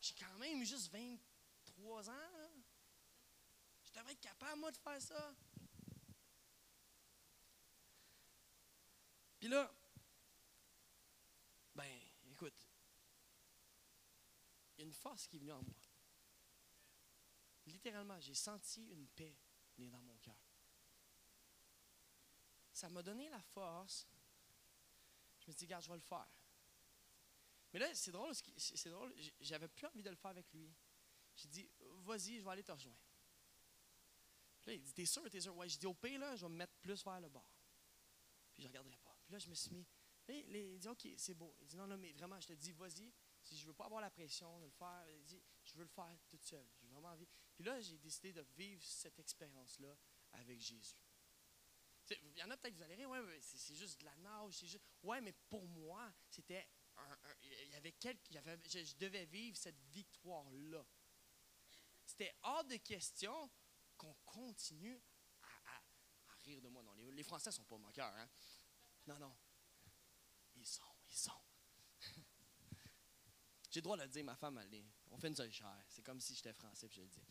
J'ai 0.00 0.14
quand 0.18 0.36
même 0.38 0.64
juste 0.64 0.90
23 0.90 2.10
ans. 2.10 2.50
Je 3.84 3.92
devrais 3.92 4.12
être 4.12 4.20
capable, 4.20 4.58
moi, 4.58 4.72
de 4.72 4.76
faire 4.76 5.00
ça. 5.00 5.36
Puis 9.38 9.46
là, 9.46 9.72
ben, 11.76 12.00
écoute, 12.28 12.68
il 14.76 14.80
y 14.80 14.82
a 14.82 14.86
une 14.86 14.92
force 14.94 15.28
qui 15.28 15.36
est 15.36 15.38
venue 15.38 15.52
en 15.52 15.62
moi. 15.62 15.76
Littéralement, 17.66 18.18
j'ai 18.18 18.34
senti 18.34 18.84
une 18.88 19.06
paix 19.06 19.38
venir 19.76 19.92
dans 19.92 20.02
mon 20.02 20.16
cœur. 20.16 20.43
Ça 22.74 22.90
m'a 22.90 23.02
donné 23.02 23.30
la 23.30 23.40
force. 23.40 24.06
Je 25.40 25.46
me 25.46 25.52
suis 25.52 25.58
dit, 25.60 25.64
regarde, 25.64 25.84
je 25.84 25.88
vais 25.88 25.96
le 25.96 26.02
faire. 26.02 26.28
Mais 27.72 27.78
là, 27.78 27.94
c'est 27.94 28.10
drôle, 28.10 28.34
c'est 28.56 28.90
drôle, 28.90 29.14
j'avais 29.40 29.68
plus 29.68 29.86
envie 29.86 30.02
de 30.02 30.10
le 30.10 30.16
faire 30.16 30.30
avec 30.30 30.52
lui. 30.52 30.72
J'ai 31.36 31.48
dit, 31.48 31.70
vas-y, 32.02 32.38
je 32.38 32.42
vais 32.44 32.50
aller 32.50 32.62
te 32.62 32.72
rejoindre. 32.72 32.98
Puis 34.60 34.70
là, 34.70 34.74
il 34.74 34.82
dit, 34.82 34.92
t'es 34.92 35.06
sûr, 35.06 35.28
t'es 35.30 35.40
sûr? 35.40 35.56
Ouais, 35.56 35.68
j'ai 35.68 35.78
dit, 35.78 35.86
au 35.86 35.94
pire, 35.94 36.18
là, 36.18 36.36
je 36.36 36.44
vais 36.46 36.50
me 36.50 36.56
mettre 36.56 36.74
plus 36.80 37.04
vers 37.04 37.20
le 37.20 37.28
bord. 37.28 37.50
Puis 38.52 38.62
je 38.62 38.68
ne 38.68 38.72
regarderai 38.72 38.96
pas. 38.98 39.16
Puis 39.24 39.32
là, 39.32 39.38
je 39.38 39.48
me 39.48 39.54
suis 39.54 39.70
mis, 39.70 39.86
il 40.28 40.78
dit, 40.78 40.88
OK, 40.88 41.08
c'est 41.16 41.34
beau. 41.34 41.54
Il 41.60 41.66
dit, 41.66 41.76
non, 41.76 41.86
non, 41.86 41.96
mais 41.96 42.12
vraiment, 42.12 42.40
je 42.40 42.48
te 42.48 42.52
dis, 42.54 42.72
vas-y. 42.72 43.12
Si 43.40 43.56
je 43.58 43.66
veux 43.66 43.74
pas 43.74 43.84
avoir 43.84 44.00
la 44.00 44.10
pression 44.10 44.58
de 44.60 44.64
le 44.64 44.70
faire, 44.70 45.06
je 45.64 45.74
veux 45.74 45.82
le 45.82 45.88
faire 45.88 46.16
toute 46.28 46.44
seule. 46.44 46.66
J'ai 46.80 46.88
vraiment 46.88 47.08
envie. 47.08 47.26
Puis 47.54 47.64
là, 47.64 47.78
j'ai 47.80 47.98
décidé 47.98 48.32
de 48.32 48.40
vivre 48.56 48.82
cette 48.82 49.18
expérience-là 49.18 49.96
avec 50.32 50.60
Jésus. 50.60 51.03
Il 52.10 52.38
y 52.38 52.42
en 52.42 52.50
a 52.50 52.56
peut-être, 52.56 52.74
vous 52.74 52.82
allez 52.82 52.96
rire, 52.96 53.08
ouais, 53.08 53.40
c'est 53.40 53.74
juste 53.74 54.00
de 54.00 54.04
la 54.04 54.16
nage, 54.16 54.52
c'est 54.54 54.66
juste. 54.66 54.84
Ouais, 55.02 55.20
mais 55.20 55.32
pour 55.48 55.66
moi, 55.66 56.12
c'était 56.28 56.66
il 57.42 57.70
y 57.70 57.74
avait 57.74 57.92
quelque, 57.92 58.20
il 58.30 58.34
y 58.34 58.38
avait, 58.38 58.58
je, 58.66 58.96
devais 58.96 59.24
vivre 59.26 59.56
cette 59.56 59.80
victoire-là. 59.90 60.84
C'était 62.04 62.34
hors 62.42 62.64
de 62.64 62.76
question 62.76 63.50
qu'on 63.96 64.14
continue 64.24 65.00
à, 65.42 65.80
rire 66.44 66.60
de 66.60 66.68
moi. 66.68 66.82
Non, 66.82 66.92
les, 66.94 67.10
les 67.10 67.22
Français 67.22 67.50
sont 67.50 67.64
pas 67.64 67.78
moqueurs, 67.78 68.14
hein? 68.14 68.28
Non, 69.06 69.18
non. 69.18 69.36
Ils 70.56 70.66
sont, 70.66 70.82
ils 71.08 71.16
sont. 71.16 71.32
J'ai 73.70 73.80
le 73.80 73.82
droit 73.82 73.96
de 73.96 74.02
le 74.02 74.08
dire, 74.08 74.24
ma 74.24 74.36
femme, 74.36 74.58
elle 74.58 74.84
On 75.10 75.18
fait 75.18 75.28
une 75.28 75.36
seule 75.36 75.52
chair. 75.52 75.84
C'est 75.88 76.02
comme 76.02 76.20
si 76.20 76.34
j'étais 76.34 76.52
français, 76.52 76.88
puis 76.88 76.96
je 76.96 77.02
le 77.02 77.08
dis. 77.08 77.22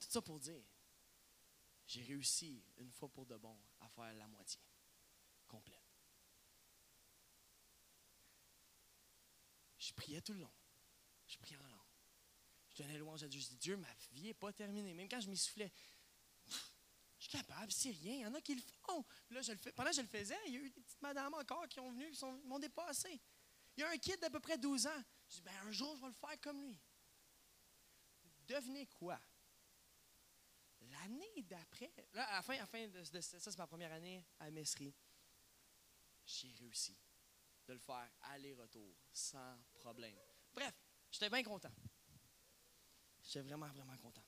Tout 0.00 0.10
ça 0.10 0.22
pour 0.22 0.40
dire, 0.40 0.62
j'ai 1.88 2.02
réussi 2.02 2.62
une 2.76 2.92
fois 2.92 3.08
pour 3.08 3.24
de 3.24 3.36
bon 3.36 3.58
à 3.80 3.88
faire 3.88 4.12
la 4.14 4.28
moitié 4.28 4.60
complète. 5.48 5.78
Je 9.78 9.92
priais 9.94 10.20
tout 10.20 10.34
le 10.34 10.40
long. 10.40 10.52
Je 11.26 11.38
priais 11.38 11.56
en 11.56 11.66
langue. 11.66 11.78
Je 12.68 12.82
donnais 12.82 12.98
louange 12.98 13.22
à 13.22 13.28
Dieu. 13.28 13.40
Je 13.40 13.48
dis, 13.48 13.56
Dieu, 13.56 13.76
ma 13.78 13.92
vie 14.12 14.22
n'est 14.22 14.34
pas 14.34 14.52
terminée. 14.52 14.92
Même 14.92 15.08
quand 15.08 15.20
je 15.20 15.30
m'essoufflais, 15.30 15.72
je 17.18 17.24
suis 17.24 17.30
capable, 17.30 17.72
c'est 17.72 17.90
rien. 17.90 18.14
Il 18.16 18.20
y 18.20 18.26
en 18.26 18.34
a 18.34 18.40
qui 18.42 18.54
le 18.54 18.62
font. 18.82 19.04
Là, 19.30 19.40
je 19.40 19.52
le 19.52 19.58
fais. 19.58 19.72
Pendant 19.72 19.88
que 19.88 19.96
je 19.96 20.02
le 20.02 20.08
faisais, 20.08 20.36
il 20.46 20.52
y 20.52 20.56
a 20.58 20.60
eu 20.60 20.70
des 20.70 20.82
petites 20.82 21.00
madames 21.00 21.32
encore 21.34 21.66
qui 21.68 21.80
ont 21.80 21.90
venu, 21.90 22.10
qui 22.10 22.24
m'ont 22.44 22.58
dépassé. 22.58 23.18
Il 23.76 23.80
y 23.80 23.82
a 23.84 23.88
un 23.88 23.96
kid 23.96 24.20
d'à 24.20 24.28
peu 24.28 24.40
près 24.40 24.58
12 24.58 24.86
ans. 24.86 25.04
Je 25.30 25.36
dis, 25.36 25.42
ben, 25.42 25.54
un 25.64 25.70
jour, 25.70 25.96
je 25.96 26.02
vais 26.02 26.08
le 26.08 26.12
faire 26.12 26.40
comme 26.42 26.60
lui. 26.62 26.78
Devenez 28.46 28.86
quoi? 28.86 29.18
L'année 30.90 31.42
d'après, 31.42 31.92
là, 32.12 32.24
à 32.28 32.36
la 32.36 32.66
fin, 32.66 32.88
de, 32.88 33.02
ça, 33.02 33.38
c'est 33.38 33.58
ma 33.58 33.66
première 33.66 33.92
année 33.92 34.24
à 34.40 34.50
Messerie, 34.50 34.94
j'ai 36.24 36.52
réussi 36.60 36.96
de 37.66 37.72
le 37.74 37.78
faire 37.78 38.10
aller-retour 38.22 38.96
sans 39.12 39.58
problème. 39.74 40.16
Bref, 40.54 40.74
j'étais 41.10 41.28
bien 41.28 41.42
content. 41.42 41.72
J'étais 43.22 43.42
vraiment, 43.42 43.68
vraiment 43.68 43.96
content. 43.98 44.24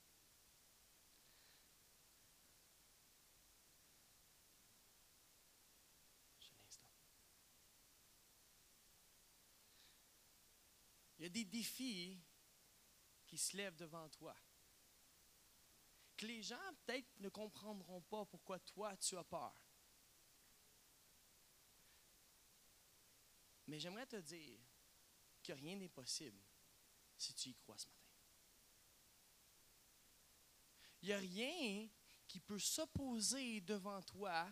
Il 11.19 11.25
y 11.25 11.27
a 11.27 11.29
des 11.29 11.45
défis 11.45 12.19
qui 13.27 13.37
se 13.37 13.55
lèvent 13.55 13.77
devant 13.77 14.09
toi. 14.09 14.35
Que 16.21 16.27
les 16.27 16.43
gens 16.43 16.59
peut-être 16.85 17.09
ne 17.21 17.31
comprendront 17.31 18.03
pas 18.03 18.27
pourquoi 18.27 18.59
toi 18.59 18.95
tu 18.99 19.17
as 19.17 19.25
peur. 19.25 19.59
Mais 23.67 23.81
j'aimerais 23.81 24.05
te 24.05 24.17
dire 24.17 24.61
que 25.43 25.55
rien 25.55 25.77
n'est 25.77 25.89
possible 25.89 26.39
si 27.17 27.33
tu 27.33 27.49
y 27.49 27.55
crois 27.55 27.79
ce 27.79 27.87
matin. 27.87 27.99
Il 31.01 31.07
n'y 31.07 31.15
a 31.15 31.19
rien 31.19 31.89
qui 32.29 32.39
peut 32.39 32.59
s'opposer 32.59 33.63
devant 33.63 34.03
toi 34.03 34.47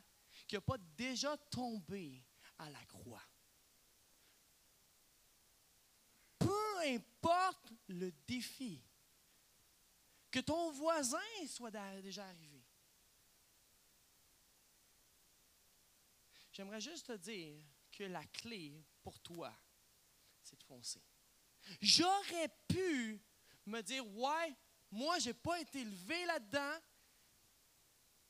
qui 0.47 0.55
n'a 0.55 0.63
pas 0.63 0.79
déjà 0.79 1.37
tombé 1.37 2.25
à 2.57 2.71
la 2.71 2.83
croix. 2.87 3.29
peu 6.39 6.95
importe 6.95 7.73
le 7.89 8.11
défi, 8.27 8.81
que 10.31 10.41
ton 10.41 10.71
voisin 10.73 11.19
soit 11.47 11.71
déjà 12.03 12.25
arrivé. 12.27 12.63
J'aimerais 16.53 16.81
juste 16.81 17.07
te 17.07 17.17
dire 17.17 17.63
que 17.93 18.05
la 18.05 18.25
clé 18.27 18.85
pour 19.03 19.19
toi, 19.21 19.55
c'est 20.43 20.59
de 20.59 20.65
foncer. 20.65 21.03
J'aurais 21.81 22.49
pu 22.67 23.21
me 23.67 23.81
dire, 23.83 24.07
ouais, 24.17 24.57
moi, 24.91 25.19
je 25.19 25.29
n'ai 25.29 25.35
pas 25.35 25.61
été 25.61 25.81
élevé 25.81 26.25
là-dedans. 26.27 26.79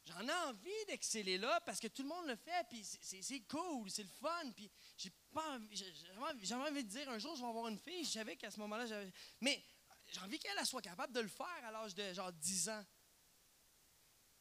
J'en 0.04 0.26
ai 0.26 0.48
envie 0.48 0.84
d'exceller 0.86 1.36
là 1.36 1.60
parce 1.60 1.78
que 1.78 1.88
tout 1.88 2.02
le 2.02 2.08
monde 2.08 2.26
le 2.26 2.36
fait, 2.36 2.66
puis 2.68 2.82
c'est 2.82 3.40
cool, 3.46 3.90
c'est 3.90 4.02
le 4.02 4.08
fun, 4.08 4.52
puis 4.56 4.70
j'ai 4.96 5.10
pas 5.32 5.58
j'avais 5.70 6.70
envie 6.70 6.82
de 6.82 6.88
dire 6.88 7.10
un 7.10 7.18
jour 7.18 7.36
je 7.36 7.42
vais 7.42 7.48
avoir 7.48 7.68
une 7.68 7.78
fille, 7.78 8.04
je 8.04 8.10
savais 8.10 8.36
qu'à 8.36 8.50
ce 8.50 8.58
moment-là, 8.60 8.86
j'avais. 8.86 9.12
Mais 9.42 9.62
j'ai 10.08 10.20
envie 10.20 10.38
qu'elle 10.38 10.64
soit 10.66 10.82
capable 10.82 11.12
de 11.12 11.20
le 11.20 11.28
faire 11.28 11.64
à 11.64 11.70
l'âge 11.70 11.94
de 11.94 12.12
genre 12.12 12.32
10 12.32 12.68
ans. 12.70 12.84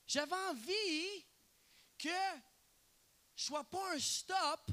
J'avais 0.08 0.36
envie 0.50 1.26
que 1.98 2.10
je 3.36 3.44
ne 3.44 3.46
sois 3.48 3.64
pas 3.66 3.94
un 3.94 4.00
stop 4.00 4.72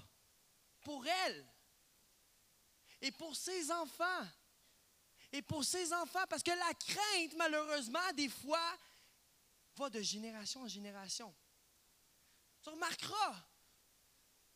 pour 0.83 1.07
elle 1.07 1.47
et 3.01 3.11
pour 3.11 3.35
ses 3.35 3.71
enfants. 3.71 4.27
Et 5.33 5.43
pour 5.43 5.65
ses 5.65 5.93
enfants, 5.93 6.25
parce 6.31 6.45
que 6.45 6.53
la 6.53 6.73
crainte, 6.75 7.35
malheureusement, 7.37 8.13
des 8.15 8.29
fois, 8.29 8.79
va 9.75 9.91
de 9.91 10.01
génération 10.01 10.63
en 10.63 10.69
génération. 10.69 11.35
Tu 12.63 12.69
remarqueras, 12.69 13.45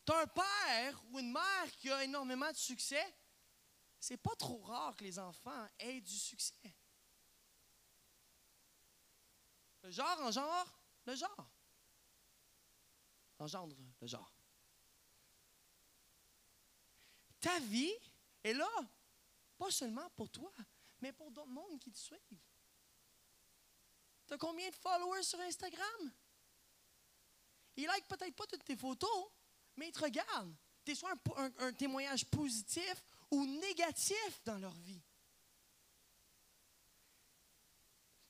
tu 0.05 0.13
as 0.13 0.19
un 0.19 0.27
père 0.27 1.03
ou 1.11 1.19
une 1.19 1.33
mère 1.33 1.71
qui 1.79 1.91
a 1.91 2.01
énormément 2.05 2.49
de 2.49 2.55
succès, 2.55 3.13
c'est 3.99 4.17
pas 4.17 4.35
trop 4.35 4.61
rare 4.61 4.95
que 4.95 5.03
les 5.03 5.19
enfants 5.19 5.67
aient 5.79 6.01
du 6.01 6.17
succès. 6.17 6.75
Le 9.83 9.91
genre 9.91 10.19
en 10.21 10.31
genre, 10.31 10.79
le 11.05 11.15
genre. 11.15 11.49
Engendre 13.39 13.75
le 14.01 14.07
genre. 14.07 14.33
Ta 17.39 17.59
vie 17.61 17.93
est 18.43 18.53
là, 18.53 18.69
pas 19.57 19.71
seulement 19.71 20.09
pour 20.11 20.29
toi, 20.29 20.51
mais 20.99 21.13
pour 21.13 21.31
d'autres 21.31 21.47
mondes 21.47 21.79
qui 21.79 21.91
te 21.91 21.97
suivent. 21.97 22.19
Tu 24.27 24.33
as 24.33 24.37
combien 24.37 24.69
de 24.69 24.75
followers 24.75 25.23
sur 25.23 25.39
Instagram? 25.39 26.11
Ils 27.77 27.87
like 27.87 28.07
peut-être 28.07 28.35
pas 28.35 28.45
toutes 28.45 28.65
tes 28.65 28.75
photos, 28.75 29.31
mais 29.77 29.87
ils 29.87 29.91
te 29.93 30.01
regardent. 30.01 30.53
Tu 30.83 30.91
es 30.91 30.95
soit 30.95 31.13
un, 31.37 31.73
témoignage 31.73 32.25
positif 32.25 33.03
ou 33.31 33.45
négatif 33.45 34.41
dans 34.45 34.57
leur 34.57 34.73
vie. 34.73 35.01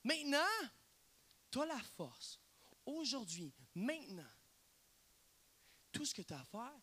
Maintenant, 0.04 0.70
tu 1.52 1.60
la 1.60 1.80
force. 1.98 2.40
Aujourd'hui, 2.86 3.54
maintenant, 3.76 4.32
tout 5.92 6.06
ce 6.06 6.14
que 6.14 6.22
tu 6.22 6.34
as 6.34 6.40
à 6.40 6.46
faire, 6.46 6.80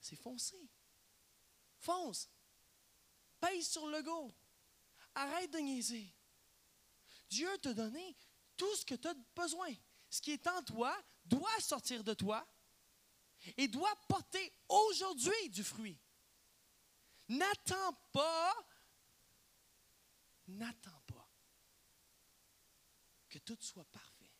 c'est 0.00 0.16
foncer. 0.16 0.68
Fonce. 1.78 2.28
Pèse 3.40 3.68
sur 3.68 3.86
le 3.86 4.02
go. 4.02 4.32
Arrête 5.14 5.50
de 5.50 5.58
niaiser. 5.58 6.14
Dieu 7.28 7.48
t'a 7.58 7.74
donné 7.74 8.16
tout 8.56 8.74
ce 8.76 8.84
que 8.84 8.94
tu 8.94 9.08
as 9.08 9.14
besoin. 9.34 9.72
Ce 10.08 10.20
qui 10.20 10.32
est 10.32 10.46
en 10.46 10.62
toi 10.62 10.96
doit 11.24 11.60
sortir 11.60 12.04
de 12.04 12.14
toi 12.14 12.46
et 13.56 13.68
doit 13.68 13.94
porter 14.08 14.52
aujourd'hui 14.68 15.48
du 15.50 15.64
fruit. 15.64 15.98
N'attends 17.30 17.92
pas, 18.10 18.56
n'attends 20.48 21.00
pas 21.06 21.30
que 23.28 23.38
tout 23.38 23.56
soit 23.60 23.84
parfait, 23.84 24.32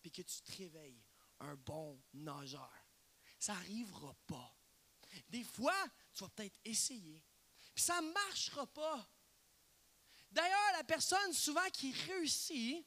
puis 0.00 0.10
que 0.10 0.22
tu 0.22 0.40
te 0.40 0.56
réveilles 0.56 1.04
un 1.40 1.54
bon 1.54 2.02
nageur. 2.14 2.72
Ça 3.38 3.52
n'arrivera 3.52 4.14
pas. 4.26 4.56
Des 5.28 5.44
fois, 5.44 5.76
tu 6.14 6.24
vas 6.24 6.30
peut-être 6.30 6.58
essayer, 6.64 7.22
puis 7.74 7.84
ça 7.84 8.00
ne 8.00 8.10
marchera 8.10 8.66
pas. 8.68 9.06
D'ailleurs, 10.30 10.72
la 10.78 10.84
personne 10.84 11.34
souvent 11.34 11.68
qui 11.70 11.92
réussit, 11.92 12.86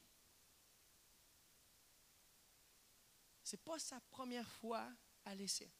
c'est 3.44 3.62
pas 3.62 3.78
sa 3.78 4.00
première 4.00 4.50
fois 4.50 4.92
à 5.24 5.32
l'essai. 5.36 5.72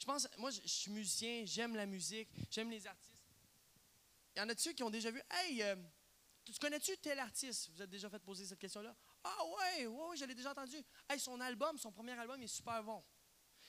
Je 0.00 0.06
pense, 0.06 0.26
moi, 0.38 0.50
je, 0.50 0.60
suis 0.64 0.90
musicien, 0.90 1.44
j'aime 1.44 1.76
la 1.76 1.84
musique, 1.84 2.30
j'aime 2.50 2.70
les 2.70 2.86
artistes. 2.86 3.22
Il 4.34 4.38
y 4.38 4.42
en 4.42 4.48
a-tu 4.48 4.72
qui 4.74 4.82
ont 4.82 4.88
déjà 4.88 5.10
vu, 5.10 5.20
hey, 5.30 5.62
euh, 5.62 5.76
tu 6.44 6.52
connais-tu 6.58 6.96
tel 6.98 7.18
artiste? 7.18 7.70
Vous 7.74 7.82
êtes 7.82 7.90
déjà 7.90 8.08
fait 8.08 8.18
poser 8.18 8.46
cette 8.46 8.58
question-là? 8.58 8.96
Ah 9.22 9.44
ouais, 9.44 9.86
ouais, 9.86 10.08
ouais 10.08 10.16
je 10.16 10.24
l'ai 10.24 10.34
déjà 10.34 10.52
entendu. 10.52 10.76
Hey, 11.08 11.20
son 11.20 11.38
album, 11.40 11.76
son 11.76 11.92
premier 11.92 12.12
album 12.12 12.40
est 12.42 12.46
super 12.46 12.82
bon. 12.82 13.04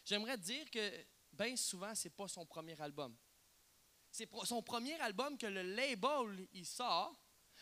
J'aimerais 0.05 0.37
dire 0.37 0.71
que 0.71 1.05
bien 1.33 1.55
souvent, 1.57 1.93
c'est 1.95 2.09
pas 2.09 2.29
son 2.29 2.45
premier 2.45 2.79
album. 2.79 3.15
C'est 4.09 4.29
son 4.45 4.63
premier 4.63 4.99
album 5.01 5.37
que 5.37 5.47
le 5.47 5.61
label 5.61 6.47
il 6.53 6.65
sort, 6.65 7.13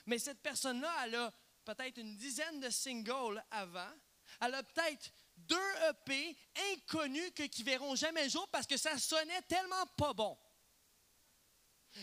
mais 0.06 0.20
cette 0.20 0.42
personne-là, 0.42 1.06
elle 1.06 1.16
a 1.16 1.34
peut-être 1.66 1.98
une 1.98 2.16
dizaine 2.18 2.60
de 2.60 2.70
singles 2.70 3.44
avant. 3.50 3.92
Elle 4.42 4.56
a 4.56 4.64
peut-être 4.64 5.12
deux 5.38 5.58
EP 5.90 6.38
inconnus 6.74 7.32
que, 7.36 7.44
qui 7.44 7.64
verront 7.64 7.96
jamais 7.96 8.30
jour 8.30 8.48
parce 8.50 8.68
que 8.68 8.78
ça 8.78 8.98
sonnait 8.98 9.42
tellement 9.44 9.86
pas 9.98 10.14
bon. 10.14 10.38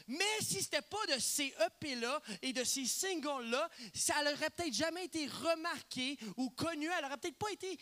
Mais 0.08 0.24
si 0.40 0.54
ce 0.54 0.64
n'était 0.64 0.82
pas 0.82 1.06
de 1.14 1.18
ces 1.20 1.54
EP-là 1.64 2.20
et 2.42 2.52
de 2.52 2.64
ces 2.64 2.86
singles-là, 2.86 3.70
ça 3.94 4.22
n'aurait 4.24 4.50
peut-être 4.50 4.74
jamais 4.74 5.04
été 5.04 5.26
remarqué 5.26 6.18
ou 6.36 6.50
connu. 6.50 6.88
Elle 6.88 7.04
n'aurait 7.04 7.16
peut-être 7.18 7.38
pas 7.38 7.50
été. 7.52 7.78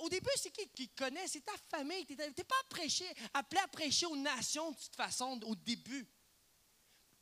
Au 0.00 0.08
début, 0.08 0.30
c'est 0.36 0.50
qui 0.50 0.68
qui 0.68 0.88
connaît? 0.90 1.26
C'est 1.26 1.44
ta 1.44 1.56
famille. 1.68 2.06
Tu 2.06 2.14
n'es 2.14 2.30
pas 2.30 2.62
prêché, 2.68 3.04
appelé 3.34 3.60
à 3.60 3.68
prêcher 3.68 4.06
aux 4.06 4.16
nations 4.16 4.70
de 4.70 4.76
toute 4.76 4.96
façon 4.96 5.38
au 5.44 5.54
début. 5.56 6.06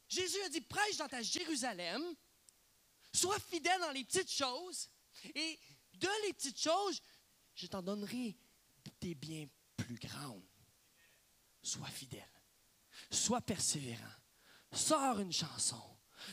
Jésus 0.08 0.40
a 0.42 0.48
dit 0.48 0.60
prêche 0.60 0.98
dans 0.98 1.08
ta 1.08 1.22
Jérusalem, 1.22 2.02
sois 3.12 3.40
fidèle 3.40 3.80
dans 3.80 3.90
les 3.90 4.04
petites 4.04 4.30
choses, 4.30 4.88
et 5.34 5.58
de 5.98 6.26
les 6.26 6.32
petites 6.32 6.60
choses, 6.60 7.00
je 7.54 7.66
t'en 7.66 7.82
donnerai 7.82 8.36
des 9.00 9.14
biens 9.14 9.46
plus 9.76 9.98
grandes. 9.98 10.42
Sois 11.62 11.88
fidèle, 11.88 12.30
sois 13.10 13.40
persévérant 13.40 14.04
Sors 14.72 15.20
une 15.20 15.32
chanson. 15.32 15.80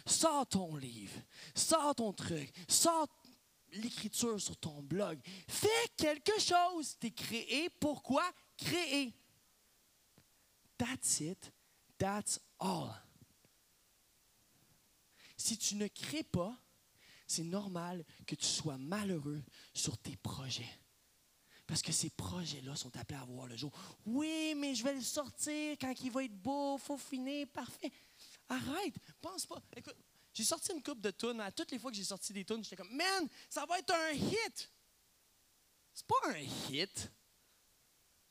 Sors 0.06 0.48
ton 0.48 0.76
livre. 0.76 1.20
Sors 1.56 1.96
ton 1.96 2.14
truc. 2.14 2.52
Sors 2.68 3.08
l'écriture 3.72 4.40
sur 4.40 4.58
ton 4.58 4.82
blog. 4.84 5.20
Fais 5.48 5.88
quelque 5.96 6.40
chose. 6.40 6.98
Tu 7.00 7.08
es 7.08 7.12
créé. 7.12 7.70
Pourquoi? 7.80 8.30
Créer? 8.58 9.14
That's 10.78 11.22
it. 11.22 11.52
That's 11.98 12.40
all. 12.60 12.92
Si 15.38 15.58
tu 15.58 15.76
ne 15.76 15.88
crées 15.88 16.24
pas, 16.24 16.58
c'est 17.34 17.44
normal 17.44 18.06
que 18.28 18.36
tu 18.36 18.46
sois 18.46 18.78
malheureux 18.78 19.42
sur 19.74 19.98
tes 19.98 20.16
projets. 20.18 20.80
Parce 21.66 21.82
que 21.82 21.92
ces 21.92 22.10
projets-là 22.12 22.76
sont 22.76 22.96
appelés 22.98 23.20
à 23.20 23.26
voir 23.26 23.48
le 23.48 23.56
jour. 23.56 23.72
Oui, 24.06 24.54
mais 24.56 24.76
je 24.76 24.84
vais 24.84 24.94
le 24.94 25.02
sortir 25.02 25.78
quand 25.80 25.94
il 26.02 26.12
va 26.12 26.24
être 26.24 26.36
beau, 26.36 26.78
faut 26.78 26.98
finir, 26.98 27.48
parfait. 27.48 27.92
Arrête, 28.50 28.94
pense 29.22 29.46
pas. 29.46 29.62
Écoute, 29.76 29.96
j'ai 30.34 30.44
sorti 30.44 30.74
une 30.74 30.84
coupe 30.84 31.02
de 31.02 31.12
tunes. 31.12 31.40
À 31.40 31.52
toutes 31.52 31.72
les 31.72 31.80
fois 31.80 31.90
que 31.90 31.98
j'ai 31.98 32.04
sorti 32.04 32.34
des 32.34 32.46
tunes, 32.46 32.64
j'étais 32.64 32.76
comme, 32.76 32.94
man, 32.96 33.28
ça 33.50 33.66
va 33.66 33.80
être 33.80 33.94
un 33.94 34.12
hit. 34.12 34.72
C'est 35.94 36.06
pas 36.06 36.30
un 36.30 36.38
hit. 36.38 37.12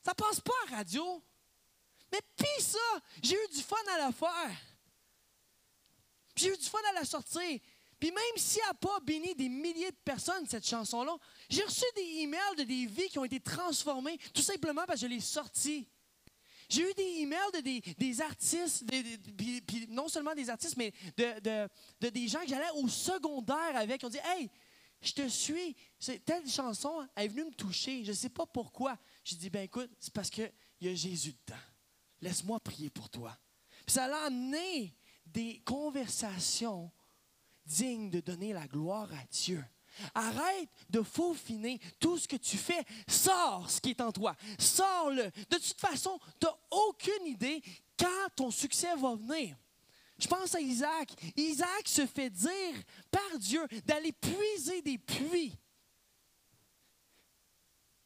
Ça 0.05 0.13
passe 0.13 0.39
pas 0.39 0.53
à 0.67 0.75
radio. 0.77 1.23
Mais 2.11 2.21
pis 2.37 2.61
ça, 2.61 3.01
j'ai 3.21 3.35
eu 3.35 3.47
du 3.53 3.63
fun 3.63 3.75
à 3.95 3.97
la 3.97 4.11
faire. 4.11 4.57
J'ai 6.35 6.53
eu 6.53 6.57
du 6.57 6.65
fun 6.65 6.79
à 6.91 6.93
la 6.93 7.05
sortir. 7.05 7.59
Puis 8.03 8.11
même 8.11 8.35
si 8.35 8.59
elle 8.59 8.67
n'a 8.67 8.73
pas 8.73 8.99
béni 8.99 9.33
des 9.33 9.47
milliers 9.47 9.91
de 9.91 9.97
personnes, 10.03 10.45
cette 10.45 10.67
chanson-là, 10.67 11.15
j'ai 11.49 11.63
reçu 11.63 11.85
des 11.95 12.23
emails 12.23 12.57
de 12.57 12.63
des 12.63 12.85
vies 12.85 13.07
qui 13.07 13.17
ont 13.17 13.23
été 13.23 13.39
transformées 13.39 14.17
tout 14.33 14.41
simplement 14.41 14.83
parce 14.85 14.99
que 14.99 15.07
je 15.07 15.13
l'ai 15.13 15.21
sortie. 15.21 15.87
J'ai 16.67 16.81
eu 16.81 16.93
des 16.95 17.21
emails 17.21 17.39
de 17.53 17.93
des, 17.97 18.19
artistes, 18.19 18.83
puis, 19.37 19.87
non 19.87 20.09
seulement 20.09 20.35
des 20.35 20.49
artistes, 20.49 20.75
mais 20.75 20.91
de, 21.15 22.09
des 22.09 22.27
gens 22.27 22.41
que 22.41 22.49
j'allais 22.49 22.71
au 22.75 22.89
secondaire 22.89 23.73
avec. 23.73 24.01
Ils 24.01 24.05
ont 24.05 24.09
dit 24.09 24.19
Hey, 24.25 24.51
je 25.01 25.13
te 25.13 25.29
suis, 25.29 25.73
telle 26.25 26.45
chanson 26.49 27.07
est 27.15 27.29
venue 27.29 27.45
me 27.45 27.53
toucher, 27.53 28.03
je 28.03 28.09
ne 28.09 28.15
sais 28.17 28.27
pas 28.27 28.45
pourquoi. 28.45 28.99
J'ai 29.23 29.37
dit 29.37 29.49
Ben 29.49 29.63
écoute, 29.63 29.89
c'est 29.97 30.11
parce 30.11 30.29
qu'il 30.29 30.51
y 30.81 30.89
a 30.89 30.93
Jésus 30.93 31.37
dedans. 31.47 31.61
Laisse-moi 32.19 32.59
prier 32.59 32.89
pour 32.89 33.09
toi. 33.09 33.33
Puis 33.85 33.93
ça 33.93 34.13
a 34.13 34.25
amené 34.25 34.93
des 35.25 35.61
conversations 35.63 36.91
dignes 37.65 38.09
de 38.09 38.19
donner 38.19 38.53
la 38.53 38.67
gloire 38.67 39.09
à 39.13 39.25
Dieu. 39.31 39.63
Arrête 40.15 40.69
de 40.89 41.01
faufiner 41.01 41.79
tout 41.99 42.17
ce 42.17 42.27
que 42.27 42.35
tu 42.35 42.57
fais. 42.57 42.83
Sors 43.07 43.69
ce 43.69 43.79
qui 43.79 43.91
est 43.91 44.01
en 44.01 44.11
toi. 44.11 44.35
Sors-le. 44.57 45.25
De 45.49 45.57
toute 45.57 45.79
façon, 45.79 46.19
tu 46.39 46.47
n'as 46.47 46.55
aucune 46.71 47.27
idée 47.27 47.61
quand 47.97 48.29
ton 48.35 48.51
succès 48.51 48.95
va 48.95 49.15
venir. 49.15 49.55
Je 50.17 50.27
pense 50.27 50.55
à 50.55 50.61
Isaac. 50.61 51.13
Isaac 51.35 51.87
se 51.87 52.05
fait 52.05 52.29
dire 52.29 52.75
par 53.11 53.37
Dieu 53.39 53.65
d'aller 53.85 54.11
puiser 54.11 54.81
des 54.81 54.97
puits. 54.97 55.57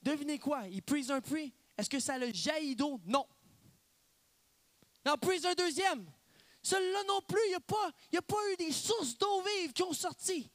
Devinez 0.03 0.39
quoi? 0.39 0.67
Il 0.67 0.81
puise 0.81 1.11
un 1.11 1.21
puits. 1.21 1.53
Est-ce 1.77 1.89
que 1.89 1.99
ça 1.99 2.17
le 2.17 2.33
jaillit 2.33 2.75
d'eau? 2.75 2.99
Non. 3.05 3.25
Il 5.05 5.11
en 5.11 5.17
puise 5.17 5.45
un 5.45 5.53
deuxième. 5.53 6.09
Celui-là 6.67 7.03
non 7.07 7.21
plus, 7.21 7.39
il 7.45 7.49
n'y 7.49 7.55
a, 7.55 7.59
pas, 7.61 7.91
a 8.17 8.21
pas 8.21 8.51
eu 8.51 8.57
des 8.57 8.71
sources 8.71 9.17
d'eau 9.17 9.41
vive 9.41 9.73
qui 9.73 9.83
ont 9.83 9.93
sorti 9.93 10.51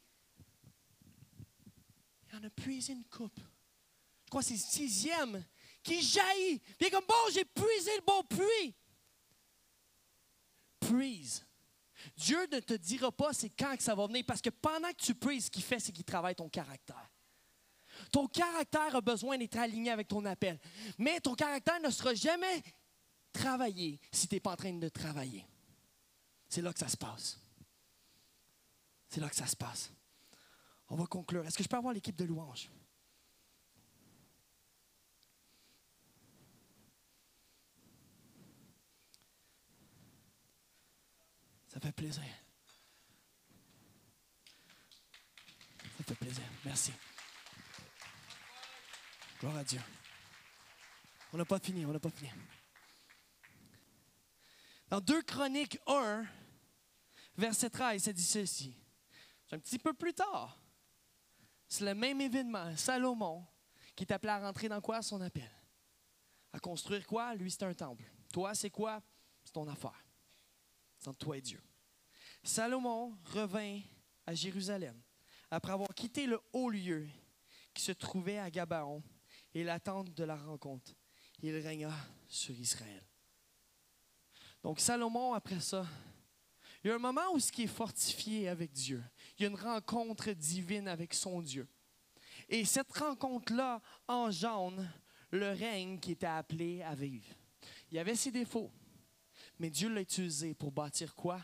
il 2.33 2.39
en 2.39 2.45
a 2.45 2.51
puisé 2.51 2.93
une 2.95 3.05
coupe. 3.05 3.39
Je 4.25 4.31
crois 4.31 4.41
que 4.41 4.49
c'est 4.49 4.55
le 4.55 4.61
sixième 4.61 5.45
qui 5.83 6.01
jaillit. 6.01 6.61
Puis 6.79 6.91
comme, 6.91 7.05
bon, 7.07 7.15
j'ai 7.33 7.45
puisé 7.45 7.91
le 7.97 8.03
bon 8.07 8.23
puits. 8.25 8.75
Puise. 10.81 11.45
Dieu 12.17 12.47
ne 12.51 12.61
te 12.61 12.75
dira 12.75 13.13
pas 13.13 13.33
c'est 13.33 13.51
quand 13.51 13.77
que 13.77 13.83
ça 13.83 13.95
va 13.95 14.07
venir, 14.07 14.25
parce 14.27 14.41
que 14.41 14.51
pendant 14.51 14.89
que 14.89 15.03
tu 15.03 15.15
puises, 15.15 15.47
ce 15.47 15.51
qu'il 15.51 15.63
fait, 15.63 15.79
c'est 15.79 15.93
qu'il 15.93 16.05
travaille 16.05 16.35
ton 16.35 16.49
caractère. 16.49 17.11
Ton 18.11 18.27
caractère 18.27 18.97
a 18.97 19.01
besoin 19.01 19.37
d'être 19.37 19.57
aligné 19.57 19.91
avec 19.91 20.09
ton 20.09 20.25
appel. 20.25 20.59
Mais 20.99 21.21
ton 21.21 21.35
caractère 21.35 21.81
ne 21.81 21.91
sera 21.91 22.15
jamais 22.15 22.63
travaillé 23.33 24.01
si 24.11 24.27
tu 24.27 24.35
n'es 24.35 24.41
pas 24.41 24.53
en 24.53 24.57
train 24.57 24.73
de 24.73 24.89
travailler. 24.89 25.45
C'est 26.53 26.61
là 26.61 26.71
que 26.71 26.79
ça 26.79 26.89
se 26.89 26.99
passe. 26.99 27.41
C'est 29.09 29.21
là 29.23 29.31
que 29.31 29.35
ça 29.35 29.47
se 29.47 29.57
passe. 29.57 29.91
On 30.91 30.97
va 30.97 31.07
conclure. 31.07 31.47
Est-ce 31.47 31.57
que 31.57 31.63
je 31.65 31.69
peux 31.71 31.79
avoir 31.79 31.95
l'équipe 31.95 32.15
de 32.15 32.27
louange? 32.27 32.71
Ça 41.69 41.81
fait 41.81 41.93
plaisir. 41.93 42.23
Ça 45.97 46.05
fait 46.05 46.15
plaisir. 46.17 46.45
Merci. 46.67 46.93
Gloire 49.41 49.57
à 49.57 49.65
Dieu. 49.65 49.81
On 51.33 51.39
n'a 51.39 51.47
pas 51.47 51.59
fini, 51.59 51.87
on 51.87 51.93
n'a 51.93 51.99
pas 51.99 52.11
fini. 52.11 52.31
Dans 54.91 55.01
2 55.01 55.23
Chroniques 55.23 55.79
1, 55.87 56.27
verset 57.37 57.71
13, 57.71 58.03
ça 58.03 58.13
dit 58.13 58.25
ceci. 58.25 58.77
Un 59.51 59.59
petit 59.59 59.79
peu 59.79 59.93
plus 59.93 60.15
tard. 60.15 60.59
C'est 61.69 61.85
le 61.85 61.95
même 61.95 62.21
événement. 62.21 62.75
Salomon, 62.77 63.47
qui 63.95 64.05
est 64.05 64.13
appelé 64.13 64.33
à 64.33 64.41
rentrer 64.41 64.69
dans 64.69 64.81
quoi? 64.81 65.03
Son 65.03 65.21
appel? 65.21 65.51
À 66.53 66.59
construire 66.59 67.07
quoi? 67.07 67.35
Lui, 67.35 67.51
c'est 67.51 67.63
un 67.63 67.75
temple. 67.75 68.05
Toi, 68.33 68.55
c'est 68.55 68.71
quoi? 68.71 69.03
C'est 69.45 69.53
ton 69.53 69.69
affaire. 69.69 70.05
C'est 70.99 71.09
entre 71.09 71.19
toi 71.19 71.37
et 71.37 71.41
Dieu. 71.41 71.63
Salomon 72.43 73.17
revint 73.25 73.81
à 74.27 74.35
Jérusalem 74.35 75.01
après 75.51 75.73
avoir 75.73 75.95
quitté 75.95 76.27
le 76.27 76.41
haut 76.53 76.71
lieu 76.71 77.07
qui 77.75 77.83
se 77.83 77.93
trouvait 77.93 78.39
à 78.39 78.51
Gabaon 78.51 79.03
et 79.55 79.65
l'attente 79.65 80.13
de 80.15 80.25
la 80.25 80.37
rencontre. 80.37 80.93
Il 81.43 81.55
régna 81.57 81.93
sur 82.29 82.55
Israël. 82.59 83.05
Donc 84.63 84.81
Salomon, 84.81 85.35
après 85.35 85.61
ça, 85.61 85.87
il 86.83 86.89
y 86.89 86.91
a 86.91 86.95
un 86.97 86.99
moment 86.99 87.33
où 87.33 87.39
ce 87.39 87.53
qui 87.53 87.65
est 87.65 87.67
fortifié 87.69 88.49
avec 88.49 88.73
Dieu. 88.73 89.03
Il 89.39 89.43
y 89.43 89.47
a 89.47 89.49
une 89.49 89.59
rencontre 89.59 90.31
divine 90.33 90.89
avec 90.89 91.15
son 91.15 91.41
Dieu. 91.41 91.69
Et 92.49 92.65
cette 92.65 92.93
rencontre-là 92.93 93.81
engendre 94.09 94.83
le 95.31 95.51
règne 95.51 95.99
qui 96.01 96.13
était 96.13 96.27
appelé 96.27 96.83
à 96.83 96.95
vivre. 96.95 97.27
Il 97.91 97.97
y 97.97 97.99
avait 97.99 98.17
ses 98.17 98.31
défauts, 98.31 98.73
mais 99.59 99.71
Dieu 99.71 99.89
l'a 99.89 100.01
utilisé 100.01 100.55
pour 100.55 100.73
bâtir 100.73 101.15
quoi? 101.15 101.41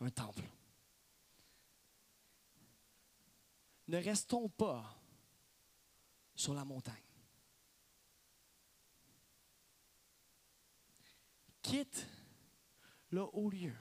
Un 0.00 0.10
temple. 0.10 0.44
ne 3.88 3.98
restons 3.98 4.48
pas 4.48 4.98
sur 6.34 6.54
la 6.54 6.64
montagne. 6.64 6.94
Quitte 11.62 12.06
le 13.10 13.22
haut 13.32 13.50
lieu, 13.50 13.74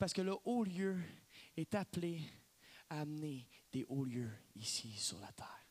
parce 0.00 0.14
que 0.14 0.22
le 0.22 0.34
haut 0.46 0.64
lieu 0.64 0.98
est 1.58 1.74
appelé 1.74 2.22
à 2.88 3.02
amener 3.02 3.46
des 3.70 3.84
hauts 3.90 4.06
lieux 4.06 4.32
ici 4.56 4.90
sur 4.92 5.20
la 5.20 5.30
terre. 5.30 5.66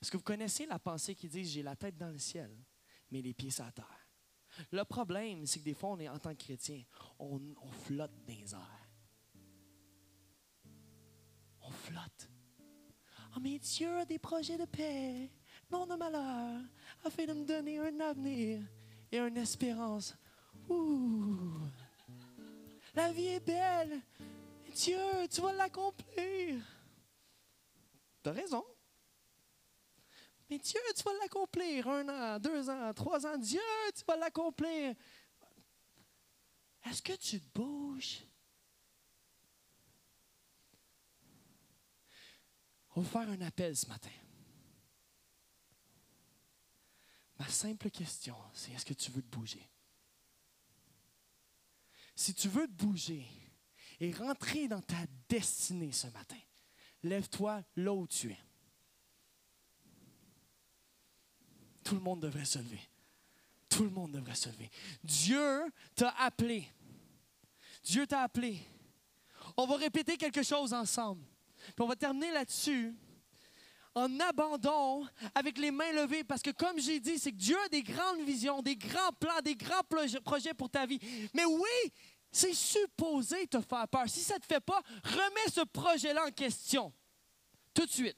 Est-ce 0.00 0.12
que 0.12 0.16
vous 0.16 0.22
connaissez 0.22 0.64
la 0.64 0.78
pensée 0.78 1.16
qui 1.16 1.28
dit 1.28 1.44
j'ai 1.44 1.64
la 1.64 1.74
tête 1.74 1.98
dans 1.98 2.10
le 2.10 2.18
ciel, 2.18 2.56
mais 3.10 3.20
les 3.20 3.34
pieds 3.34 3.50
sur 3.50 3.64
la 3.64 3.72
terre? 3.72 4.08
Le 4.70 4.84
problème, 4.84 5.44
c'est 5.44 5.58
que 5.58 5.64
des 5.64 5.74
fois, 5.74 5.90
on 5.90 5.98
est 5.98 6.08
en 6.08 6.20
tant 6.20 6.30
que 6.30 6.44
chrétien, 6.44 6.84
on, 7.18 7.40
flotte 7.84 8.12
dans 8.28 8.34
les 8.34 8.54
airs. 8.54 8.88
On 11.60 11.70
flotte. 11.70 12.30
Oh, 13.36 13.40
mais 13.42 13.58
Dieu 13.58 13.98
a 13.98 14.04
des 14.04 14.20
projets 14.20 14.56
de 14.56 14.66
paix, 14.66 15.32
non 15.68 15.84
de 15.84 15.96
malheur, 15.96 16.62
afin 17.04 17.26
de 17.26 17.32
me 17.32 17.44
donner 17.44 17.80
un 17.80 18.00
avenir 18.00 18.62
et 19.10 19.18
une 19.18 19.36
espérance. 19.36 20.16
Ouh! 20.68 21.68
La 22.98 23.12
vie 23.12 23.28
est 23.28 23.46
belle. 23.46 24.00
Dieu, 24.74 24.98
tu 25.30 25.40
vas 25.40 25.52
l'accomplir. 25.52 26.60
T'as 28.20 28.32
raison. 28.32 28.66
Mais 30.50 30.58
Dieu, 30.58 30.80
tu 30.96 31.04
vas 31.04 31.12
l'accomplir. 31.20 31.86
Un 31.86 32.08
an, 32.08 32.40
deux 32.40 32.68
ans, 32.68 32.92
trois 32.92 33.24
ans. 33.24 33.38
Dieu, 33.38 33.60
tu 33.94 34.02
vas 34.04 34.16
l'accomplir. 34.16 34.96
Est-ce 36.86 37.00
que 37.00 37.12
tu 37.12 37.40
te 37.40 37.46
bouges? 37.54 38.24
On 42.96 43.02
va 43.02 43.08
faire 43.08 43.30
un 43.30 43.40
appel 43.42 43.76
ce 43.76 43.86
matin. 43.86 44.10
Ma 47.38 47.46
simple 47.46 47.90
question, 47.90 48.34
c'est 48.52 48.72
est-ce 48.72 48.84
que 48.84 48.94
tu 48.94 49.12
veux 49.12 49.22
te 49.22 49.36
bouger? 49.36 49.70
Si 52.18 52.34
tu 52.34 52.48
veux 52.48 52.66
te 52.66 52.72
bouger 52.72 53.24
et 54.00 54.10
rentrer 54.10 54.66
dans 54.66 54.82
ta 54.82 54.96
destinée 55.28 55.92
ce 55.92 56.08
matin, 56.08 56.36
lève-toi 57.04 57.62
là 57.76 57.94
où 57.94 58.08
tu 58.08 58.32
es. 58.32 58.38
Tout 61.84 61.94
le 61.94 62.00
monde 62.00 62.18
devrait 62.18 62.44
se 62.44 62.58
lever. 62.58 62.80
Tout 63.68 63.84
le 63.84 63.90
monde 63.90 64.10
devrait 64.10 64.34
se 64.34 64.48
lever. 64.48 64.68
Dieu 65.04 65.62
t'a 65.94 66.08
appelé. 66.18 66.68
Dieu 67.84 68.04
t'a 68.04 68.22
appelé. 68.22 68.66
On 69.56 69.68
va 69.68 69.76
répéter 69.76 70.16
quelque 70.16 70.42
chose 70.42 70.74
ensemble. 70.74 71.24
Puis 71.66 71.84
on 71.84 71.86
va 71.86 71.94
terminer 71.94 72.32
là-dessus 72.32 72.96
en 73.98 74.20
abandon 74.20 75.06
avec 75.34 75.58
les 75.58 75.70
mains 75.70 75.92
levées 75.92 76.24
parce 76.24 76.42
que 76.42 76.50
comme 76.50 76.78
j'ai 76.78 77.00
dit, 77.00 77.18
c'est 77.18 77.32
que 77.32 77.36
Dieu 77.36 77.56
a 77.64 77.68
des 77.68 77.82
grandes 77.82 78.20
visions, 78.22 78.62
des 78.62 78.76
grands 78.76 79.12
plans, 79.18 79.40
des 79.44 79.56
grands 79.56 79.82
projets 80.24 80.54
pour 80.54 80.70
ta 80.70 80.86
vie. 80.86 81.00
Mais 81.34 81.44
oui, 81.44 81.92
c'est 82.30 82.54
supposé 82.54 83.46
te 83.46 83.60
faire 83.60 83.88
peur. 83.88 84.08
Si 84.08 84.20
ça 84.20 84.34
ne 84.34 84.40
te 84.40 84.46
fait 84.46 84.60
pas, 84.60 84.80
remets 85.02 85.50
ce 85.52 85.64
projet-là 85.64 86.26
en 86.26 86.30
question 86.30 86.92
tout 87.74 87.86
de 87.86 87.90
suite. 87.90 88.16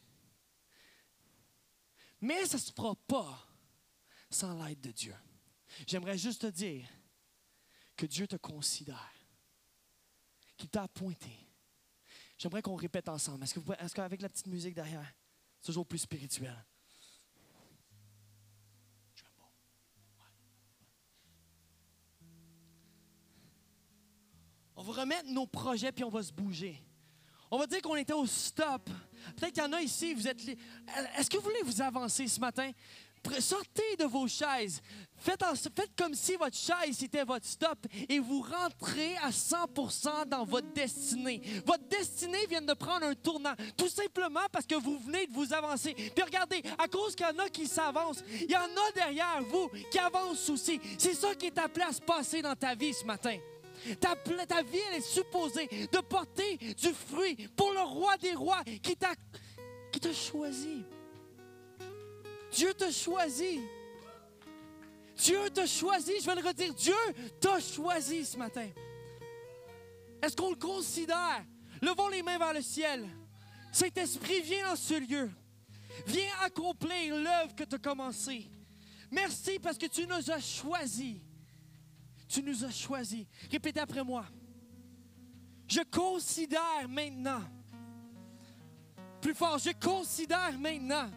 Mais 2.20 2.46
ça 2.46 2.56
ne 2.56 2.62
se 2.62 2.72
fera 2.72 2.94
pas 3.06 3.46
sans 4.30 4.62
l'aide 4.64 4.80
de 4.80 4.90
Dieu. 4.90 5.14
J'aimerais 5.86 6.18
juste 6.18 6.42
te 6.42 6.46
dire 6.46 6.86
que 7.96 8.06
Dieu 8.06 8.26
te 8.26 8.36
considère, 8.36 9.12
qu'il 10.56 10.68
t'a 10.68 10.84
appointé. 10.84 11.30
J'aimerais 12.38 12.62
qu'on 12.62 12.74
répète 12.74 13.08
ensemble. 13.08 13.44
Est-ce, 13.44 13.94
qu'avec 13.94 14.22
la 14.22 14.28
petite 14.28 14.46
musique 14.46 14.74
derrière, 14.74 15.12
toujours 15.62 15.86
plus 15.86 15.98
spirituel? 15.98 16.56
On 24.76 24.82
va 24.82 25.02
remettre 25.02 25.28
nos 25.28 25.46
projets 25.46 25.92
puis 25.92 26.04
on 26.04 26.08
va 26.08 26.22
se 26.22 26.32
bouger. 26.32 26.82
On 27.50 27.58
va 27.58 27.66
dire 27.66 27.82
qu'on 27.82 27.96
était 27.96 28.14
au 28.14 28.26
stop. 28.26 28.88
Peut-être 29.36 29.52
qu'il 29.52 29.62
y 29.62 29.66
en 29.66 29.72
a 29.72 29.82
ici, 29.82 30.14
vous 30.14 30.26
êtes. 30.26 30.40
Est-ce 31.18 31.28
que 31.28 31.36
vous 31.36 31.42
voulez 31.42 31.62
vous 31.64 31.82
avancer 31.82 32.26
ce 32.28 32.40
matin? 32.40 32.70
Sortez 33.38 33.96
de 33.98 34.04
vos 34.04 34.26
chaises. 34.26 34.80
Faites, 35.16 35.44
comme 35.96 36.14
si 36.14 36.36
votre 36.36 36.56
chaise 36.56 37.02
était 37.02 37.24
votre 37.24 37.46
stop 37.46 37.78
et 38.08 38.18
vous 38.18 38.40
rentrez 38.40 39.16
à 39.18 39.30
100% 39.30 40.26
dans 40.26 40.44
votre 40.44 40.72
destinée. 40.72 41.42
Votre 41.66 41.86
destinée 41.88 42.46
vient 42.48 42.62
de 42.62 42.72
prendre 42.72 43.06
un 43.06 43.14
tournant, 43.14 43.54
tout 43.76 43.88
simplement 43.88 44.40
parce 44.50 44.64
que 44.64 44.76
vous 44.76 44.98
venez 44.98 45.26
de 45.26 45.32
vous 45.32 45.52
avancer. 45.52 45.94
Puis 45.94 46.24
regardez, 46.24 46.62
à 46.78 46.88
cause 46.88 47.14
qu'il 47.14 47.26
y 47.26 47.28
en 47.28 47.38
a 47.38 47.48
qui 47.50 47.66
s'avancent, 47.66 48.24
il 48.32 48.50
y 48.50 48.56
en 48.56 48.60
a 48.60 48.92
derrière 48.94 49.42
vous 49.42 49.68
qui 49.90 49.98
avancent 49.98 50.48
aussi. 50.48 50.80
C'est 50.98 51.14
ça 51.14 51.34
qui 51.34 51.46
est 51.46 51.58
appelé 51.58 51.84
à 51.84 51.92
se 51.92 52.00
passer 52.00 52.40
dans 52.40 52.56
ta 52.56 52.74
vie 52.74 52.94
ce 52.94 53.04
matin. 53.04 53.36
Ta, 54.00 54.14
ta 54.46 54.62
vie, 54.62 54.78
elle 54.90 54.98
est 54.98 55.00
supposée 55.00 55.66
de 55.66 55.98
porter 56.00 56.56
du 56.56 56.92
fruit 56.92 57.48
pour 57.56 57.72
le 57.72 57.80
roi 57.80 58.16
des 58.18 58.34
rois 58.34 58.62
qui 58.82 58.96
t'a 58.96 59.14
choisi. 60.12 60.84
Dieu 62.52 62.74
t'a 62.74 62.90
choisi. 62.90 63.60
Dieu 65.16 65.50
t'a 65.50 65.66
choisi, 65.66 66.12
je 66.20 66.26
vais 66.26 66.40
le 66.40 66.46
redire, 66.46 66.74
Dieu 66.74 66.94
t'a 67.40 67.60
choisi 67.60 68.24
ce 68.24 68.36
matin. 68.36 68.68
Est-ce 70.22 70.34
qu'on 70.34 70.50
le 70.50 70.56
considère? 70.56 71.44
Levons 71.82 72.08
les 72.08 72.22
mains 72.22 72.38
vers 72.38 72.52
le 72.52 72.62
ciel. 72.62 73.08
Saint-Esprit, 73.72 74.40
viens 74.42 74.70
dans 74.70 74.76
ce 74.76 74.94
lieu. 74.94 75.30
Viens 76.06 76.32
accomplir 76.42 77.16
l'œuvre 77.16 77.54
que 77.54 77.64
tu 77.64 77.74
as 77.74 77.78
commencée. 77.78 78.50
Merci 79.10 79.58
parce 79.58 79.76
que 79.76 79.86
tu 79.86 80.06
nous 80.06 80.30
as 80.30 80.40
choisis. 80.40 81.16
Tu 82.28 82.42
nous 82.42 82.64
as 82.64 82.70
choisis. 82.70 83.26
Répétez 83.50 83.80
après 83.80 84.04
moi. 84.04 84.24
Je 85.66 85.80
considère 85.90 86.88
maintenant. 86.88 87.42
Plus 89.20 89.34
fort, 89.34 89.58
je 89.58 89.70
considère 89.72 90.58
maintenant 90.58 91.10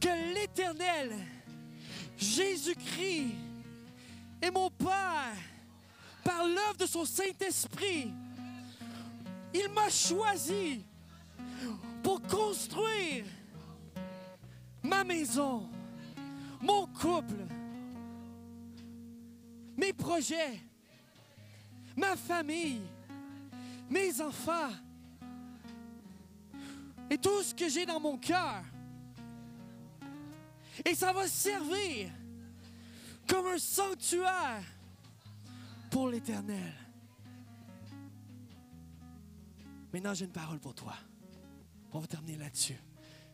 que 0.00 0.34
l'Éternel, 0.34 1.16
Jésus-Christ, 2.16 3.34
est 4.40 4.50
mon 4.50 4.70
Père 4.70 5.34
par 6.24 6.46
l'œuvre 6.46 6.76
de 6.78 6.86
son 6.86 7.04
Saint-Esprit. 7.04 8.12
Il 9.54 9.68
m'a 9.70 9.88
choisi 9.88 10.84
pour 12.02 12.20
construire 12.22 13.24
ma 14.82 15.04
maison, 15.04 15.68
mon 16.60 16.86
couple, 16.86 17.46
mes 19.76 19.92
projets, 19.92 20.60
ma 21.96 22.16
famille, 22.16 22.82
mes 23.90 24.20
enfants 24.20 24.70
et 27.10 27.18
tout 27.18 27.42
ce 27.42 27.54
que 27.54 27.68
j'ai 27.68 27.86
dans 27.86 28.00
mon 28.00 28.16
cœur. 28.18 28.62
Et 30.84 30.94
ça 30.94 31.12
va 31.12 31.26
servir 31.26 32.10
comme 33.26 33.46
un 33.46 33.58
sanctuaire 33.58 34.62
pour 35.90 36.08
l'Éternel. 36.08 36.74
Maintenant, 39.92 40.14
j'ai 40.14 40.24
une 40.24 40.32
parole 40.32 40.58
pour 40.58 40.74
toi. 40.74 40.94
On 41.92 42.00
va 42.00 42.06
terminer 42.06 42.38
là-dessus. 42.38 42.78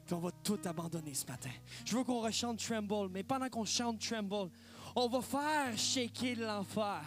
Puis 0.06 0.14
on 0.14 0.20
va 0.20 0.30
tout 0.30 0.58
abandonner 0.64 1.14
ce 1.14 1.26
matin. 1.26 1.50
Je 1.84 1.96
veux 1.96 2.04
qu'on 2.04 2.20
rechante 2.20 2.58
Tremble, 2.58 3.08
mais 3.10 3.22
pendant 3.22 3.48
qu'on 3.48 3.64
chante 3.64 3.98
Tremble, 4.00 4.50
on 4.94 5.08
va 5.08 5.20
faire 5.20 5.76
shaker 5.76 6.36
l'enfer 6.36 7.02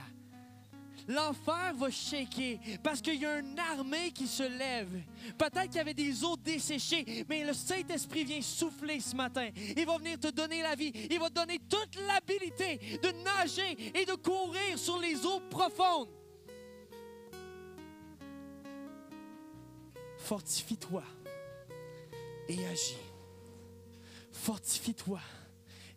l'enfer 1.07 1.73
va 1.75 1.89
shaker 1.89 2.59
parce 2.83 3.01
qu'il 3.01 3.21
y 3.21 3.25
a 3.25 3.39
une 3.39 3.57
armée 3.59 4.11
qui 4.11 4.27
se 4.27 4.43
lève. 4.43 4.89
Peut-être 5.37 5.67
qu'il 5.67 5.75
y 5.75 5.79
avait 5.79 5.93
des 5.93 6.23
eaux 6.23 6.37
desséchées, 6.37 7.25
mais 7.29 7.43
le 7.43 7.53
Saint-Esprit 7.53 8.25
vient 8.25 8.41
souffler 8.41 8.99
ce 8.99 9.15
matin. 9.15 9.49
Il 9.75 9.85
va 9.85 9.97
venir 9.97 10.19
te 10.19 10.27
donner 10.27 10.61
la 10.61 10.75
vie. 10.75 10.91
Il 11.09 11.19
va 11.19 11.29
te 11.29 11.35
donner 11.35 11.59
toute 11.69 11.97
l'habilité 12.07 12.99
de 13.01 13.11
nager 13.23 13.91
et 13.95 14.05
de 14.05 14.15
courir 14.15 14.77
sur 14.77 14.99
les 14.99 15.25
eaux 15.25 15.41
profondes. 15.49 16.09
Fortifie-toi 20.17 21.03
et 22.49 22.67
agis. 22.67 22.97
Fortifie-toi 24.31 25.19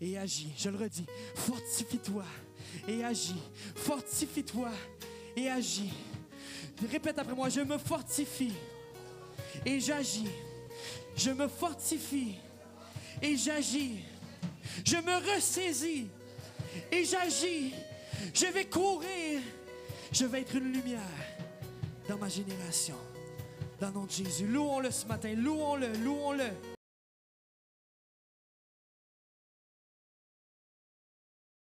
et 0.01 0.17
agis. 0.19 0.53
Je 0.57 0.69
le 0.71 0.79
redis. 0.79 1.07
Fortifie-toi 1.35 2.25
et 2.89 3.05
agis. 3.05 3.43
Fortifie-toi 3.75 4.71
et 5.37 5.49
agis. 5.49 5.93
Répète 6.91 7.19
après 7.19 7.35
moi, 7.35 7.49
je 7.49 7.61
me 7.61 7.79
fortifie 7.79 8.53
et 9.65 9.81
j'agis. 9.81 10.29
Je 11.17 11.31
me 11.31 11.49
fortifie 11.49 12.37
et 13.21 13.37
j'agis. 13.37 14.01
Je 14.85 14.97
me 14.97 15.35
ressaisis 15.35 16.09
et 16.91 17.05
j'agis. 17.05 17.75
Je 18.35 18.47
vais 18.47 18.65
courir. 18.65 19.41
Je 20.13 20.25
vais 20.25 20.41
être 20.41 20.55
une 20.57 20.73
lumière 20.73 21.01
dans 22.09 22.19
ma 22.19 22.29
génération. 22.29 22.97
Dans 23.81 23.89
le 23.89 23.95
nom 23.95 24.05
de 24.05 24.11
Jésus, 24.11 24.47
louons-le 24.47 24.91
ce 24.91 25.07
matin, 25.07 25.33
louons-le, 25.35 25.93
louons-le. 26.05 26.80